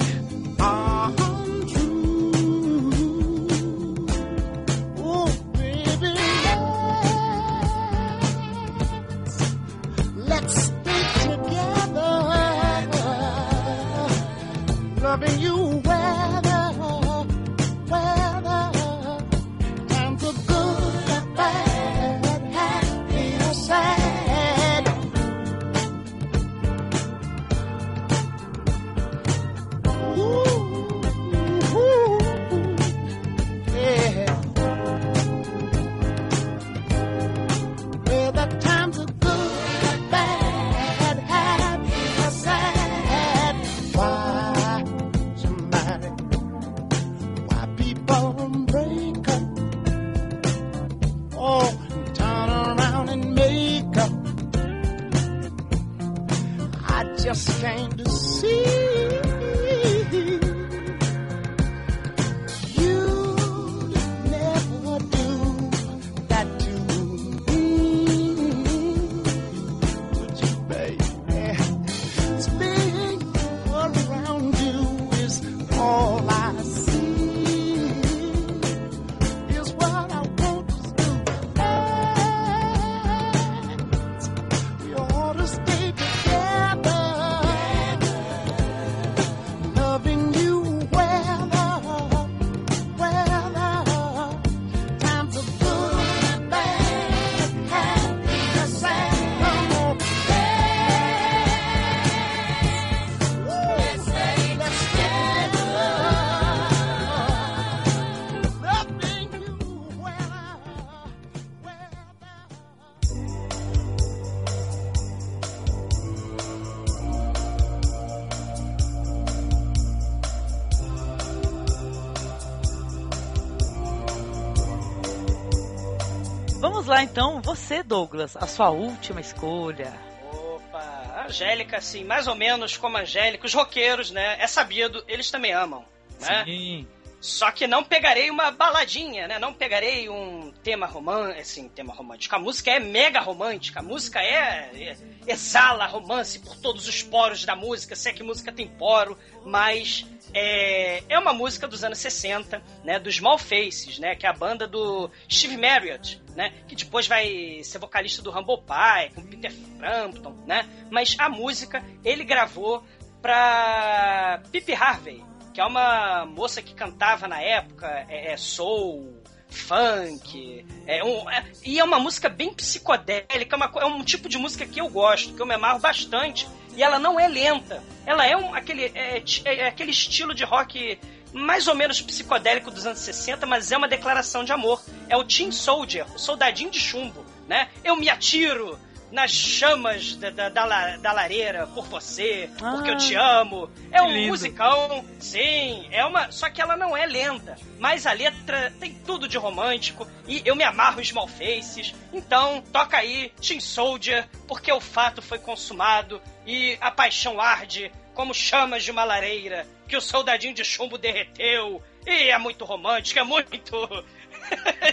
então, 127.11 127.41
você, 127.41 127.83
Douglas, 127.83 128.37
a 128.37 128.47
sua 128.47 128.69
última 128.69 129.19
escolha. 129.19 129.93
Opa, 130.31 131.25
Angélica, 131.27 131.77
assim, 131.77 132.05
mais 132.05 132.25
ou 132.25 132.35
menos 132.35 132.77
como 132.77 132.95
a 132.95 133.01
Angélica, 133.01 133.45
os 133.45 133.53
roqueiros, 133.53 134.11
né? 134.11 134.37
É 134.39 134.47
sabido, 134.47 135.03
eles 135.09 135.29
também 135.29 135.51
amam, 135.51 135.83
né? 136.21 136.45
Sim. 136.45 136.87
Só 137.19 137.51
que 137.51 137.67
não 137.67 137.83
pegarei 137.83 138.31
uma 138.31 138.49
baladinha, 138.49 139.27
né? 139.27 139.37
Não 139.37 139.53
pegarei 139.53 140.09
um 140.09 140.53
tema 140.63 140.87
romântico, 140.87 141.41
assim, 141.41 141.67
tema 141.67 141.93
romântico. 141.93 142.33
A 142.33 142.39
música 142.39 142.71
é 142.71 142.79
mega 142.79 143.19
romântica, 143.19 143.81
a 143.81 143.83
música 143.83 144.19
é, 144.21 144.71
é 144.73 144.95
exala 145.27 145.85
romance 145.85 146.39
por 146.39 146.55
todos 146.55 146.87
os 146.87 147.03
poros 147.03 147.45
da 147.45 147.55
música, 147.55 147.95
se 147.95 148.09
é 148.09 148.13
que 148.13 148.23
música 148.23 148.51
tem 148.51 148.67
poro, 148.67 149.17
mas 149.45 150.05
é, 150.33 151.03
é 151.09 151.19
uma 151.19 151.33
música 151.33 151.67
dos 151.67 151.83
anos 151.83 151.99
60, 151.99 152.61
né, 152.83 152.99
dos 152.99 153.15
Small 153.15 153.37
Faces, 153.37 153.99
né, 153.99 154.15
que 154.15 154.25
é 154.25 154.29
a 154.29 154.33
banda 154.33 154.67
do 154.67 155.09
Steve 155.29 155.57
Marriott, 155.57 156.21
né, 156.35 156.53
que 156.67 156.75
depois 156.75 157.07
vai 157.07 157.61
ser 157.63 157.77
vocalista 157.77 158.21
do 158.21 158.31
Humble 158.31 158.61
Pie, 158.61 159.13
com 159.13 159.21
Peter 159.23 159.51
Frampton, 159.77 160.35
né, 160.45 160.67
mas 160.89 161.15
a 161.19 161.29
música 161.29 161.83
ele 162.03 162.23
gravou 162.23 162.83
pra 163.21 164.41
Pippi 164.51 164.73
Harvey, 164.73 165.23
que 165.53 165.61
é 165.61 165.65
uma 165.65 166.25
moça 166.25 166.61
que 166.61 166.73
cantava 166.73 167.27
na 167.27 167.41
época 167.41 167.87
é, 168.09 168.31
é 168.31 168.37
soul, 168.37 169.20
funk, 169.51 170.65
é 170.87 171.03
um, 171.03 171.29
é- 171.29 171.45
e 171.63 171.79
é 171.79 171.83
uma 171.83 171.99
música 171.99 172.27
bem 172.29 172.53
psicodélica, 172.53 173.55
é 173.55 173.55
uma 173.55 173.71
é 173.81 173.85
um 173.85 174.03
tipo 174.03 174.27
de 174.27 174.37
música 174.37 174.65
que 174.65 174.79
eu 174.81 174.89
gosto, 174.89 175.33
que 175.33 175.41
eu 175.41 175.45
me 175.45 175.53
amarro 175.53 175.79
bastante, 175.79 176.47
e 176.75 176.81
ela 176.81 176.97
não 176.97 177.19
é 177.19 177.27
lenta, 177.27 177.83
ela 178.05 178.25
é 178.25 178.35
um, 178.35 178.53
aquele, 178.55 178.85
é, 178.95 179.19
ti- 179.19 179.41
é 179.45 179.67
aquele 179.67 179.91
estilo 179.91 180.33
de 180.33 180.43
rock 180.43 180.97
mais 181.33 181.67
ou 181.67 181.75
menos 181.75 182.01
psicodélico 182.01 182.71
dos 182.71 182.85
anos 182.85 182.99
60, 182.99 183.45
mas 183.45 183.71
é 183.71 183.77
uma 183.77 183.87
declaração 183.87 184.43
de 184.43 184.51
amor. 184.51 184.83
É 185.07 185.15
o 185.15 185.23
Teen 185.23 185.49
Soldier, 185.51 186.05
o 186.13 186.19
soldadinho 186.19 186.69
de 186.69 186.77
chumbo, 186.79 187.25
né? 187.47 187.69
Eu 187.85 187.95
me 187.95 188.09
atiro 188.09 188.77
nas 189.11 189.31
chamas 189.31 190.15
da, 190.15 190.29
da, 190.29 190.49
da 190.49 190.97
da 190.97 191.11
lareira 191.11 191.67
por 191.67 191.85
você, 191.85 192.49
porque 192.57 192.89
eu 192.89 192.97
te 192.97 193.15
amo. 193.15 193.69
É 193.91 194.01
um 194.01 194.11
lindo. 194.11 194.29
musicão, 194.29 195.05
sim, 195.19 195.87
é 195.91 196.05
uma. 196.05 196.31
Só 196.31 196.49
que 196.49 196.61
ela 196.61 196.77
não 196.77 196.95
é 196.95 197.05
lenta. 197.05 197.57
Mas 197.79 198.05
a 198.05 198.13
letra 198.13 198.73
tem 198.79 198.93
tudo 199.05 199.27
de 199.27 199.37
romântico 199.37 200.07
e 200.27 200.41
eu 200.45 200.55
me 200.55 200.63
amarro 200.63 201.01
em 201.01 201.05
Small 201.05 201.27
Faces. 201.27 201.93
Então, 202.13 202.63
toca 202.71 202.97
aí, 202.97 203.31
Teen 203.41 203.59
Soldier, 203.59 204.27
porque 204.47 204.71
o 204.71 204.79
fato 204.79 205.21
foi 205.21 205.39
consumado 205.39 206.21
e 206.45 206.77
a 206.79 206.89
paixão 206.89 207.39
arde 207.39 207.91
como 208.13 208.33
chamas 208.33 208.83
de 208.83 208.91
uma 208.91 209.03
lareira 209.03 209.67
que 209.87 209.97
o 209.97 210.01
soldadinho 210.01 210.53
de 210.53 210.63
chumbo 210.63 210.97
derreteu. 210.97 211.81
E 212.05 212.29
é 212.29 212.37
muito 212.37 212.65
romântico, 212.65 213.19
é 213.19 213.23
muito. 213.23 214.05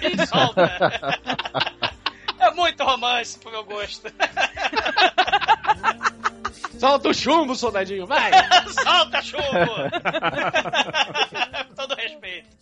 e 0.02 0.26
solta. 0.26 0.78
É 2.38 2.50
muito 2.52 2.84
romance 2.84 3.38
pro 3.38 3.50
meu 3.50 3.64
gosto. 3.64 4.10
Solta 6.78 7.08
o 7.08 7.14
chumbo, 7.14 7.56
soldadinho, 7.56 8.06
vai! 8.06 8.30
Solta 8.72 9.20
chumbo! 9.22 9.42
Com 11.68 11.74
todo 11.74 11.94
respeito. 11.94 12.56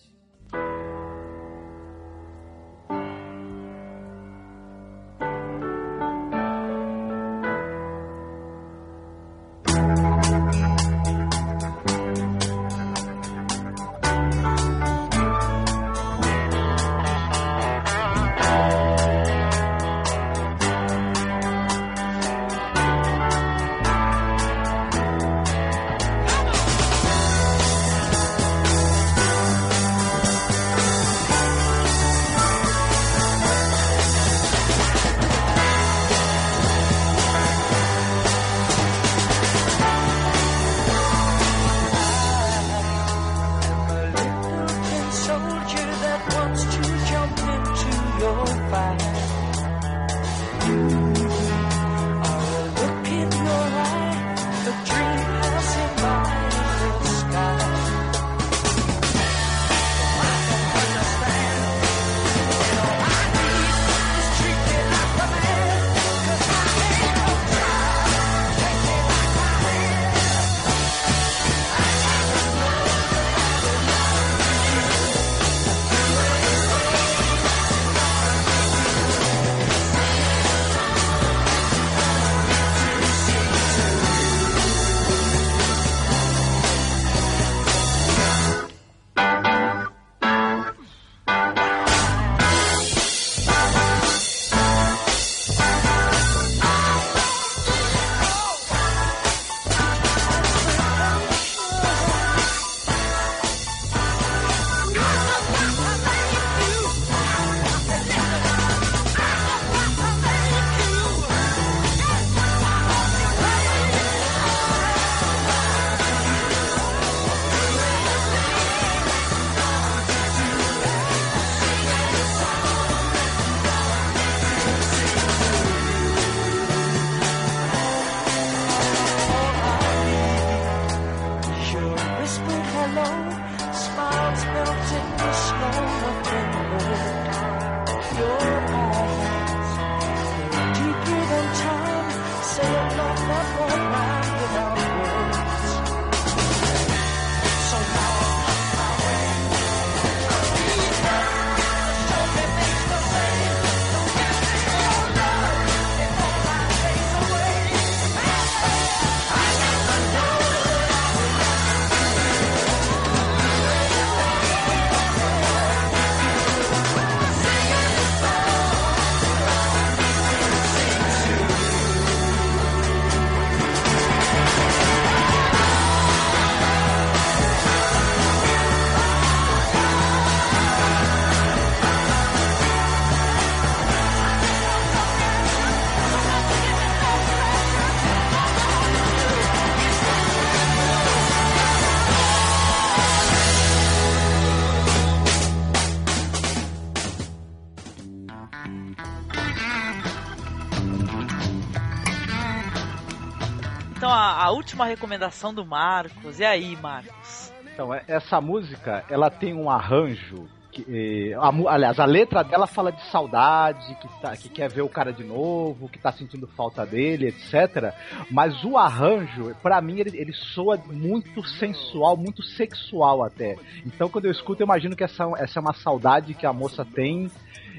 Última 204.76 204.84
recomendação 204.86 205.54
do 205.54 205.64
Marcos. 205.64 206.38
E 206.38 206.44
aí, 206.44 206.76
Marcos? 206.76 207.50
Então, 207.72 207.94
é- 207.94 208.04
essa 208.06 208.42
música, 208.42 209.04
ela 209.08 209.30
tem 209.30 209.54
um 209.54 209.70
arranjo. 209.70 210.46
Que, 210.70 210.84
eh, 211.32 211.34
a 211.34 211.72
aliás, 211.72 211.98
a 211.98 212.04
letra 212.04 212.42
dela 212.44 212.66
fala 212.66 212.92
de 212.92 213.02
saudade, 213.10 213.94
que, 213.94 214.08
tá- 214.20 214.36
que 214.36 214.50
quer 214.50 214.68
ver 214.68 214.82
o 214.82 214.88
cara 214.90 215.10
de 215.10 215.24
novo, 215.24 215.88
que 215.88 215.98
tá 215.98 216.12
sentindo 216.12 216.46
falta 216.46 216.84
dele, 216.84 217.28
etc. 217.28 217.94
Mas 218.30 218.62
o 218.62 218.76
arranjo, 218.76 219.56
pra 219.62 219.80
mim, 219.80 219.98
ele, 220.00 220.14
ele 220.18 220.34
soa 220.34 220.76
muito 220.76 221.42
sensual, 221.42 222.14
muito 222.14 222.42
sexual 222.42 223.24
até. 223.24 223.56
Então, 223.86 224.10
quando 224.10 224.26
eu 224.26 224.30
escuto, 224.32 224.60
eu 224.60 224.66
imagino 224.66 224.94
que 224.94 225.04
essa, 225.04 225.24
essa 225.38 225.58
é 225.58 225.62
uma 225.62 225.72
saudade 225.72 226.34
que 226.34 226.44
a 226.44 226.52
moça 226.52 226.84
tem 226.84 227.30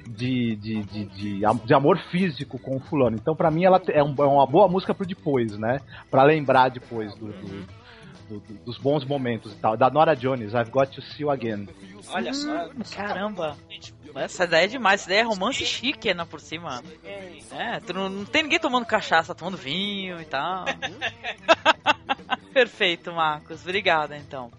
de, 0.07 0.55
de, 0.55 0.83
de, 0.83 1.05
de, 1.05 1.39
de 1.65 1.73
amor 1.73 1.97
físico 2.09 2.57
com 2.59 2.77
o 2.77 2.79
fulano. 2.79 3.15
Então, 3.15 3.35
pra 3.35 3.51
mim, 3.51 3.63
ela 3.65 3.81
é, 3.89 4.03
um- 4.03 4.15
é 4.17 4.25
uma 4.25 4.45
boa 4.47 4.67
música 4.67 4.93
pro 4.93 5.05
depois, 5.05 5.57
né? 5.57 5.79
Pra 6.09 6.23
lembrar 6.23 6.69
depois 6.69 7.13
do- 7.15 7.27
do- 7.31 7.65
do- 8.29 8.39
do- 8.39 8.53
dos 8.65 8.77
bons 8.77 9.05
momentos 9.05 9.53
e 9.53 9.55
tal. 9.57 9.77
Da 9.77 9.89
Nora 9.89 10.15
Jones, 10.15 10.53
I've 10.53 10.69
Got 10.71 10.87
to 10.95 11.01
See 11.01 11.21
You 11.23 11.29
Again. 11.31 11.67
Olha 12.09 12.33
só. 12.33 12.65
Hum, 12.67 12.81
Caramba. 12.95 13.55
Essa 14.15 14.45
ideia 14.45 14.63
é 14.65 14.67
demais, 14.67 15.01
essa 15.01 15.09
ideia 15.09 15.21
é 15.21 15.23
romance 15.25 15.63
chique, 15.63 16.11
né, 16.13 16.25
por 16.25 16.39
cima. 16.39 16.81
É, 17.51 17.79
tu 17.81 17.93
não, 17.93 18.09
não 18.09 18.25
tem 18.25 18.43
ninguém 18.43 18.59
tomando 18.59 18.85
cachaça, 18.85 19.35
tomando 19.35 19.57
vinho 19.57 20.19
e 20.19 20.25
tal. 20.25 20.65
Perfeito, 22.53 23.11
Marcos. 23.13 23.61
Obrigada, 23.61 24.17
então. 24.17 24.49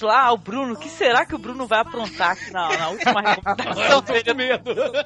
Vamos 0.00 0.16
lá, 0.16 0.32
o 0.32 0.38
Bruno. 0.38 0.72
O 0.72 0.76
que 0.76 0.88
será 0.88 1.26
que 1.26 1.34
o 1.34 1.38
Bruno 1.38 1.66
vai 1.66 1.80
aprontar 1.80 2.30
aqui 2.30 2.50
na, 2.50 2.68
na 2.76 2.88
última 2.88 3.20
recomendação 3.20 4.00
dele? 4.02 4.58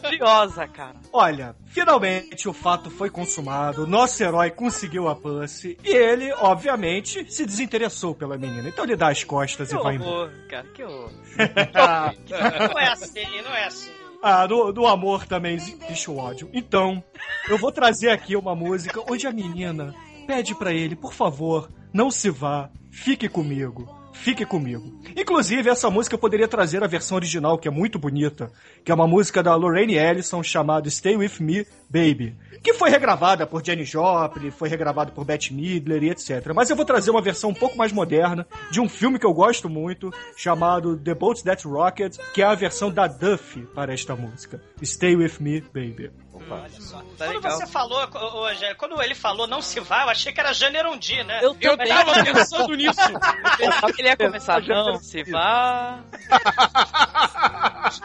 Curiosa, 0.03 0.69
cara. 0.69 0.95
Olha, 1.13 1.57
finalmente 1.67 2.49
o 2.49 2.53
fato 2.53 2.91
foi 2.91 3.11
consumado, 3.11 3.87
nosso 3.87 4.23
herói 4.23 4.51
conseguiu 4.51 5.09
a 5.09 5.17
Pussy 5.17 5.77
e 5.83 5.91
ele, 5.91 6.33
obviamente, 6.35 7.31
se 7.33 7.45
desinteressou 7.45 8.15
pela 8.15 8.39
menina. 8.39 8.69
Então 8.69 8.85
ele 8.85 8.97
dá 8.97 9.09
as 9.09 9.25
costas 9.25 9.69
Que 9.69 9.75
e 9.75 9.83
vai 9.83 9.97
embora. 9.97 10.33
cara, 10.49 10.67
que 10.69 10.85
horror. 10.85 11.11
Não 12.73 12.79
é 12.79 12.89
assim, 12.93 13.43
não 13.43 13.55
é 13.55 13.65
assim. 13.67 13.91
Ah, 14.23 14.47
do, 14.47 14.73
do 14.73 14.87
amor 14.87 15.27
também 15.27 15.55
existe 15.55 16.11
o 16.11 16.17
ódio. 16.17 16.49
Então, 16.53 17.03
eu 17.49 17.59
vou 17.59 17.71
trazer 17.73 18.11
aqui 18.11 18.37
uma 18.37 18.55
música 18.55 19.03
onde 19.11 19.27
a 19.27 19.33
menina 19.33 19.95
pede 20.27 20.55
pra 20.55 20.73
ele, 20.73 20.97
por 20.97 21.13
favor, 21.13 21.69
não 21.93 22.11
se 22.11 22.31
vá, 22.31 22.71
fique 22.91 23.29
comigo. 23.29 24.04
Fique 24.15 24.47
comigo. 24.47 24.91
Inclusive, 25.15 25.69
essa 25.69 25.91
música 25.91 26.15
eu 26.15 26.19
poderia 26.19 26.49
trazer 26.49 26.83
a 26.83 26.87
versão 26.87 27.17
original, 27.17 27.59
que 27.59 27.69
é 27.69 27.71
muito 27.71 27.99
bonita, 27.99 28.51
que 28.83 28.91
é 28.91 28.95
uma 28.95 29.07
música 29.07 29.43
da 29.43 29.55
Lorraine 29.55 29.97
Ellison 29.97 30.43
chamada 30.43 30.89
Stay 30.89 31.17
With 31.17 31.33
Me, 31.41 31.67
Baby, 31.91 32.35
que 32.63 32.73
foi 32.73 32.89
regravada 32.89 33.47
por 33.47 33.63
Jenny 33.63 33.85
Joplin, 33.85 34.51
foi 34.51 34.69
regravada 34.69 35.13
por 35.13 35.25
Bette 35.25 35.53
Midler 35.53 36.03
e 36.05 36.11
etc. 36.11 36.53
Mas 36.55 36.71
eu 36.71 36.77
vou 36.77 36.85
trazer 36.85 37.11
uma 37.11 37.21
versão 37.21 37.51
um 37.51 37.55
pouco 37.55 37.77
mais 37.77 37.93
moderna 37.93 38.47
de 38.71 38.81
um 38.81 38.89
filme 38.89 39.19
que 39.19 39.27
eu 39.27 39.35
gosto 39.35 39.69
muito, 39.69 40.11
chamado 40.37 40.97
The 40.97 41.15
Boat 41.15 41.45
That 41.45 41.67
Rocket, 41.69 42.17
que 42.33 42.41
é 42.41 42.47
a 42.47 42.55
versão 42.55 42.91
da 42.91 43.07
Duffy 43.07 43.67
para 43.75 43.93
esta 43.93 44.17
música. 44.17 44.63
Stay 44.83 45.15
With 45.15 45.35
Me, 45.41 45.61
Baby. 45.61 46.24
Olha 46.51 46.81
só. 46.81 47.03
quando 47.19 47.43
você 47.43 47.67
falou, 47.67 48.55
Jé, 48.55 48.75
quando 48.75 49.01
ele 49.03 49.15
falou 49.15 49.47
não 49.47 49.63
se 49.63 49.81
vá, 49.81 50.03
eu 50.03 50.11
achei 50.11 50.33
que 50.33 50.41
era 50.41 50.53
Jane 50.53 50.77
Erondi, 50.77 51.23
né? 51.25 51.41
Eu 51.43 51.55
também. 51.55 51.89
tava 51.89 52.13
pensando 52.25 52.75
nisso. 52.77 53.01
Eu 53.01 53.57
pensava 53.57 53.93
que 53.93 54.03
ele 54.03 54.09
ia 54.09 54.17
começar, 54.17 54.63
não, 54.63 54.99
se 54.99 55.23
vá. 55.25 56.01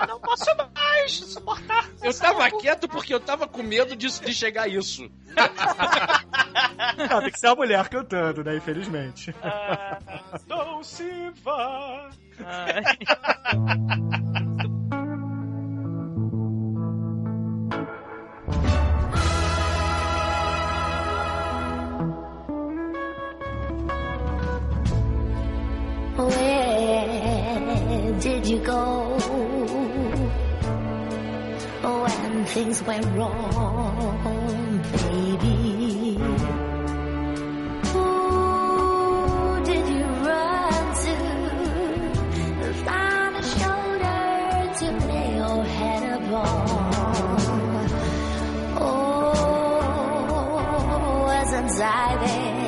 Eu 0.01 0.07
não 0.07 0.19
posso 0.19 0.45
mais 0.73 1.11
suportar. 1.13 1.89
Eu 2.01 2.13
tava 2.13 2.49
quieto 2.51 2.87
porque 2.87 3.13
eu 3.13 3.19
tava 3.19 3.47
com 3.47 3.61
medo 3.63 3.95
disso, 3.95 4.23
de 4.23 4.33
chegar 4.33 4.63
a 4.63 4.67
isso. 4.67 5.09
Ah, 7.11 7.21
tem 7.21 7.31
que 7.31 7.39
ser 7.39 7.47
a 7.47 7.55
mulher 7.55 7.87
cantando, 7.89 8.43
né? 8.43 8.55
Infelizmente. 8.55 9.33
Não 10.47 10.83
se 10.83 11.29
vá. 11.43 12.09
Where 26.19 28.11
did 28.19 28.45
you 28.45 28.59
go 28.59 29.17
when 31.81 32.45
things 32.45 32.83
went 32.83 33.05
wrong, 33.15 34.81
baby? 34.91 36.17
Who 37.91 38.07
did 39.63 39.87
you 39.87 40.05
run 40.27 40.93
to? 41.03 41.15
Find 42.83 43.35
a 43.37 43.43
shoulder 43.57 44.73
to 44.79 44.87
lay 45.07 45.29
your 45.37 45.63
head 45.63 46.03
upon. 46.21 46.69
Oh, 48.77 49.63
wasn't 51.27 51.81
I 51.81 52.17
there? 52.25 52.59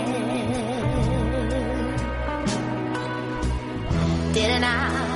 Didn't 4.34 4.64
I 4.64 5.11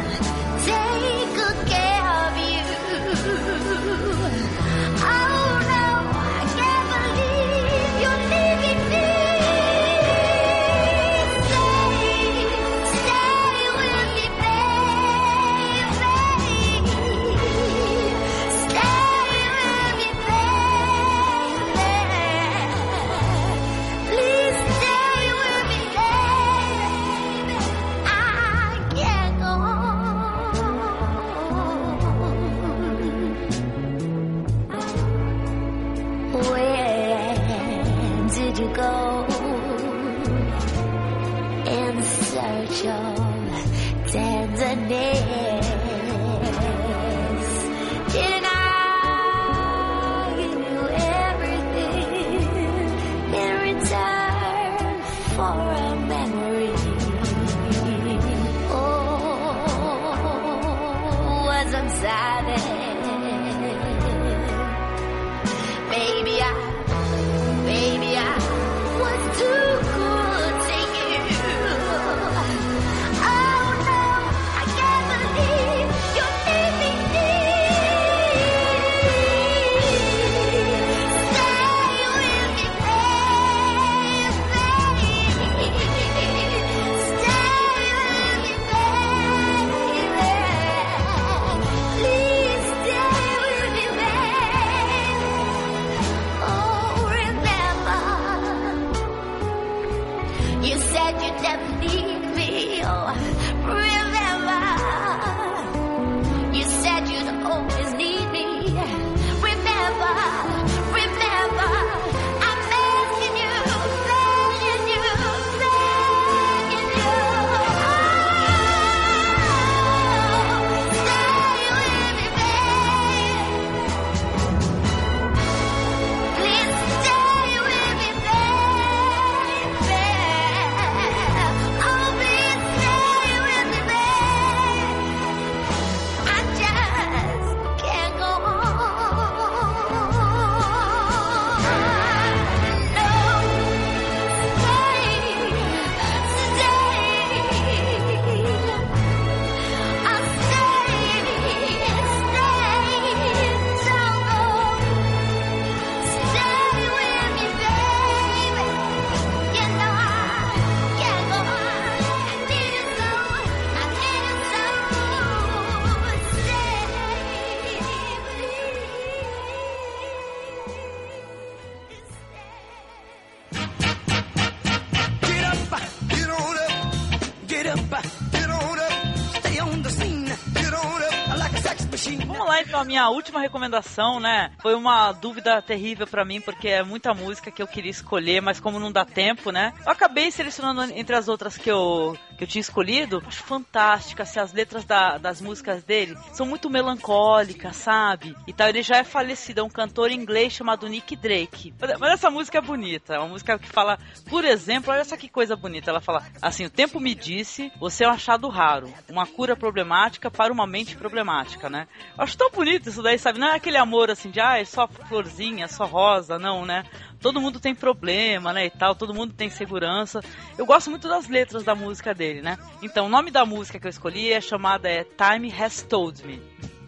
recomendação, 183.45 184.19
né, 184.19 184.51
foi 184.65 184.73
uma 184.73 185.11
dúvida 185.11 185.61
terrível 185.61 186.07
pra 186.07 186.25
mim, 186.25 186.41
porque 186.41 186.67
é 186.67 186.81
muita 186.81 187.13
música 187.13 187.51
que 187.51 187.61
eu 187.61 187.67
queria 187.67 187.91
escolher, 187.91 188.41
mas 188.41 188.59
como 188.59 188.79
não 188.79 188.91
dá 188.91 189.05
tempo, 189.05 189.51
né, 189.51 189.71
eu 189.85 189.91
acabei 189.91 190.31
selecionando 190.31 190.91
entre 190.95 191.15
as 191.15 191.27
outras 191.27 191.55
que 191.55 191.69
eu, 191.69 192.17
que 192.35 192.43
eu 192.45 192.47
tinha 192.47 192.61
escolhido. 192.61 193.21
Acho 193.27 193.43
fantástica, 193.43 194.23
assim, 194.23 194.39
as 194.39 194.51
letras 194.53 194.83
da- 194.83 195.19
das 195.19 195.39
músicas 195.39 195.83
dele 195.83 196.17
são 196.33 196.47
muito 196.47 196.67
melancólicas, 196.67 197.75
sabe? 197.75 198.35
E 198.47 198.53
tal, 198.53 198.67
ele 198.67 198.81
já 198.81 198.97
é 198.97 199.03
falecido, 199.03 199.59
é 199.59 199.63
um 199.63 199.69
cantor 199.69 200.09
inglês 200.09 200.51
chamado 200.53 200.87
Nick 200.87 201.15
Drake. 201.15 201.71
Mas 201.99 202.13
essa 202.13 202.31
música 202.31 202.57
é 202.57 202.61
bonita, 202.61 203.13
é 203.13 203.19
uma 203.19 203.27
música 203.27 203.59
que 203.59 203.69
fala, 203.69 203.99
por 204.27 204.43
exemplo, 204.43 204.91
olha 204.91 205.05
só 205.05 205.15
que 205.15 205.29
coisa 205.29 205.55
bonita, 205.55 205.91
ela 205.91 206.01
fala 206.01 206.23
assim, 206.41 206.65
o 206.65 206.71
tempo 206.71 206.99
me 206.99 207.13
disse, 207.13 207.71
você 207.79 208.03
é 208.03 208.07
um 208.07 208.13
achado 208.13 208.49
raro, 208.49 208.91
uma 209.07 209.27
cura 209.27 209.55
problemática 209.55 210.31
para 210.31 210.51
uma 210.51 210.65
mente 210.65 210.95
problemática, 210.97 211.69
né? 211.69 211.87
Eu 212.17 212.23
acho 212.23 212.35
tão 212.35 212.49
bonito 212.49 212.89
isso 212.89 213.03
daí, 213.03 213.19
sabe? 213.19 213.37
Não 213.37 213.49
é 213.49 213.55
aquele 213.57 213.77
amor 213.77 214.09
assim 214.09 214.31
de, 214.31 214.39
ah, 214.41 214.54
é 214.59 214.65
só 214.65 214.87
florzinha, 214.87 215.67
só 215.67 215.85
rosa, 215.85 216.37
não, 216.39 216.65
né? 216.65 216.83
Todo 217.19 217.41
mundo 217.41 217.59
tem 217.59 217.73
problema, 217.73 218.53
né, 218.53 218.65
e 218.65 218.69
tal, 218.69 218.95
todo 218.95 219.13
mundo 219.13 219.33
tem 219.33 219.49
segurança. 219.49 220.21
Eu 220.57 220.65
gosto 220.65 220.89
muito 220.89 221.07
das 221.07 221.27
letras 221.27 221.63
da 221.63 221.73
música 221.73 222.13
dele, 222.13 222.41
né? 222.41 222.57
Então, 222.81 223.07
o 223.07 223.09
nome 223.09 223.31
da 223.31 223.45
música 223.45 223.79
que 223.79 223.87
eu 223.87 223.89
escolhi 223.89 224.31
é 224.31 224.41
chamada 224.41 224.89
é 224.89 225.03
Time 225.03 225.51
Has 225.51 225.81
Told 225.81 226.25
Me. 226.25 226.41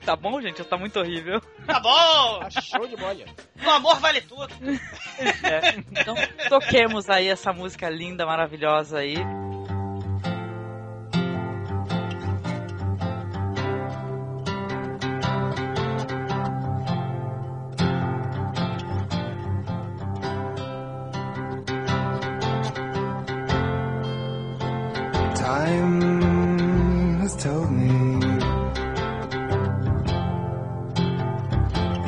Tá 0.05 0.15
bom, 0.15 0.41
gente? 0.41 0.63
Tá 0.63 0.77
muito 0.77 0.97
horrível. 0.99 1.41
Tá 1.65 1.81
bom! 1.81 2.49
Show 2.61 2.87
de 2.87 2.95
bola. 2.95 3.25
O 3.61 3.69
amor 3.69 3.99
vale 3.99 4.21
tudo. 4.21 4.47
É. 5.43 5.79
Então, 5.99 6.13
toquemos 6.47 7.09
aí 7.09 7.27
essa 7.27 7.51
música 7.51 7.89
linda, 7.89 8.23
maravilhosa 8.23 8.99
aí. 8.99 9.15
Time 25.47 26.01
has 27.21 27.33
told 27.41 27.71
me 27.71 27.87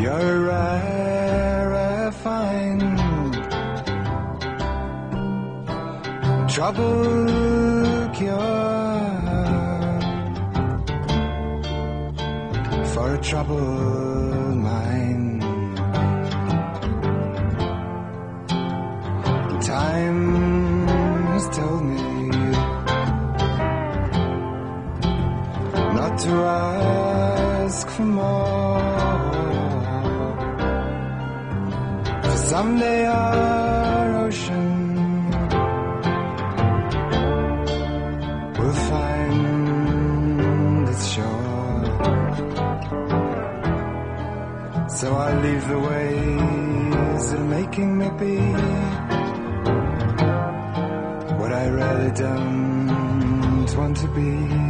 you're 0.04 0.12
a 0.12 0.40
rare, 0.50 1.70
rare 1.70 2.12
find. 2.12 2.82
Trouble 6.50 8.12
cure 8.18 8.60
for 12.92 13.08
a 13.16 13.22
troubled 13.22 14.58
mind. 14.68 15.42
Time 19.64 20.88
has 21.32 21.48
told 21.56 21.84
me 21.84 21.99
to 26.30 26.36
ask 26.36 27.88
for 27.96 28.04
more. 28.04 28.80
For 32.24 32.38
someday 32.52 33.02
our 33.08 34.08
ocean 34.26 34.70
will 38.58 38.78
find 38.92 40.90
its 40.94 41.06
shore. 41.14 41.82
So 45.00 45.08
I 45.28 45.30
leave 45.46 45.66
the 45.74 45.80
ways 45.90 47.24
that 47.32 47.44
making 47.58 47.92
me 48.00 48.08
be 48.22 48.38
what 51.40 51.52
I 51.64 51.66
really 51.80 52.12
don't 52.24 53.70
want 53.80 53.98
to 54.04 54.08
be. 54.20 54.69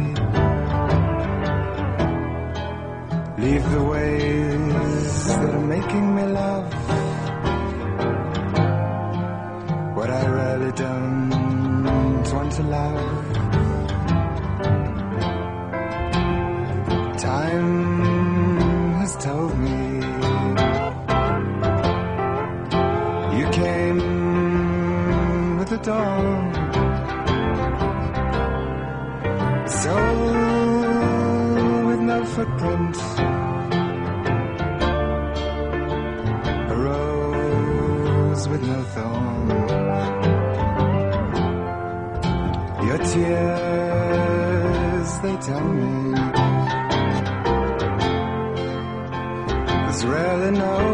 Leave 3.40 3.70
the 3.70 3.82
ways 3.82 5.26
that 5.28 5.54
are 5.54 5.66
making 5.66 6.14
me 6.14 6.24
love 6.24 6.74
what 9.96 10.10
I 10.10 10.26
really 10.26 10.72
don't 10.72 12.22
want 12.34 12.52
to 12.52 12.62
love. 12.62 13.36
Time 17.18 18.92
has 19.00 19.16
told 19.16 19.58
me 19.58 19.78
you 23.38 23.46
came 23.62 24.00
with 25.58 25.68
the 25.70 25.78
dawn. 25.78 26.52
So 29.80 29.94
with 31.88 32.00
no 32.00 32.24
footprint. 32.26 33.09
Your 42.86 42.98
tears, 42.98 45.10
they 45.20 45.36
tell 45.36 45.60
me. 45.60 46.14
There's 49.66 50.04
really 50.04 50.50
no 50.58 50.89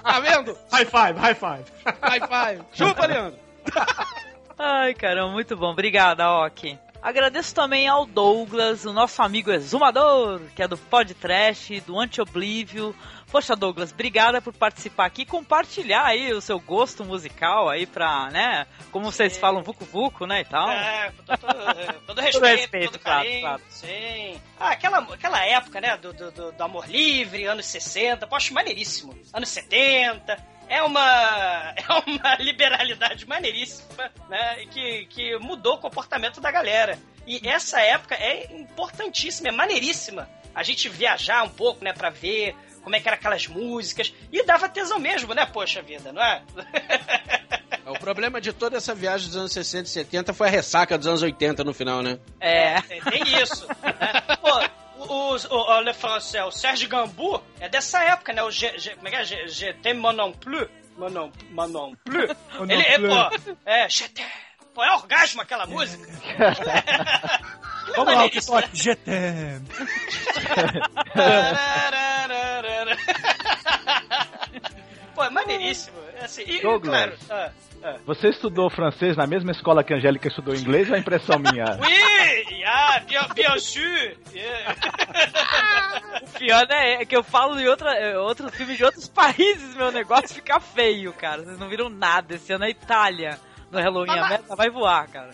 Tá 0.02 0.20
vendo? 0.20 0.56
High 0.72 0.84
five, 0.86 1.18
high 1.18 1.34
five. 1.34 1.64
High 2.02 2.20
five. 2.20 2.62
Chupa, 2.72 3.06
Leandro. 3.06 3.38
Ai, 4.58 4.94
caramba, 4.94 5.32
muito 5.32 5.56
bom. 5.56 5.72
Obrigada, 5.72 6.28
Ok. 6.30 6.78
Agradeço 7.02 7.54
também 7.54 7.86
ao 7.86 8.06
Douglas, 8.06 8.86
o 8.86 8.92
nosso 8.92 9.20
amigo 9.20 9.50
exumador, 9.52 10.40
que 10.56 10.62
é 10.62 10.66
do 10.66 10.78
Pod 10.78 11.12
Trash, 11.12 11.82
do 11.86 12.00
Anti-Oblivio. 12.00 12.96
Poxa, 13.34 13.56
Douglas, 13.56 13.90
obrigada 13.90 14.40
por 14.40 14.52
participar 14.54 15.06
aqui 15.06 15.22
e 15.22 15.26
compartilhar 15.26 16.04
aí 16.04 16.32
o 16.32 16.40
seu 16.40 16.60
gosto 16.60 17.04
musical 17.04 17.68
aí 17.68 17.84
pra, 17.84 18.30
né? 18.30 18.64
Como 18.92 19.10
vocês 19.10 19.36
falam, 19.36 19.60
Vucu 19.60 19.84
Vucu, 19.84 20.24
né, 20.24 20.42
e 20.42 20.44
tal. 20.44 20.70
É, 20.70 21.10
com 21.10 21.24
todo, 21.24 21.40
todo 21.40 21.98
Todo 22.06 22.20
respeito, 22.20 22.56
respeito, 22.60 22.92
todo 22.92 23.00
claro, 23.02 23.24
carinho, 23.24 23.40
claro. 23.40 23.62
sim. 23.68 24.40
Ah, 24.56 24.68
aquela, 24.70 24.98
aquela 24.98 25.44
época, 25.44 25.80
né, 25.80 25.96
do, 25.96 26.12
do, 26.12 26.52
do- 26.52 26.62
amor 26.62 26.86
livre, 26.88 27.44
anos 27.44 27.66
60, 27.66 28.24
pô, 28.28 28.36
acho 28.36 28.54
maneiríssimo. 28.54 29.18
Anos 29.32 29.48
70, 29.48 30.38
é 30.68 30.80
uma, 30.84 31.02
é 31.74 31.92
uma 32.06 32.36
liberalidade 32.36 33.26
maneiríssima, 33.26 34.12
né, 34.28 34.64
que, 34.70 35.06
que 35.06 35.36
mudou 35.38 35.74
o 35.74 35.78
comportamento 35.78 36.40
da 36.40 36.52
galera. 36.52 36.96
E 37.26 37.48
essa 37.48 37.80
época 37.80 38.14
é 38.14 38.54
importantíssima, 38.54 39.48
é 39.48 39.50
maneiríssima. 39.50 40.30
A 40.54 40.62
gente 40.62 40.88
viajar 40.88 41.42
um 41.42 41.48
pouco, 41.48 41.82
né, 41.82 41.92
pra 41.92 42.10
ver 42.10 42.54
como 42.84 42.94
é 42.94 43.00
que 43.00 43.08
eram 43.08 43.16
aquelas 43.16 43.48
músicas, 43.48 44.14
e 44.30 44.44
dava 44.44 44.68
tesão 44.68 45.00
mesmo, 45.00 45.34
né, 45.34 45.44
poxa 45.46 45.82
vida, 45.82 46.12
não 46.12 46.22
é? 46.22 46.42
O 47.86 47.98
problema 47.98 48.40
de 48.40 48.52
toda 48.52 48.78
essa 48.78 48.94
viagem 48.94 49.28
dos 49.28 49.36
anos 49.36 49.52
60 49.52 49.84
e 49.84 49.92
70 49.92 50.32
foi 50.32 50.48
a 50.48 50.50
ressaca 50.50 50.96
dos 50.96 51.06
anos 51.06 51.22
80 51.22 51.62
no 51.64 51.74
final, 51.74 52.02
né? 52.02 52.18
É. 52.40 52.80
Tem, 52.80 53.00
tem 53.02 53.42
isso. 53.42 53.66
né? 53.66 54.36
Pô, 54.40 55.04
o, 55.04 55.34
o, 55.34 55.76
o, 55.76 55.80
Le 55.80 55.92
Français, 55.92 56.44
o 56.46 56.50
Sérgio 56.50 56.88
Gambu 56.88 57.42
é 57.60 57.68
dessa 57.68 58.02
época, 58.02 58.32
né? 58.32 58.42
O 58.42 58.50
G, 58.50 58.78
G, 58.78 58.94
como 58.94 59.08
é 59.08 59.10
que 59.10 59.16
é? 59.16 59.24
G, 59.24 59.48
Je 59.48 59.72
t'aime 59.74 60.00
mon 60.00 60.14
non 60.14 60.32
plus. 60.32 60.66
Mon 60.96 61.10
non, 61.10 61.30
mon 61.50 61.68
non 61.68 61.94
plus. 62.04 62.28
Mon 62.58 62.70
Ele 62.70 62.98
non 62.98 63.20
é, 63.20 63.28
pô, 63.28 63.50
é. 63.66 63.86
Pô, 64.74 64.82
é 64.82 64.94
orgasmo 64.94 65.42
aquela 65.42 65.66
música. 65.66 66.04
Vamos 67.96 68.14
lá, 68.14 68.30
que 68.30 68.44
toque. 68.44 68.96
Pô, 75.14 75.22
é 75.22 75.30
maneiríssimo. 75.30 75.96
É 76.16 76.24
assim, 76.24 76.42
e, 76.46 76.60
Douglas. 76.60 77.18
claro. 77.26 77.50
ah, 77.50 77.52
ah. 77.84 77.98
Você 78.06 78.28
estudou 78.28 78.70
francês 78.70 79.16
na 79.16 79.26
mesma 79.26 79.52
escola 79.52 79.84
que 79.84 79.92
a 79.92 79.96
Angélica 79.96 80.28
estudou 80.28 80.54
inglês 80.54 80.88
ou 80.88 80.96
é 80.96 80.98
impressão 80.98 81.38
minha? 81.38 81.78
Oui, 81.80 82.64
ah, 82.64 83.00
bien, 83.00 83.20
bien 83.34 83.58
sûr. 83.58 84.16
Yeah. 84.32 84.74
O 86.22 86.38
pior 86.38 86.66
né, 86.66 86.94
é 86.94 87.04
que 87.04 87.14
eu 87.14 87.22
falo 87.22 87.60
em 87.60 87.68
outra, 87.68 87.94
é, 87.94 88.18
outros 88.18 88.54
filmes 88.54 88.78
de 88.78 88.84
outros 88.84 89.08
países, 89.08 89.74
meu 89.74 89.92
negócio 89.92 90.34
fica 90.34 90.58
feio, 90.58 91.12
cara. 91.12 91.42
Vocês 91.42 91.58
não 91.58 91.68
viram 91.68 91.88
nada. 91.90 92.34
Esse 92.34 92.52
ano 92.52 92.64
é 92.64 92.70
Itália. 92.70 93.38
No 93.70 93.78
Halloween 93.80 94.18
a 94.18 94.28
meta 94.28 94.56
vai 94.56 94.70
voar, 94.70 95.08
cara. 95.08 95.30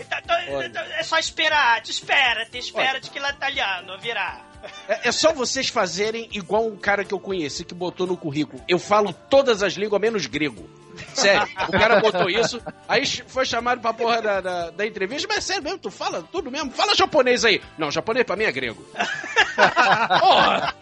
É 0.99 1.03
só 1.03 1.19
esperar, 1.19 1.81
te 1.83 1.91
espera, 1.91 2.47
te 2.47 2.59
espera 2.59 2.99
de 2.99 3.11
que 3.11 3.19
é 3.19 3.31
italiano 3.31 3.99
virar. 3.99 4.50
É, 4.89 5.09
é 5.09 5.13
só 5.13 5.33
vocês 5.33 5.69
fazerem 5.69 6.29
igual 6.33 6.67
um 6.67 6.77
cara 6.77 7.05
que 7.05 7.15
eu 7.15 7.19
conheci 7.21 7.65
que 7.65 7.75
botou 7.75 8.07
no 8.07 8.17
currículo. 8.17 8.63
Eu 8.69 8.79
falo 8.79 9.13
todas 9.13 9.63
as 9.63 9.75
línguas 9.75 10.01
menos 10.01 10.27
grego. 10.27 10.69
Sério, 11.15 11.49
o 11.69 11.73
cara 11.73 12.01
botou 12.01 12.29
isso, 12.29 12.61
aí 12.87 13.07
foi 13.07 13.47
chamado 13.47 13.81
pra 13.81 13.93
porra 13.93 14.21
da, 14.21 14.41
da, 14.41 14.71
da 14.71 14.87
entrevista, 14.87 15.27
mas 15.33 15.45
sério 15.45 15.63
mesmo, 15.63 15.79
tu 15.79 15.91
fala 15.91 16.23
tudo 16.31 16.51
mesmo? 16.51 16.71
Fala 16.73 16.95
japonês 16.95 17.45
aí. 17.45 17.63
Não, 17.79 17.91
japonês 17.91 18.27
pra 18.27 18.37
mim 18.37 18.45
é 18.45 18.53
grego. 18.53 18.85
porra! 20.21 20.75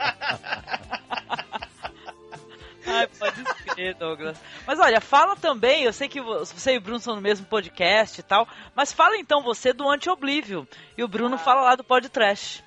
Ai, 2.86 3.06
pode 3.18 3.44
ser, 3.74 3.94
Douglas. 3.96 4.36
Mas 4.66 4.80
olha, 4.80 5.00
fala 5.00 5.36
também, 5.36 5.82
eu 5.84 5.92
sei 5.92 6.08
que 6.08 6.20
vo- 6.22 6.38
você 6.44 6.72
e 6.74 6.78
o 6.78 6.80
Bruno 6.80 6.98
são 6.98 7.14
no 7.14 7.20
mesmo 7.20 7.44
podcast 7.46 8.18
e 8.18 8.22
tal, 8.22 8.48
mas 8.74 8.92
fala 8.92 9.16
então 9.18 9.42
você 9.42 9.72
do 9.74 9.88
Anti-Oblívio. 9.88 10.66
E 10.96 11.04
o 11.04 11.08
Bruno 11.08 11.36
fala 11.36 11.60
lá 11.60 11.76
do 11.76 11.84
Pod 11.84 12.08
Trash. 12.08 12.62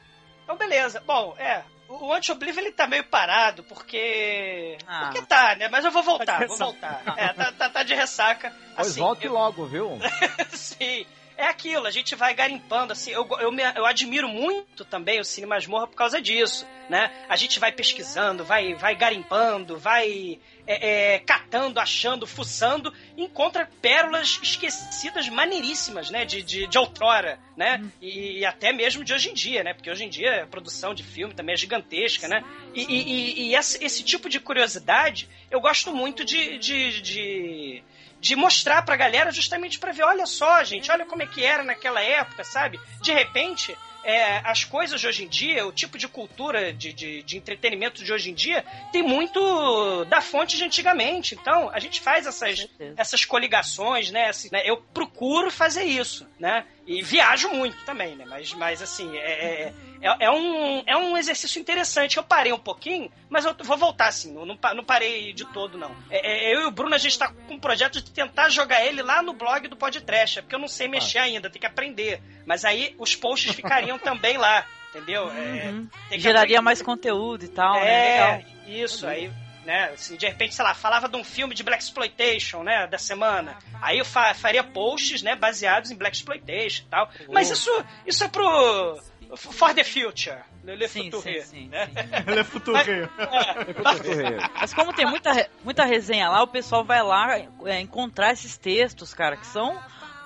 Então, 0.52 0.58
beleza. 0.58 1.02
Bom, 1.06 1.34
é. 1.38 1.64
O 1.88 2.12
Anti-Oblivion 2.14 2.62
ele 2.64 2.72
tá 2.72 2.88
meio 2.88 3.04
parado, 3.06 3.64
porque. 3.64 4.78
Ah. 4.88 5.06
Porque 5.06 5.22
tá, 5.26 5.56
né? 5.56 5.68
Mas 5.70 5.84
eu 5.86 5.92
vou 5.92 6.02
Tá 6.04 6.10
voltar, 6.10 6.40
de 6.40 6.48
vou 6.48 6.58
voltar. 6.58 7.02
É, 7.18 7.30
tá, 7.34 7.52
tá, 7.52 7.70
tá 7.70 7.84
de 7.84 7.94
ressaca. 7.94 8.54
Pois 8.76 8.88
Assim, 8.90 9.00
volte 9.02 9.26
eu- 9.26 9.34
logo, 9.34 9.66
viu? 9.66 10.00
Sim. 10.52 11.06
É 11.42 11.48
aquilo, 11.48 11.88
a 11.88 11.92
gente 11.92 12.14
vai 12.14 12.36
garimpando, 12.36 12.94
assim, 12.94 13.10
eu, 13.10 13.28
eu, 13.40 13.52
me- 13.52 13.64
eu 13.76 13.84
admiro 13.84 14.30
muito 14.30 14.86
também 14.86 15.20
o 15.20 15.26
Cine 15.26 15.48
Masmorra 15.48 15.88
por 15.88 15.96
causa 15.96 16.22
disso, 16.22 16.68
né? 16.88 17.10
A 17.28 17.36
gente 17.36 17.60
vai 17.60 17.72
pesquisando, 17.72 18.46
vai, 18.46 18.76
vai 18.76 18.96
garimpando, 18.96 19.76
vai 19.76 20.40
é, 20.68 21.16
é, 21.16 21.20
catando, 21.20 21.80
achando, 21.80 22.28
fuçando, 22.28 22.94
encontra 23.18 23.68
pérolas 23.82 24.40
esquecidas 24.44 25.28
maneiríssimas, 25.30 26.12
né? 26.12 26.26
De, 26.26 26.44
de, 26.44 26.68
de 26.68 26.78
outrora, 26.78 27.40
né? 27.58 27.84
E, 28.00 28.42
e 28.42 28.46
até 28.46 28.72
mesmo 28.72 29.04
de 29.04 29.12
hoje 29.12 29.32
em 29.32 29.34
dia, 29.34 29.64
né? 29.64 29.74
Porque 29.74 29.90
hoje 29.90 30.04
em 30.04 30.10
dia 30.10 30.44
a 30.44 30.48
produção 30.48 30.94
de 30.94 31.02
filme 31.04 31.34
também 31.34 31.54
é 31.54 31.58
gigantesca, 31.58 32.28
né? 32.28 32.44
E, 32.76 32.84
e- 32.84 33.02
e- 33.02 33.42
e 33.50 33.56
esse, 33.56 33.84
esse 33.84 34.04
tipo 34.04 34.30
de 34.30 34.40
curiosidade 34.40 35.28
eu 35.50 35.60
gosto 35.60 35.92
muito 35.92 36.24
de- 36.24 36.60
de- 36.60 37.02
de 37.02 37.84
de 38.22 38.36
mostrar 38.36 38.84
pra 38.84 38.96
galera 38.96 39.32
justamente 39.32 39.80
pra 39.80 39.92
ver, 39.92 40.04
olha 40.04 40.28
só, 40.28 40.64
gente, 40.64 40.92
olha 40.92 41.06
como 41.06 41.24
é 41.24 41.28
que 41.28 41.44
era 41.44 41.64
naquela 41.64 42.02
época, 42.02 42.44
sabe? 42.44 42.80
De 43.02 43.12
repente, 43.12 43.76
é, 44.04 44.38
as 44.48 44.64
coisas 44.64 45.02
de 45.02 45.08
hoje 45.08 45.24
em 45.24 45.28
dia, 45.28 45.66
o 45.66 45.72
tipo 45.72 45.98
de 45.98 46.08
cultura 46.08 46.72
de, 46.72 46.94
de, 46.94 47.24
de 47.24 47.38
entretenimento 47.38 48.04
de 48.04 48.14
hoje 48.14 48.30
em 48.30 48.34
dia, 48.34 48.64
tem 48.92 49.02
muito 49.02 50.06
da 50.06 50.22
fonte 50.22 50.56
de 50.56 50.64
antigamente. 50.64 51.36
Então, 51.36 51.70
a 51.74 51.80
gente 51.80 52.00
faz 52.00 52.28
essas, 52.28 52.68
essas 52.96 53.26
coligações, 53.26 54.12
né? 54.12 54.30
Assim, 54.30 54.50
né? 54.52 54.62
Eu 54.64 54.78
procuro 54.78 55.50
fazer 55.50 55.84
isso, 55.84 56.28
né? 56.40 56.66
E 56.86 57.02
viajo 57.04 57.50
muito 57.50 57.78
também, 57.86 58.16
né? 58.16 58.26
Mas, 58.28 58.54
mas 58.54 58.82
assim, 58.82 59.16
é, 59.16 59.20
é, 59.22 59.74
é, 60.02 60.26
é 60.26 60.32
um, 60.32 60.84
é 60.86 60.98
um 60.98 61.16
exercício 61.16 61.60
interessante. 61.60 62.18
Eu 62.18 62.24
parei 62.24 62.52
um 62.52 62.60
pouquinho, 62.60 63.12
mas 63.30 63.46
eu 63.46 63.56
vou 63.64 63.78
voltar, 63.78 64.08
assim. 64.08 64.34
Não, 64.34 64.46
não 64.46 64.58
não 64.76 64.84
parei 64.84 65.32
de 65.32 65.46
todo, 65.46 65.78
não. 65.78 65.96
É, 66.10 66.50
é, 66.50 66.56
eu 66.56 66.62
e 66.62 66.66
o 66.66 66.72
Bruno, 66.72 66.96
a 66.96 66.98
gente 66.98 67.18
tá 67.18 67.28
com 67.30 67.54
um 67.54 67.60
projeto 67.60 68.02
de 68.02 68.10
tentar 68.12 68.50
jogar 68.50 68.84
ele 68.86 69.02
lá 69.04 69.22
no 69.22 69.34
blog 69.34 69.68
do 69.68 69.76
Podcast, 69.76 70.42
porque 70.42 70.56
eu 70.56 70.60
não 70.60 70.68
sei 70.68 70.88
mexer 70.88 71.20
ainda, 71.20 71.50
tem 71.50 71.60
que 71.60 71.68
aprender. 71.68 72.22
Mas 72.46 72.66
aí 72.66 72.96
os 72.98 73.16
posts 73.16 73.54
ficariam 73.54 73.98
também 74.00 74.38
lá, 74.38 74.66
entendeu? 74.90 75.30
É, 75.32 75.72
Uhum. 75.72 75.88
Geraria 76.14 76.58
aprender. 76.58 76.62
mais 76.62 76.82
conteúdo 76.82 77.46
e 77.46 77.48
tal, 77.48 77.74
né? 77.76 77.90
É, 77.90 78.36
Legal. 78.38 78.52
isso, 78.68 79.06
aí, 79.08 79.32
né, 79.66 79.92
assim, 79.94 80.16
de 80.16 80.26
repente, 80.28 80.56
sei 80.56 80.64
lá, 80.66 80.74
falava 80.74 81.08
de 81.08 81.16
um 81.18 81.24
filme 81.24 81.54
de 81.54 81.64
Black 81.64 81.84
Exploitation, 81.84 82.64
né, 82.64 82.88
da 82.88 82.98
semana. 82.98 83.58
Aí 83.82 84.00
eu 84.00 84.06
fa- 84.06 84.34
faria 84.34 84.64
posts, 84.64 85.22
né, 85.22 85.36
baseados 85.36 85.92
em 85.92 85.96
Black 85.96 86.16
Exploitation 86.16 86.84
e 86.84 86.88
tal. 86.90 87.10
Mas 87.30 87.50
isso, 87.50 87.70
isso 88.06 88.24
é 88.24 88.28
pro... 88.28 89.00
For 89.38 89.74
the 89.74 89.84
future. 89.86 90.40
Le, 90.62 90.76
le 90.76 90.88
future, 90.90 91.46
né? 91.70 91.90
Le 92.28 92.44
future. 92.44 93.10
Mas 94.60 94.74
como 94.74 94.92
tem 94.94 95.06
muita, 95.06 95.50
muita 95.64 95.86
resenha 95.86 96.28
lá, 96.30 96.44
o 96.44 96.48
pessoal 96.48 96.84
vai 96.84 97.02
lá 97.02 97.40
é, 97.66 97.80
encontrar 97.80 98.34
esses 98.34 98.58
textos, 98.58 99.14
cara, 99.14 99.38
que 99.38 99.48
são 99.48 99.80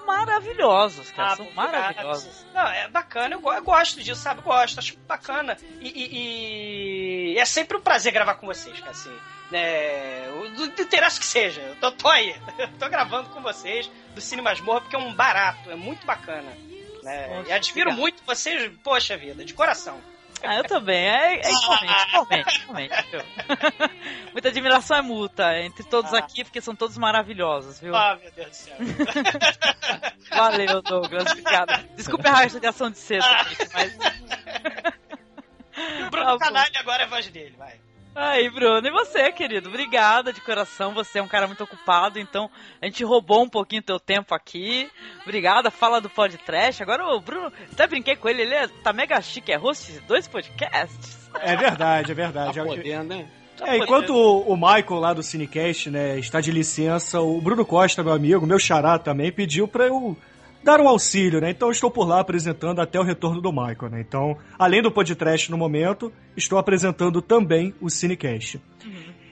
maravilhosos, 0.05 1.11
cara. 1.11 1.33
Ah, 1.33 1.35
são 1.35 1.51
maravilhosos. 1.51 2.45
Não, 2.53 2.67
é 2.67 2.87
bacana, 2.89 3.35
eu, 3.35 3.53
eu 3.53 3.63
gosto 3.63 4.01
disso, 4.01 4.21
sabe? 4.21 4.41
Gosto, 4.41 4.79
acho 4.79 4.97
bacana. 4.99 5.57
E, 5.81 5.89
e- 5.89 7.33
e 7.33 7.39
é 7.39 7.45
sempre 7.45 7.77
um 7.77 7.81
prazer 7.81 8.11
gravar 8.13 8.35
com 8.35 8.47
vocês, 8.47 8.77
cara, 8.79 8.91
assim. 8.91 9.15
Né, 9.51 10.27
o- 10.29 10.49
do, 10.49 10.67
do 10.69 10.81
interesse 10.81 11.19
que 11.19 11.25
seja. 11.25 11.61
Eu 11.61 11.75
tô, 11.75 11.91
tô 11.91 12.07
aí, 12.09 12.35
eu 12.57 12.67
tô 12.79 12.89
gravando 12.89 13.29
com 13.29 13.41
vocês 13.41 13.89
do 14.13 14.21
Cine 14.21 14.41
Masmorra 14.41 14.81
porque 14.81 14.95
é 14.95 14.99
um 14.99 15.13
barato, 15.13 15.69
é 15.69 15.75
muito 15.75 16.05
bacana. 16.05 16.51
Né? 17.03 17.27
Poxa, 17.37 17.49
e 17.49 17.53
admiro 17.53 17.91
muito 17.93 18.23
vocês, 18.25 18.71
poxa 18.83 19.15
vida, 19.15 19.45
de 19.45 19.53
coração. 19.53 19.99
Ah, 20.43 20.55
eu 20.57 20.63
também. 20.63 21.07
É, 21.07 21.35
é 21.35 21.51
igualmente, 21.51 22.07
igualmente, 22.09 22.61
igualmente? 22.61 22.95
Muita 24.33 24.49
admiração 24.49 24.97
é 24.97 25.01
multa 25.01 25.59
entre 25.59 25.83
todos 25.83 26.13
aqui, 26.13 26.43
porque 26.43 26.61
são 26.61 26.75
todos 26.75 26.97
maravilhosos, 26.97 27.79
viu? 27.79 27.95
Ah, 27.95 28.17
meu 28.21 28.31
Deus 28.31 28.49
do 28.49 28.55
céu. 28.55 28.75
Valeu, 30.29 30.81
Douglas. 30.81 31.31
Obrigado. 31.31 31.87
Desculpe 31.95 32.27
a 32.27 32.31
rasgação 32.33 32.89
de 32.91 32.97
cedo, 32.97 33.25
gente, 33.49 33.69
mas. 33.73 33.97
O 35.75 36.09
Bruno 36.09 36.25
Tá 36.25 36.31
bom. 36.31 36.39
Canalha 36.39 36.79
agora 36.79 37.03
é 37.03 37.05
a 37.05 37.09
voz 37.09 37.27
dele, 37.27 37.53
vai. 37.57 37.77
Aí, 38.15 38.49
Bruno, 38.49 38.87
e 38.87 38.91
você, 38.91 39.29
querido? 39.33 39.67
Obrigada 39.67 40.31
de 40.31 40.39
coração. 40.39 40.93
Você 40.93 41.19
é 41.19 41.21
um 41.21 41.27
cara 41.27 41.47
muito 41.47 41.63
ocupado, 41.65 42.17
então 42.17 42.49
a 42.81 42.85
gente 42.85 43.03
roubou 43.03 43.43
um 43.43 43.49
pouquinho 43.49 43.81
teu 43.81 43.99
tempo 43.99 44.33
aqui. 44.33 44.89
Obrigada, 45.23 45.69
fala 45.69 45.99
do 45.99 46.09
podcast. 46.09 46.81
Agora 46.81 47.05
o 47.05 47.19
Bruno, 47.19 47.51
até 47.71 47.85
brinquei 47.85 48.15
com 48.15 48.29
ele, 48.29 48.43
ele 48.43 48.53
é- 48.53 48.67
tá 48.81 48.93
mega 48.93 49.21
chique, 49.21 49.51
é 49.51 49.57
host 49.57 49.91
de 49.91 49.99
dois 50.01 50.27
podcasts. 50.29 51.29
É 51.41 51.57
verdade, 51.57 52.11
é 52.11 52.15
verdade. 52.15 52.57
Tá 52.57 52.63
podendo, 52.65 53.15
né? 53.15 53.27
É, 53.61 53.77
enquanto 53.77 54.09
o, 54.13 54.53
o 54.53 54.55
Michael 54.55 54.99
lá 54.99 55.13
do 55.13 55.23
Cinecast, 55.23 55.89
né, 55.89 56.17
está 56.19 56.39
de 56.41 56.51
licença, 56.51 57.21
o 57.21 57.39
Bruno 57.41 57.65
Costa, 57.65 58.03
meu 58.03 58.13
amigo, 58.13 58.45
meu 58.45 58.59
xará 58.59 58.97
também, 58.99 59.31
pediu 59.31 59.65
pra 59.67 59.85
eu 59.87 60.15
dar 60.65 60.81
um 60.81 60.89
auxílio, 60.89 61.39
né? 61.39 61.51
Então 61.51 61.69
estou 61.69 61.91
por 61.91 62.07
lá 62.07 62.19
apresentando 62.19 62.81
até 62.81 62.99
o 62.99 63.03
retorno 63.03 63.39
do 63.39 63.51
Michael, 63.51 63.91
né? 63.91 64.01
Então, 64.01 64.35
além 64.57 64.81
do 64.81 64.91
podcast 64.91 65.51
no 65.51 65.57
momento, 65.57 66.11
estou 66.35 66.57
apresentando 66.57 67.21
também 67.21 67.71
o 67.79 67.87
Cinecast. 67.87 68.59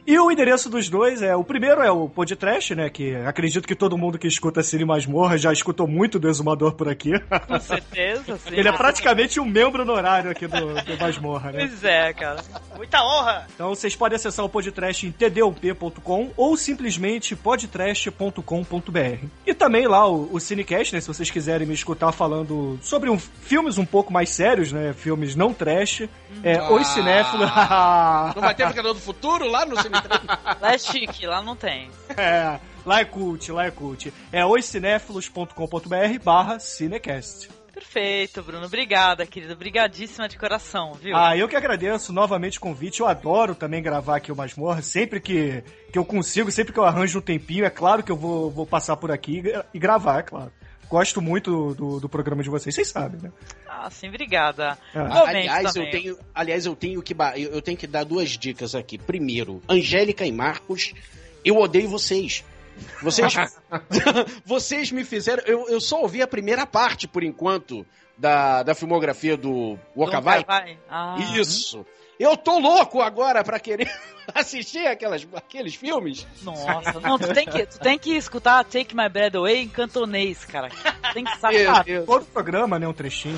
E 0.05 0.19
o 0.19 0.29
endereço 0.29 0.69
dos 0.69 0.89
dois 0.89 1.21
é, 1.21 1.33
o 1.35 1.43
primeiro 1.45 1.81
é 1.81 1.89
o 1.89 2.09
podcast, 2.09 2.75
né, 2.75 2.89
que 2.89 3.15
acredito 3.15 3.65
que 3.65 3.73
todo 3.73 3.97
mundo 3.97 4.19
que 4.19 4.27
escuta 4.27 4.61
Cine 4.61 4.83
Masmorra 4.83 5.37
já 5.37 5.51
escutou 5.53 5.87
muito 5.87 6.19
do 6.19 6.27
Exumador 6.29 6.73
por 6.73 6.89
aqui. 6.89 7.11
Com 7.47 7.59
certeza, 7.59 8.37
sim. 8.37 8.49
Ele 8.53 8.67
é 8.67 8.71
praticamente 8.73 9.39
um 9.39 9.45
membro 9.45 9.83
honorário 9.83 10.29
aqui 10.29 10.45
do, 10.45 10.59
do 10.73 10.97
Masmorra, 10.99 11.53
né? 11.53 11.59
Pois 11.67 11.83
é, 11.85 12.11
cara. 12.13 12.43
Muita 12.75 13.01
honra. 13.01 13.47
Então 13.55 13.69
vocês 13.69 13.95
podem 13.95 14.17
acessar 14.17 14.43
o 14.43 14.49
podcast 14.49 15.07
em 15.07 15.11
tdup.com 15.11 16.31
ou 16.35 16.57
simplesmente 16.57 17.33
podcast.com.br. 17.33 19.25
E 19.45 19.53
também 19.53 19.87
lá 19.87 20.05
o, 20.05 20.27
o 20.33 20.39
Cinecast, 20.39 20.93
né? 20.93 20.99
Se 21.01 21.07
vocês 21.07 21.29
quiserem 21.31 21.65
me 21.65 21.73
escutar 21.73 22.11
falando 22.11 22.77
sobre 22.81 23.09
um- 23.09 23.17
filmes 23.17 23.77
um 23.77 23.85
pouco 23.85 24.11
mais 24.11 24.29
sérios, 24.29 24.71
né? 24.71 24.93
Filmes 24.93 25.33
não 25.35 25.53
trash. 25.53 26.09
É, 26.43 26.57
Ah. 26.57 26.71
Os 26.73 26.87
Cinéfilos. 26.87 27.49
Não 28.35 28.41
vai 28.41 28.53
ter 28.55 28.67
Vingador 28.67 28.93
do 28.93 28.99
Futuro 28.99 29.47
lá 29.47 29.65
no 29.65 29.75
cemitério? 29.75 29.92
Lá 30.61 30.73
é 30.73 30.77
chique, 30.77 31.25
lá 31.25 31.41
não 31.41 31.55
tem. 31.55 31.89
é, 32.17 32.59
lá 32.85 32.99
é 33.01 33.05
cult, 33.05 33.51
lá 33.51 33.65
é 33.65 33.71
cult. 33.71 34.13
É 34.31 34.45
oscinéfilos.com.br 34.45 36.19
barra 36.23 36.59
Cinecast. 36.59 37.49
Perfeito, 37.73 38.43
Bruno. 38.43 38.65
Obrigada, 38.67 39.25
querido. 39.25 39.53
Obrigadíssima 39.53 40.29
de 40.29 40.37
coração, 40.37 40.93
viu? 40.93 41.15
Ah, 41.17 41.35
eu 41.35 41.47
que 41.49 41.55
agradeço 41.55 42.13
novamente 42.13 42.59
o 42.59 42.61
convite. 42.61 43.01
Eu 43.01 43.07
adoro 43.07 43.55
também 43.55 43.81
gravar 43.81 44.17
aqui 44.17 44.31
o 44.31 44.35
Masmorra. 44.35 44.81
Sempre 44.83 45.19
que, 45.19 45.63
que 45.91 45.97
eu 45.97 46.05
consigo, 46.05 46.51
sempre 46.51 46.71
que 46.71 46.79
eu 46.79 46.85
arranjo 46.85 47.17
um 47.17 47.21
tempinho, 47.21 47.65
é 47.65 47.71
claro 47.71 48.03
que 48.03 48.11
eu 48.11 48.15
vou, 48.15 48.51
vou 48.51 48.67
passar 48.67 48.95
por 48.95 49.11
aqui 49.11 49.41
e 49.43 49.63
e 49.73 49.79
gravar, 49.79 50.19
é 50.19 50.23
claro. 50.23 50.51
Gosto 50.93 51.19
muito 51.23 51.73
do, 51.73 51.99
do 51.99 52.07
programa 52.07 52.43
de 52.43 52.51
vocês, 52.51 52.75
vocês 52.75 52.87
sabem, 52.87 53.19
né? 53.19 53.31
Ah, 53.67 53.89
sim, 53.89 54.09
obrigada. 54.09 54.77
Ah. 54.93 55.05
Igualmente 55.05 55.49
aliás, 55.49 55.73
também. 55.73 55.87
eu 55.87 55.91
tenho, 55.91 56.17
aliás, 56.35 56.65
eu 56.67 56.75
tenho 56.75 57.01
que 57.01 57.15
eu 57.35 57.61
tenho 57.63 57.75
que 57.75 57.87
dar 57.87 58.03
duas 58.03 58.29
dicas 58.29 58.75
aqui. 58.75 58.99
Primeiro, 58.99 59.59
Angélica 59.67 60.23
e 60.23 60.31
Marcos, 60.31 60.93
eu 61.43 61.57
odeio 61.57 61.89
vocês. 61.89 62.45
Vocês, 63.01 63.33
vocês 64.45 64.91
me 64.91 65.03
fizeram. 65.03 65.41
Eu, 65.47 65.67
eu 65.67 65.81
só 65.81 65.99
ouvi 65.99 66.21
a 66.21 66.27
primeira 66.27 66.63
parte, 66.67 67.07
por 67.07 67.23
enquanto, 67.23 67.83
da, 68.15 68.61
da 68.61 68.75
filmografia 68.75 69.35
do 69.35 69.79
Waka 69.97 70.17
Não 70.17 70.21
Vai. 70.21 70.43
vai. 70.43 70.77
Ah. 70.87 71.17
Isso. 71.35 71.83
Eu 72.19 72.37
tô 72.37 72.59
louco 72.59 73.01
agora 73.01 73.43
pra 73.43 73.59
querer 73.59 73.91
assistir 74.33 74.85
aquelas, 74.87 75.27
aqueles 75.33 75.75
filmes. 75.75 76.25
Nossa, 76.41 76.99
não, 76.99 77.17
tu 77.17 77.33
tem, 77.33 77.45
que, 77.45 77.65
tu 77.65 77.79
tem 77.79 77.97
que 77.97 78.15
escutar 78.15 78.63
Take 78.63 78.95
My 78.95 79.09
Breath 79.09 79.35
Away 79.35 79.63
em 79.63 79.69
cantonês, 79.69 80.45
cara. 80.45 80.69
Tem 81.13 81.23
que 81.23 81.37
saber. 81.37 81.67
Ah, 81.67 81.83
todo 82.05 82.25
programa, 82.25 82.77
né? 82.79 82.87
Um 82.87 82.93
trechinho. 82.93 83.37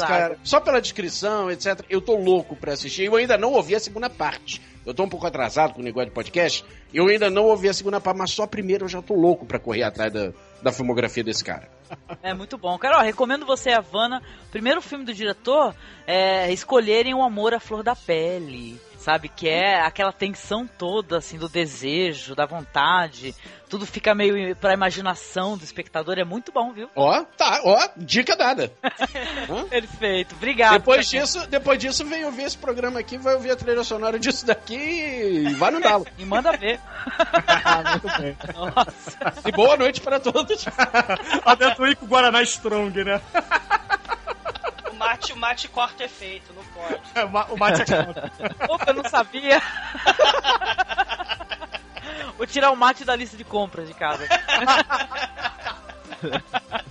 Putz, 0.00 0.08
cara, 0.08 0.38
só 0.42 0.60
pela 0.60 0.80
descrição, 0.80 1.50
etc., 1.50 1.84
eu 1.88 2.00
tô 2.00 2.16
louco 2.16 2.56
pra 2.56 2.72
assistir. 2.72 3.04
Eu 3.04 3.16
ainda 3.16 3.36
não 3.36 3.52
ouvi 3.52 3.74
a 3.74 3.80
segunda 3.80 4.08
parte. 4.10 4.60
Eu 4.84 4.92
tô 4.92 5.04
um 5.04 5.08
pouco 5.08 5.26
atrasado 5.26 5.74
com 5.74 5.80
o 5.80 5.84
negócio 5.84 6.08
de 6.08 6.14
podcast. 6.14 6.64
Eu 6.92 7.06
ainda 7.06 7.30
não 7.30 7.44
ouvi 7.44 7.68
a 7.68 7.74
segunda 7.74 8.00
parte, 8.00 8.18
mas 8.18 8.32
só 8.32 8.42
a 8.42 8.48
primeira 8.48 8.84
eu 8.84 8.88
já 8.88 9.00
tô 9.00 9.14
louco 9.14 9.46
pra 9.46 9.58
correr 9.58 9.84
atrás 9.84 10.12
da, 10.12 10.32
da 10.60 10.72
filmografia 10.72 11.22
desse 11.22 11.44
cara. 11.44 11.68
É 12.22 12.34
muito 12.34 12.58
bom. 12.58 12.76
Cara, 12.78 12.98
ó, 12.98 13.02
recomendo 13.02 13.46
você, 13.46 13.70
Havana, 13.70 14.22
primeiro 14.50 14.80
filme 14.82 15.04
do 15.04 15.14
diretor, 15.14 15.74
é 16.06 16.52
escolherem 16.52 17.14
o 17.14 17.22
amor 17.22 17.54
à 17.54 17.60
flor 17.60 17.82
da 17.82 17.94
pele. 17.94 18.80
Sabe? 18.98 19.28
Que 19.28 19.48
é 19.48 19.80
aquela 19.80 20.12
tensão 20.12 20.64
toda, 20.66 21.18
assim, 21.18 21.36
do 21.36 21.48
desejo, 21.48 22.36
da 22.36 22.46
vontade. 22.46 23.34
Tudo 23.72 23.86
fica 23.86 24.14
meio 24.14 24.54
pra 24.56 24.74
imaginação 24.74 25.56
do 25.56 25.64
espectador. 25.64 26.18
É 26.18 26.24
muito 26.24 26.52
bom, 26.52 26.74
viu? 26.74 26.90
Ó, 26.94 27.24
tá, 27.24 27.58
ó, 27.64 27.88
dica 27.96 28.36
dada. 28.36 28.70
Perfeito. 29.70 30.34
Obrigado. 30.34 30.72
Depois 30.74 31.08
disso, 31.08 31.46
depois 31.46 31.78
disso, 31.78 32.04
vem 32.04 32.22
ouvir 32.26 32.42
esse 32.42 32.58
programa 32.58 33.00
aqui, 33.00 33.16
vai 33.16 33.32
ouvir 33.34 33.50
a 33.50 33.56
trilha 33.56 33.82
sonora 33.82 34.18
disso 34.18 34.44
daqui 34.44 34.74
e 34.76 35.54
vai 35.54 35.70
no 35.70 35.80
dalo. 35.80 36.06
E 36.18 36.24
manda 36.26 36.54
ver. 36.54 36.78
Muito 37.92 38.08
bem. 38.20 38.36
Nossa. 38.54 39.48
E 39.48 39.52
boa 39.52 39.74
noite 39.78 40.02
para 40.02 40.20
todos. 40.20 40.66
Adentuí 41.42 41.96
com 41.96 42.04
o 42.04 42.08
Guaraná 42.08 42.42
Strong, 42.42 43.04
né? 43.04 43.22
O 44.90 44.94
mate, 44.96 45.32
o 45.32 45.36
mate 45.38 45.68
corta 45.68 46.04
efeito, 46.04 46.52
não 46.52 46.62
pode. 46.64 47.52
O 47.54 47.56
mate 47.56 47.90
é 47.90 48.66
Opa, 48.70 48.84
eu 48.88 48.94
não 48.94 49.04
sabia. 49.08 49.62
Vou 52.42 52.46
tirar 52.48 52.72
o 52.72 52.76
mate 52.76 53.04
da 53.04 53.14
lista 53.14 53.36
de 53.36 53.44
compras 53.44 53.86
de 53.86 53.94
casa. 53.94 54.26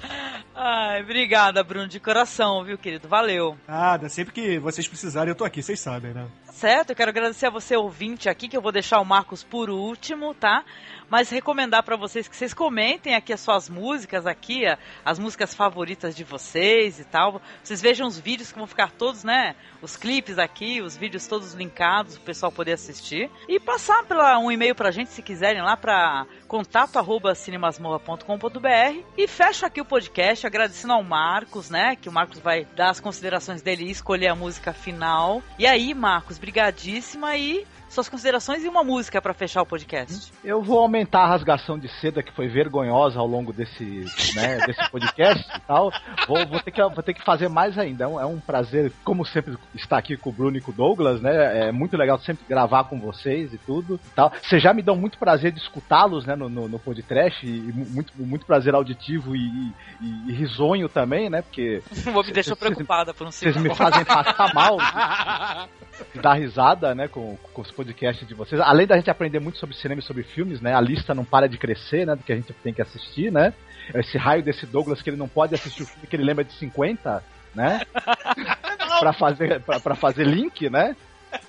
Ai, 0.64 1.02
obrigada, 1.02 1.64
Bruno, 1.64 1.88
de 1.88 2.00
coração, 2.00 2.64
viu, 2.64 2.78
querido? 2.78 3.08
Valeu. 3.08 3.58
Nada, 3.68 4.08
sempre 4.10 4.32
que 4.32 4.60
vocês 4.60 4.88
precisarem, 4.88 5.30
eu 5.30 5.36
tô 5.36 5.44
aqui, 5.44 5.64
vocês 5.64 5.80
sabem, 5.80 6.14
né? 6.14 6.28
Certo, 6.52 6.92
eu 6.92 6.96
quero 6.96 7.10
agradecer 7.10 7.48
a 7.48 7.50
você, 7.50 7.76
ouvinte, 7.76 8.30
aqui, 8.30 8.48
que 8.48 8.56
eu 8.56 8.62
vou 8.62 8.72
deixar 8.72 9.00
o 9.00 9.06
Marcos 9.06 9.42
por 9.42 9.72
último, 9.72 10.36
tá? 10.36 10.64
Mas 11.10 11.32
recomendar 11.32 11.82
pra 11.82 11.96
vocês 11.96 12.28
que 12.28 12.36
vocês 12.36 12.54
comentem 12.54 13.16
aqui 13.16 13.34
as 13.34 13.40
suas 13.40 13.68
músicas 13.68 14.28
aqui, 14.28 14.64
as 15.04 15.18
músicas 15.18 15.56
favoritas 15.56 16.16
de 16.16 16.24
vocês 16.24 17.00
e 17.00 17.06
tal. 17.06 17.42
Vocês 17.64 17.82
vejam 17.82 18.08
os 18.08 18.20
vídeos 18.20 18.52
que 18.52 18.58
vão 18.60 18.68
ficar 18.68 18.92
todos, 18.92 19.24
né? 19.24 19.56
Os 19.82 19.98
clipes 19.98 20.38
aqui, 20.38 20.82
os 20.82 20.96
vídeos 20.96 21.26
todos 21.26 21.54
linkados, 21.54 22.16
o 22.16 22.22
pessoal 22.22 22.52
poder 22.52 22.74
assistir. 22.74 23.30
E 23.50 23.60
passar 23.60 24.04
pela, 24.04 24.38
um 24.38 24.52
e-mail 24.52 24.76
pra 24.76 24.92
gente, 24.92 25.10
se 25.10 25.22
quiserem, 25.22 25.62
lá 25.62 25.76
pra 25.76 26.28
contato 26.48 26.98
arroba 26.98 27.34
cinemasmorra.com.br 27.34 29.04
e 29.18 29.28
fecho 29.28 29.66
aqui 29.66 29.82
o 29.82 29.86
podcast 29.86 30.46
agradecendo 30.52 30.94
ao 30.94 31.04
Marcos, 31.04 31.70
né? 31.70 31.96
Que 31.96 32.10
o 32.10 32.12
Marcos 32.12 32.40
vai 32.40 32.68
dar 32.76 32.90
as 32.90 33.00
considerações 33.00 33.62
dele 33.62 33.86
e 33.86 33.92
escolher 33.92 34.28
a 34.28 34.36
música 34.36 34.74
final. 34.74 35.42
E 35.58 35.66
aí, 35.66 35.94
Marcos, 35.94 36.38
brigadíssima 36.38 37.38
e 37.38 37.66
suas 37.92 38.08
considerações 38.10 38.64
e 38.64 38.68
uma 38.68 38.84
música 38.84 39.22
pra 39.22 39.34
fechar 39.34 39.62
o 39.62 39.66
podcast. 39.66 40.32
Eu 40.44 40.62
vou 40.62 40.80
aumentar 40.80 41.24
a 41.24 41.28
rasgação 41.28 41.78
de 41.78 41.88
seda 42.00 42.24
que 42.24 42.32
foi 42.32 42.48
vergonhosa 42.48 43.20
ao 43.20 43.28
longo 43.28 43.52
desse, 43.52 44.06
né, 44.36 44.58
desse 44.66 44.90
podcast 44.90 45.46
e 45.56 45.60
tal. 45.62 45.92
Vou, 46.28 46.46
vou, 46.48 46.60
ter 46.62 46.72
que, 46.72 46.82
vou 46.82 47.04
ter 47.04 47.14
que 47.14 47.24
fazer 47.24 47.50
mais 47.50 47.78
ainda. 47.78 48.06
É 48.06 48.08
um, 48.08 48.20
é 48.22 48.26
um 48.26 48.40
prazer, 48.40 48.92
como 49.04 49.26
sempre, 49.26 49.58
estar 49.76 49.98
aqui 49.98 50.16
com 50.16 50.30
o 50.30 50.34
Bruno 50.34 50.58
e 50.58 50.62
com 50.62 50.72
o 50.72 50.74
Douglas, 50.74 51.22
né? 51.22 51.68
É 51.68 51.72
muito 51.72 51.98
legal 51.98 52.18
sempre 52.20 52.46
gravar 52.48 52.86
com 52.86 53.00
vocês 53.00 53.54
e 53.54 53.58
tudo 53.58 54.00
e 54.06 54.10
tal. 54.16 54.32
Vocês 54.42 54.62
já 54.64 54.74
me 54.74 54.82
dão 54.82 54.96
muito 54.96 55.18
prazer 55.18 55.52
de 55.52 55.60
escutá-los, 55.60 56.26
né, 56.26 56.36
no, 56.36 56.48
no, 56.48 56.70
no 56.70 56.80
podcast 56.80 57.46
e 57.46 57.50
mu- 57.74 57.86
muito, 57.90 58.14
muito 58.18 58.46
prazer 58.46 58.74
auditivo 58.74 59.36
e, 59.36 59.74
e- 60.02 60.30
e 60.30 60.32
risonho 60.34 60.88
também, 60.88 61.30
né? 61.30 61.42
Porque 61.42 61.82
Vou 62.12 62.24
me 62.24 62.32
deixar 62.32 62.56
preocupada 62.56 63.14
por 63.14 63.28
um 63.28 63.32
vocês 63.32 63.54
segundo. 63.54 63.70
me 63.70 63.76
fazem 63.76 64.06
passar 64.06 64.54
mal 64.54 64.78
de 66.14 66.20
dar 66.22 66.34
risada, 66.34 66.96
né, 66.96 67.08
com, 67.08 67.38
com 67.54 67.62
os 67.62 67.72
podcasts 67.86 68.28
de 68.28 68.34
vocês. 68.36 68.62
Além 68.62 68.86
da 68.86 68.96
gente 68.96 69.10
aprender 69.10 69.40
muito 69.40 69.58
sobre 69.58 69.76
cinema 69.76 70.00
e 70.00 70.04
sobre 70.04 70.24
filmes, 70.24 70.62
né, 70.62 70.74
a 70.76 70.82
lista 70.82 71.14
não 71.16 71.26
para 71.26 71.48
de 71.50 71.58
crescer, 71.58 72.06
né, 72.06 72.16
do 72.16 72.24
que 72.24 72.32
a 72.32 72.36
gente 72.36 72.54
tem 72.54 72.74
que 72.74 72.82
assistir, 72.82 73.32
né. 73.32 73.54
Esse 73.96 74.18
raio 74.18 74.44
desse 74.44 74.66
Douglas 74.66 75.02
que 75.02 75.10
ele 75.10 75.18
não 75.18 75.28
pode 75.28 75.56
assistir 75.56 75.84
o 75.84 75.86
filme 75.88 76.08
que 76.08 76.16
ele 76.16 76.24
lembra 76.24 76.44
de 76.44 76.54
50, 76.54 77.24
né, 77.56 77.82
pra 79.00 79.14
fazer, 79.14 79.60
pra, 79.62 79.80
pra 79.80 79.96
fazer 79.96 80.26
link, 80.26 80.70
né, 80.70 80.96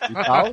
e 0.08 0.14
tal. 0.14 0.46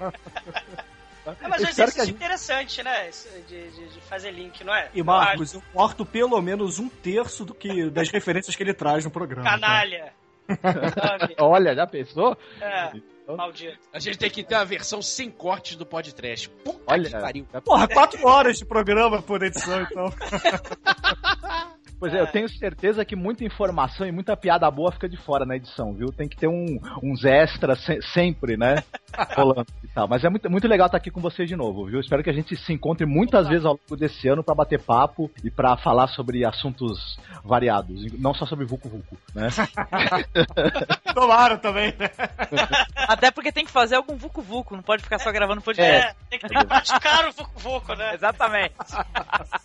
É, 1.41 1.47
mas 1.47 1.61
é 1.61 1.67
um 1.67 1.69
exercício 1.69 2.05
gente- 2.05 2.15
interessante, 2.15 2.81
né? 2.81 3.09
De, 3.47 3.69
de, 3.69 3.87
de 3.89 4.01
fazer 4.01 4.31
link, 4.31 4.63
não 4.63 4.73
é? 4.73 4.89
E 4.95 5.03
Marcos, 5.03 5.53
eu 5.53 5.61
corto 5.71 6.03
pelo 6.03 6.41
menos 6.41 6.79
um 6.79 6.89
terço 6.89 7.45
do 7.45 7.53
que 7.53 7.87
das 7.91 8.09
referências 8.09 8.55
que 8.55 8.63
ele 8.63 8.73
traz 8.73 9.05
no 9.05 9.11
programa. 9.11 9.43
tá? 9.43 9.51
Canalha. 9.51 10.13
Olha, 11.37 11.75
já 11.75 11.85
pensou? 11.85 12.35
É, 12.59 12.91
maldito. 13.37 13.79
A 13.93 13.99
gente 13.99 14.17
tem 14.17 14.29
que 14.29 14.43
ter 14.43 14.55
a 14.55 14.63
versão 14.63 15.01
sem 15.01 15.29
cortes 15.29 15.75
do 15.75 15.85
podcast. 15.85 16.49
Puta 16.49 16.81
Olha, 16.87 17.09
que 17.09 17.17
pariu. 17.17 17.45
Porra, 17.63 17.87
quatro 17.87 18.27
horas 18.27 18.57
de 18.57 18.65
programa 18.65 19.21
por 19.21 19.43
edição, 19.43 19.81
então. 19.81 20.13
Pois 21.99 22.13
é, 22.13 22.21
eu 22.21 22.27
tenho 22.27 22.47
certeza 22.47 23.03
que 23.03 23.15
muita 23.15 23.43
informação 23.43 24.07
e 24.07 24.11
muita 24.11 24.37
piada 24.37 24.69
boa 24.71 24.91
fica 24.91 25.09
de 25.09 25.17
fora 25.17 25.45
na 25.45 25.55
edição, 25.57 25.93
viu? 25.93 26.07
Tem 26.13 26.27
que 26.29 26.37
ter 26.37 26.47
um- 26.47 26.79
uns 27.03 27.25
extras 27.25 27.83
se- 27.83 28.01
sempre, 28.13 28.55
né? 28.55 28.75
Rolando 29.35 29.65
e 29.83 29.87
tal. 29.89 30.07
Mas 30.07 30.23
é 30.23 30.29
muito, 30.29 30.49
muito 30.49 30.67
legal 30.67 30.85
estar 30.85 30.97
aqui 30.97 31.11
com 31.11 31.19
vocês 31.19 31.47
de 31.49 31.55
novo, 31.55 31.85
viu? 31.87 31.99
Espero 31.99 32.23
que 32.23 32.29
a 32.29 32.33
gente 32.33 32.55
se 32.55 32.71
encontre 32.71 33.05
muitas 33.05 33.47
vezes 33.49 33.65
ao 33.65 33.73
longo 33.73 33.97
desse 33.97 34.27
ano 34.29 34.43
pra 34.43 34.55
bater 34.55 34.81
papo 34.81 35.29
e 35.43 35.51
pra 35.51 35.75
falar 35.75 36.07
sobre 36.07 36.45
assuntos 36.45 37.19
variados, 37.43 38.11
não 38.17 38.33
só 38.33 38.45
sobre 38.45 38.65
Vucu 38.65 38.87
Vucu, 38.87 39.17
né? 39.35 39.49
Tomara 41.13 41.57
também, 41.57 41.93
né? 41.97 42.09
Até 43.07 43.31
porque 43.31 43.51
tem 43.51 43.65
que 43.65 43.71
fazer 43.71 43.95
algum 43.95 44.15
vucu 44.15 44.41
vucu, 44.41 44.75
não 44.75 44.83
pode 44.83 45.03
ficar 45.03 45.19
só 45.19 45.31
gravando 45.31 45.59
É, 45.61 45.63
podcast. 45.63 46.15
tem 46.29 46.39
que 46.39 46.47
tem 46.47 46.57
que 46.59 46.65
praticar 46.65 47.27
o 47.27 47.31
Vucu 47.31 47.59
Vucu, 47.59 47.95
né? 47.95 48.13
Exatamente. 48.13 48.75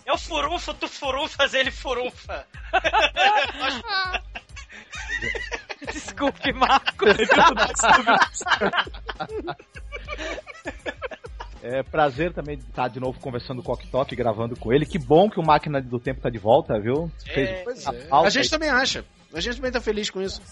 É 0.05 0.13
o 0.13 0.19
furunfa, 0.19 0.75
tu 0.75 0.89
fazer 1.29 1.61
ele 1.61 1.71
furunfa. 1.71 2.24
Desculpe, 5.93 6.53
Marcos. 6.53 7.17
É 11.63 11.83
prazer 11.83 12.33
também 12.33 12.59
estar 12.59 12.89
de 12.89 13.01
novo 13.01 13.19
conversando 13.21 13.63
com 13.63 13.73
o 13.73 13.75
Ok 13.75 13.89
Tok, 13.91 14.15
gravando 14.15 14.55
com 14.55 14.73
ele. 14.73 14.85
Que 14.85 14.99
bom 14.99 15.31
que 15.31 15.41
o 15.41 15.43
Máquina 15.43 15.81
do 15.81 15.99
Tempo 15.99 16.21
tá 16.21 16.29
de 16.29 16.39
volta, 16.39 16.79
viu? 16.79 17.11
Pois 17.65 17.87
a 17.87 17.95
é. 17.95 18.09
A 18.11 18.31
gente 18.31 18.51
também 18.51 18.69
acha. 18.69 19.05
A 19.33 19.41
gente 19.41 19.57
também 19.57 19.73
tá 19.73 19.81
feliz 19.81 20.11
com 20.11 20.21
isso. 20.21 20.43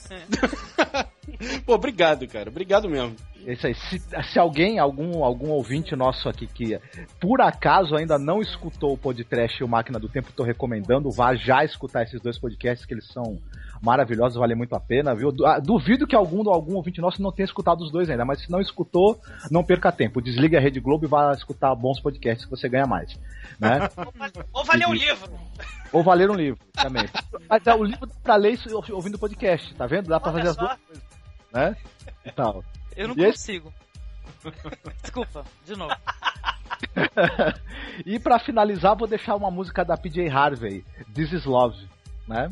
Pô, 1.67 1.75
obrigado, 1.75 2.27
cara. 2.27 2.49
Obrigado 2.49 2.89
mesmo. 2.89 3.15
É 3.47 3.53
Isso 3.53 3.67
aí. 3.67 3.75
Se, 3.75 3.99
se 3.99 4.39
alguém, 4.39 4.79
algum, 4.79 5.25
algum 5.25 5.51
ouvinte 5.51 5.97
nosso 5.97 6.29
aqui 6.29 6.47
que 6.47 6.79
por 7.21 7.41
acaso 7.41 7.97
ainda 7.97 8.19
não 8.19 8.41
escutou 8.41 8.93
o 8.93 8.99
podcast 8.99 9.61
e 9.61 9.65
o 9.65 9.69
Máquina 9.69 9.99
do 9.99 10.09
Tempo, 10.09 10.33
tô 10.33 10.43
recomendando, 10.43 11.11
vá 11.11 11.35
já 11.35 11.65
escutar 11.65 12.03
esses 12.03 12.21
dois 12.21 12.39
podcasts 12.39 12.87
que 12.87 12.95
eles 12.95 13.07
são 13.09 13.39
maravilhosos, 13.83 14.39
vale 14.39 14.55
muito 14.55 14.75
a 14.77 14.81
pena, 14.81 15.15
viu? 15.15 15.33
Ah, 15.45 15.59
Duvido 15.59 16.07
que 16.07 16.15
algum, 16.15 16.49
algum 16.49 16.77
ouvinte 16.77 17.01
nosso 17.01 17.21
não 17.21 17.33
tenha 17.33 17.45
escutado 17.45 17.81
os 17.83 17.91
dois 17.91 18.09
ainda, 18.09 18.25
mas 18.25 18.43
se 18.43 18.51
não 18.51 18.61
escutou, 18.61 19.21
não 19.51 19.65
perca 19.65 19.91
tempo. 19.91 20.23
Desliga 20.23 20.59
a 20.59 20.61
Rede 20.61 20.79
Globo 20.79 21.05
e 21.05 21.09
vá 21.09 21.33
escutar 21.33 21.75
bons 21.75 21.99
podcasts 22.01 22.45
que 22.45 22.51
você 22.51 22.69
ganha 22.69 22.87
mais, 22.87 23.19
né? 23.59 23.89
Ou 24.55 24.65
valer 24.65 24.87
um 24.87 24.95
livro. 24.95 25.33
Ou 25.93 26.03
valer 26.03 26.31
um 26.31 26.35
livro 26.35 26.61
também. 26.75 27.09
Mas 27.51 27.67
é, 27.67 27.75
o 27.75 27.83
livro 27.83 28.07
dá 28.07 28.15
pra 28.23 28.37
ler 28.37 28.53
isso 28.53 28.69
ouvindo 28.93 29.19
podcast, 29.19 29.75
tá 29.75 29.87
vendo? 29.87 30.09
Dá 30.09 30.21
pra 30.21 30.31
Olha 30.33 30.39
fazer 30.39 30.51
as 30.51 30.55
só. 30.55 30.61
duas 30.63 30.79
coisas, 30.87 31.05
né? 31.53 31.77
E 32.25 32.31
tal. 32.31 32.65
Eu 32.97 33.09
não 33.09 33.17
E 33.17 33.23
esse- 33.25 33.39
consigo. 33.39 33.75
Desculpa, 35.03 35.45
de 35.65 35.77
novo. 35.77 35.95
e 38.05 38.19
pra 38.19 38.39
finalizar, 38.39 38.97
vou 38.97 39.07
deixar 39.09 39.35
uma 39.37 39.51
música 39.51 39.85
da 39.85 39.97
PJ 39.97 40.29
Harvey, 40.29 40.85
This 41.15 41.33
Is 41.33 41.45
Love, 41.45 41.89
né? 42.27 42.51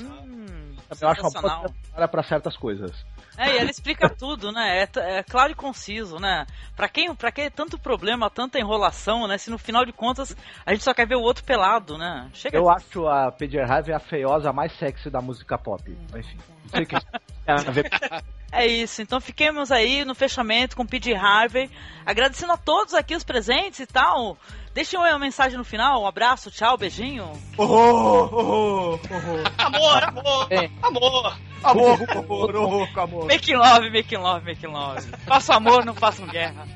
Hum, 0.00 0.63
Eu 1.00 1.08
acho 1.08 1.20
uma 1.20 1.30
sensacional. 1.30 1.66
boa 1.94 2.08
para 2.08 2.22
certas 2.22 2.56
coisas. 2.56 2.90
É, 3.36 3.54
e 3.54 3.58
ela 3.58 3.70
explica 3.70 4.08
tudo, 4.16 4.52
né? 4.52 4.82
É, 4.84 5.18
é 5.18 5.22
claro 5.22 5.52
e 5.52 5.54
conciso, 5.54 6.18
né? 6.18 6.46
Pra 6.76 6.88
quem, 6.88 7.14
pra 7.14 7.32
que 7.32 7.50
tanto 7.50 7.78
problema, 7.78 8.30
tanta 8.30 8.58
enrolação, 8.58 9.26
né? 9.26 9.38
Se 9.38 9.50
no 9.50 9.58
final 9.58 9.84
de 9.84 9.92
contas 9.92 10.36
a 10.64 10.72
gente 10.72 10.84
só 10.84 10.94
quer 10.94 11.06
ver 11.06 11.16
o 11.16 11.20
outro 11.22 11.44
pelado, 11.44 11.98
né? 11.98 12.28
Chega 12.32 12.56
Eu 12.56 12.64
de- 12.64 12.70
acho 12.70 13.06
a 13.08 13.32
PJ 13.32 13.60
Harvey 13.60 13.94
a 13.94 13.98
feiosa 14.00 14.52
mais 14.52 14.72
sexy 14.78 15.10
da 15.10 15.20
música 15.20 15.58
pop. 15.58 15.82
Enfim, 16.16 16.38
não 16.64 16.70
sei 16.70 16.82
o 16.82 16.86
que 16.86 16.96
tem 17.00 17.54
a 17.54 17.70
ver 17.70 17.90
É 18.52 18.64
isso, 18.66 19.02
então 19.02 19.20
fiquemos 19.20 19.72
aí 19.72 20.04
no 20.04 20.14
fechamento 20.14 20.76
com 20.76 20.84
o 20.84 20.86
P.J. 20.86 21.16
Harvey, 21.16 21.68
agradecendo 22.06 22.52
a 22.52 22.56
todos 22.56 22.94
aqui 22.94 23.16
os 23.16 23.24
presentes 23.24 23.80
e 23.80 23.86
tal. 23.86 24.38
Deixem 24.74 24.98
uma 24.98 25.18
mensagem 25.20 25.56
no 25.56 25.64
final, 25.64 26.02
um 26.02 26.06
abraço, 26.06 26.50
tchau, 26.50 26.76
beijinho. 26.76 27.30
Oh, 27.56 27.62
oh, 27.64 28.28
oh, 28.32 28.98
oh. 29.00 29.62
Amor, 29.62 30.02
amor, 30.04 30.46
É. 30.50 30.68
amor. 30.82 31.36
Amor, 31.62 31.98
amor, 32.10 32.56
oh, 32.56 33.00
amor. 33.00 33.24
Making 33.26 33.54
love, 33.54 33.88
making 33.90 34.18
love, 34.18 34.44
making 34.44 34.70
love. 34.72 35.00
Faça 35.26 35.54
amor, 35.54 35.84
não 35.84 35.94
façam 35.94 36.26
guerra. 36.26 36.66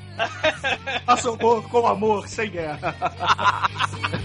Faça 1.05 1.29
amor 1.29 1.63
com 1.69 1.87
amor, 1.87 2.27
sem 2.29 2.49
guerra. 2.49 2.95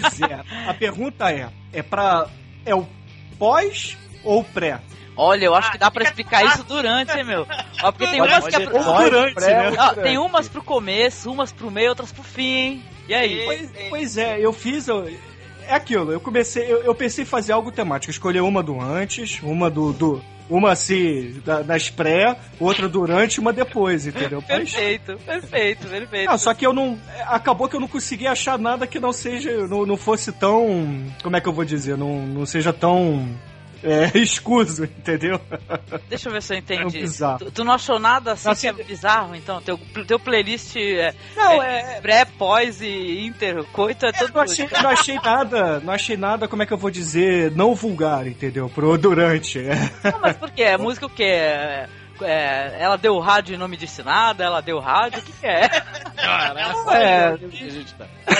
Pois 0.00 0.20
é, 0.20 0.40
a 0.68 0.74
pergunta 0.74 1.30
é, 1.30 1.48
é 1.72 1.82
pra... 1.82 2.26
é 2.64 2.74
o 2.74 2.86
pós 3.38 3.96
ou 4.22 4.40
o 4.40 4.44
pré? 4.44 4.80
Olha, 5.16 5.44
eu 5.44 5.54
acho 5.54 5.70
que 5.70 5.78
dá 5.78 5.90
pra 5.90 6.02
explicar 6.02 6.44
isso 6.44 6.64
durante, 6.64 7.16
hein, 7.16 7.22
meu? 7.24 7.46
Ó, 7.82 7.92
porque 7.92 8.06
tem 8.08 8.20
umas 8.20 8.48
que 8.48 8.56
é 8.56 8.60
pro... 8.66 8.82
Durante, 8.82 9.40
né? 9.40 9.72
Ó, 9.78 9.94
tem 9.94 10.18
umas 10.18 10.48
pro 10.48 10.62
começo, 10.62 11.30
umas 11.30 11.52
pro 11.52 11.70
meio, 11.70 11.90
outras 11.90 12.10
pro 12.10 12.22
fim, 12.24 12.42
hein? 12.56 12.82
E 13.08 13.14
aí? 13.14 13.44
Pois, 13.44 13.70
pois 13.90 14.16
é, 14.16 14.40
eu 14.40 14.52
fiz. 14.52 14.88
eu- 14.88 15.06
É 15.68 15.74
aquilo, 15.74 16.10
eu 16.10 16.18
comecei. 16.20 16.64
Eu, 16.70 16.82
eu 16.82 16.94
pensei 16.94 17.22
em 17.22 17.26
fazer 17.26 17.52
algo 17.52 17.70
temático. 17.70 18.10
Escolher 18.10 18.40
uma 18.40 18.62
do 18.62 18.80
antes, 18.80 19.40
uma 19.42 19.70
do. 19.70 19.92
do 19.92 20.24
uma 20.48 20.72
assim, 20.72 21.40
da- 21.44 21.62
das 21.62 21.88
pré, 21.90 22.36
outra 22.60 22.88
durante 22.88 23.36
e 23.36 23.40
uma 23.40 23.52
depois, 23.52 24.06
entendeu? 24.06 24.42
Perfeito, 24.42 25.16
perfeito, 25.24 25.86
perfeito. 25.88 26.30
Não, 26.30 26.38
só 26.38 26.52
que 26.54 26.66
eu 26.66 26.72
não. 26.72 26.98
Acabou 27.26 27.68
que 27.68 27.76
eu 27.76 27.80
não 27.80 27.88
consegui 27.88 28.26
achar 28.26 28.58
nada 28.58 28.86
que 28.86 29.00
não 29.00 29.12
seja. 29.12 29.66
Não, 29.66 29.86
não 29.86 29.96
fosse 29.96 30.32
tão. 30.32 31.04
Como 31.22 31.36
é 31.36 31.40
que 31.40 31.48
eu 31.48 31.52
vou 31.52 31.64
dizer? 31.64 31.96
Não, 31.96 32.26
não 32.26 32.44
seja 32.46 32.72
tão. 32.72 33.28
É, 33.84 34.10
escuso, 34.18 34.84
entendeu? 34.84 35.40
Deixa 36.08 36.28
eu 36.28 36.32
ver 36.32 36.42
se 36.42 36.52
eu 36.54 36.56
É 36.56 36.60
um 36.60 36.62
entendi. 36.62 37.00
bizarro. 37.00 37.38
tu, 37.38 37.50
tu 37.50 37.64
não 37.64 37.72
achou 37.74 37.98
nada 37.98 38.32
assim 38.32 38.48
Assim, 38.48 38.74
que 38.74 38.80
é 38.80 38.84
bizarro, 38.84 39.34
então? 39.34 39.60
Teu, 39.60 39.78
teu 40.06 40.18
playlist 40.18 40.74
é, 40.76 41.14
Não, 41.36 41.62
é 41.62 42.00
pré, 42.00 42.24
pós 42.24 42.80
e 42.80 43.26
inter, 43.26 43.62
coito 43.72 44.06
é 44.06 44.08
Eu 44.08 44.12
tudo. 44.14 44.34
não 44.34 44.42
achei, 44.42 44.68
não 44.82 44.90
achei 44.90 45.14
nada, 45.16 45.80
não 45.80 45.92
achei 45.92 46.16
nada, 46.16 46.48
como 46.48 46.62
é 46.62 46.66
que 46.66 46.72
eu 46.72 46.78
vou 46.78 46.90
dizer, 46.90 47.50
não 47.52 47.74
vulgar, 47.74 48.26
entendeu? 48.26 48.68
Pro 48.68 48.96
durante. 48.98 49.58
É. 49.58 49.74
Não, 50.10 50.20
mas 50.20 50.36
por 50.36 50.50
quê? 50.50 50.62
É 50.62 50.76
música 50.78 51.06
o 51.06 51.10
quê? 51.10 51.22
É, 51.24 51.88
é, 52.22 52.76
ela 52.78 52.96
deu 52.96 53.18
rádio 53.18 53.54
e 53.54 53.58
não 53.58 53.66
me 53.68 53.76
disse 53.76 54.02
nada, 54.02 54.44
ela 54.44 54.60
deu 54.60 54.78
rádio, 54.78 55.18
o 55.20 55.22
que, 55.22 55.32
que 55.32 55.46
é? 55.46 55.64
É, 55.66 57.26
Ela 57.26 57.36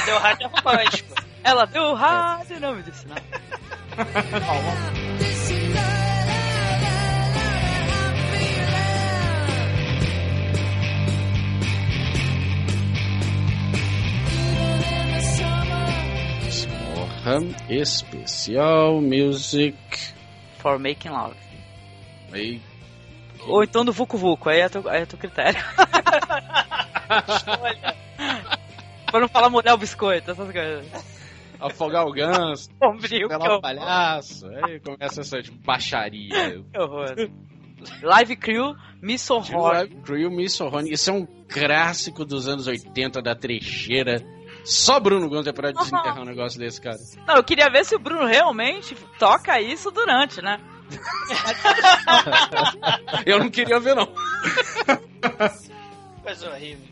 deu 0.06 0.18
rádio 0.18 0.48
romântico. 0.48 1.14
Ela 1.42 1.66
deu 1.66 1.94
rádio 1.94 2.56
e 2.56 2.60
não 2.60 2.74
me 2.76 2.82
disse 2.82 3.06
nada. 3.06 3.22
Porra, 17.24 17.40
especial 17.70 19.00
music. 19.00 19.74
For 20.58 20.78
Making 20.78 21.08
Love. 21.08 21.34
Aí, 22.30 22.60
Ou 23.46 23.64
então 23.64 23.82
do 23.82 23.94
Vucu 23.94 24.18
Vucu, 24.18 24.50
aí 24.50 24.60
é 24.60 24.68
teu, 24.68 24.86
aí 24.86 25.00
é 25.02 25.06
teu 25.06 25.18
critério. 25.18 25.58
pra 29.10 29.20
não 29.20 29.28
falar 29.28 29.48
molhar 29.48 29.74
o 29.74 29.78
biscoito, 29.78 30.32
essas 30.32 30.52
coisas. 30.52 30.86
afogar 31.58 32.06
o 32.06 32.12
ganso, 32.12 32.68
Bombril, 32.78 33.28
pelar 33.28 33.56
o 33.56 33.60
palhaço. 33.62 34.46
Aí 34.62 34.78
começa 34.80 35.22
essa 35.22 35.40
tipo, 35.40 35.56
baixaria. 35.64 36.60
Que 36.60 36.78
horror. 36.78 37.30
Live 38.02 38.36
Crew, 38.36 38.76
Miss 39.00 39.30
Horror. 39.30 39.88
Crew 40.02 40.30
Miss 40.30 40.60
Horror. 40.60 40.86
Isso 40.86 41.08
é 41.08 41.12
um 41.14 41.26
clássico 41.48 42.22
dos 42.24 42.48
anos 42.48 42.66
80 42.66 43.22
da 43.22 43.34
trecheira. 43.34 44.22
Só 44.64 44.98
Bruno 44.98 45.28
Gonzo 45.28 45.50
é 45.50 45.52
pra 45.52 45.70
desenterrar 45.72 46.20
um 46.20 46.24
negócio 46.24 46.58
desse, 46.58 46.80
cara. 46.80 46.98
Não, 47.26 47.36
eu 47.36 47.44
queria 47.44 47.70
ver 47.70 47.84
se 47.84 47.94
o 47.94 47.98
Bruno 47.98 48.26
realmente 48.26 48.94
toca 49.18 49.60
isso 49.60 49.90
durante, 49.90 50.40
né? 50.42 50.58
Eu 53.24 53.38
não 53.38 53.50
queria 53.50 53.80
ver, 53.80 53.96
não. 53.96 54.06
Coisa 56.22 56.50
horrível. 56.50 56.86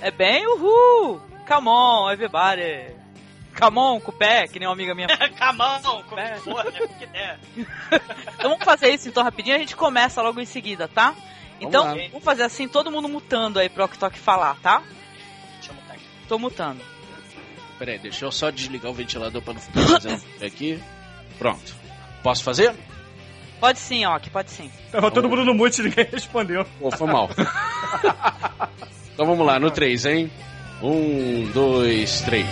É 0.00 0.10
bem 0.10 0.44
uhul! 0.46 1.20
Come 1.46 1.68
on, 1.68 2.10
everybody! 2.10 2.96
Come 3.58 3.78
on, 3.78 4.00
com 4.00 4.10
o 4.10 4.14
pé, 4.14 4.46
que 4.46 4.58
nem 4.58 4.68
uma 4.68 4.74
amiga 4.74 4.94
minha. 4.94 5.08
Camão, 5.36 5.80
como 6.08 6.22
for, 6.38 6.64
né? 6.72 6.80
O 6.80 6.88
que 6.98 7.06
der. 7.06 7.38
Então 8.34 8.50
vamos 8.50 8.64
fazer 8.64 8.90
isso 8.90 9.08
então 9.08 9.22
rapidinho, 9.22 9.56
a 9.56 9.58
gente 9.58 9.76
começa 9.76 10.22
logo 10.22 10.40
em 10.40 10.46
seguida, 10.46 10.88
tá? 10.88 11.14
Então, 11.60 11.84
lá. 11.84 11.94
vamos 12.10 12.24
fazer 12.24 12.42
assim, 12.42 12.66
todo 12.66 12.90
mundo 12.90 13.08
mutando 13.08 13.58
aí 13.58 13.68
pro 13.68 13.84
Oktok 13.84 14.18
falar, 14.18 14.56
tá? 14.62 14.82
Deixa 15.54 15.72
eu 15.72 15.74
botar 15.74 15.94
aqui. 15.94 16.04
Tô 16.26 16.38
mutando. 16.38 16.80
Peraí, 17.80 17.98
deixa 17.98 18.26
eu 18.26 18.30
só 18.30 18.50
desligar 18.50 18.90
o 18.90 18.94
ventilador 18.94 19.40
pra 19.40 19.54
não 19.54 19.60
ficar 19.62 19.80
fazendo 19.88 20.22
aqui. 20.44 20.78
Pronto. 21.38 21.74
Posso 22.22 22.44
fazer? 22.44 22.74
Pode 23.58 23.78
sim, 23.78 24.04
ó, 24.04 24.18
que 24.18 24.28
pode 24.28 24.50
sim. 24.50 24.70
Tava 24.92 25.10
todo 25.10 25.26
mundo 25.30 25.46
no 25.46 25.54
mute 25.54 25.80
e 25.80 25.84
ninguém 25.84 26.06
respondeu. 26.12 26.66
Pô, 26.78 26.90
foi 26.90 27.06
mal. 27.06 27.30
então 29.14 29.24
vamos 29.24 29.46
lá, 29.46 29.58
no 29.58 29.70
3, 29.70 30.04
hein? 30.04 30.30
Um, 30.82 31.50
dois, 31.52 32.20
três. 32.20 32.46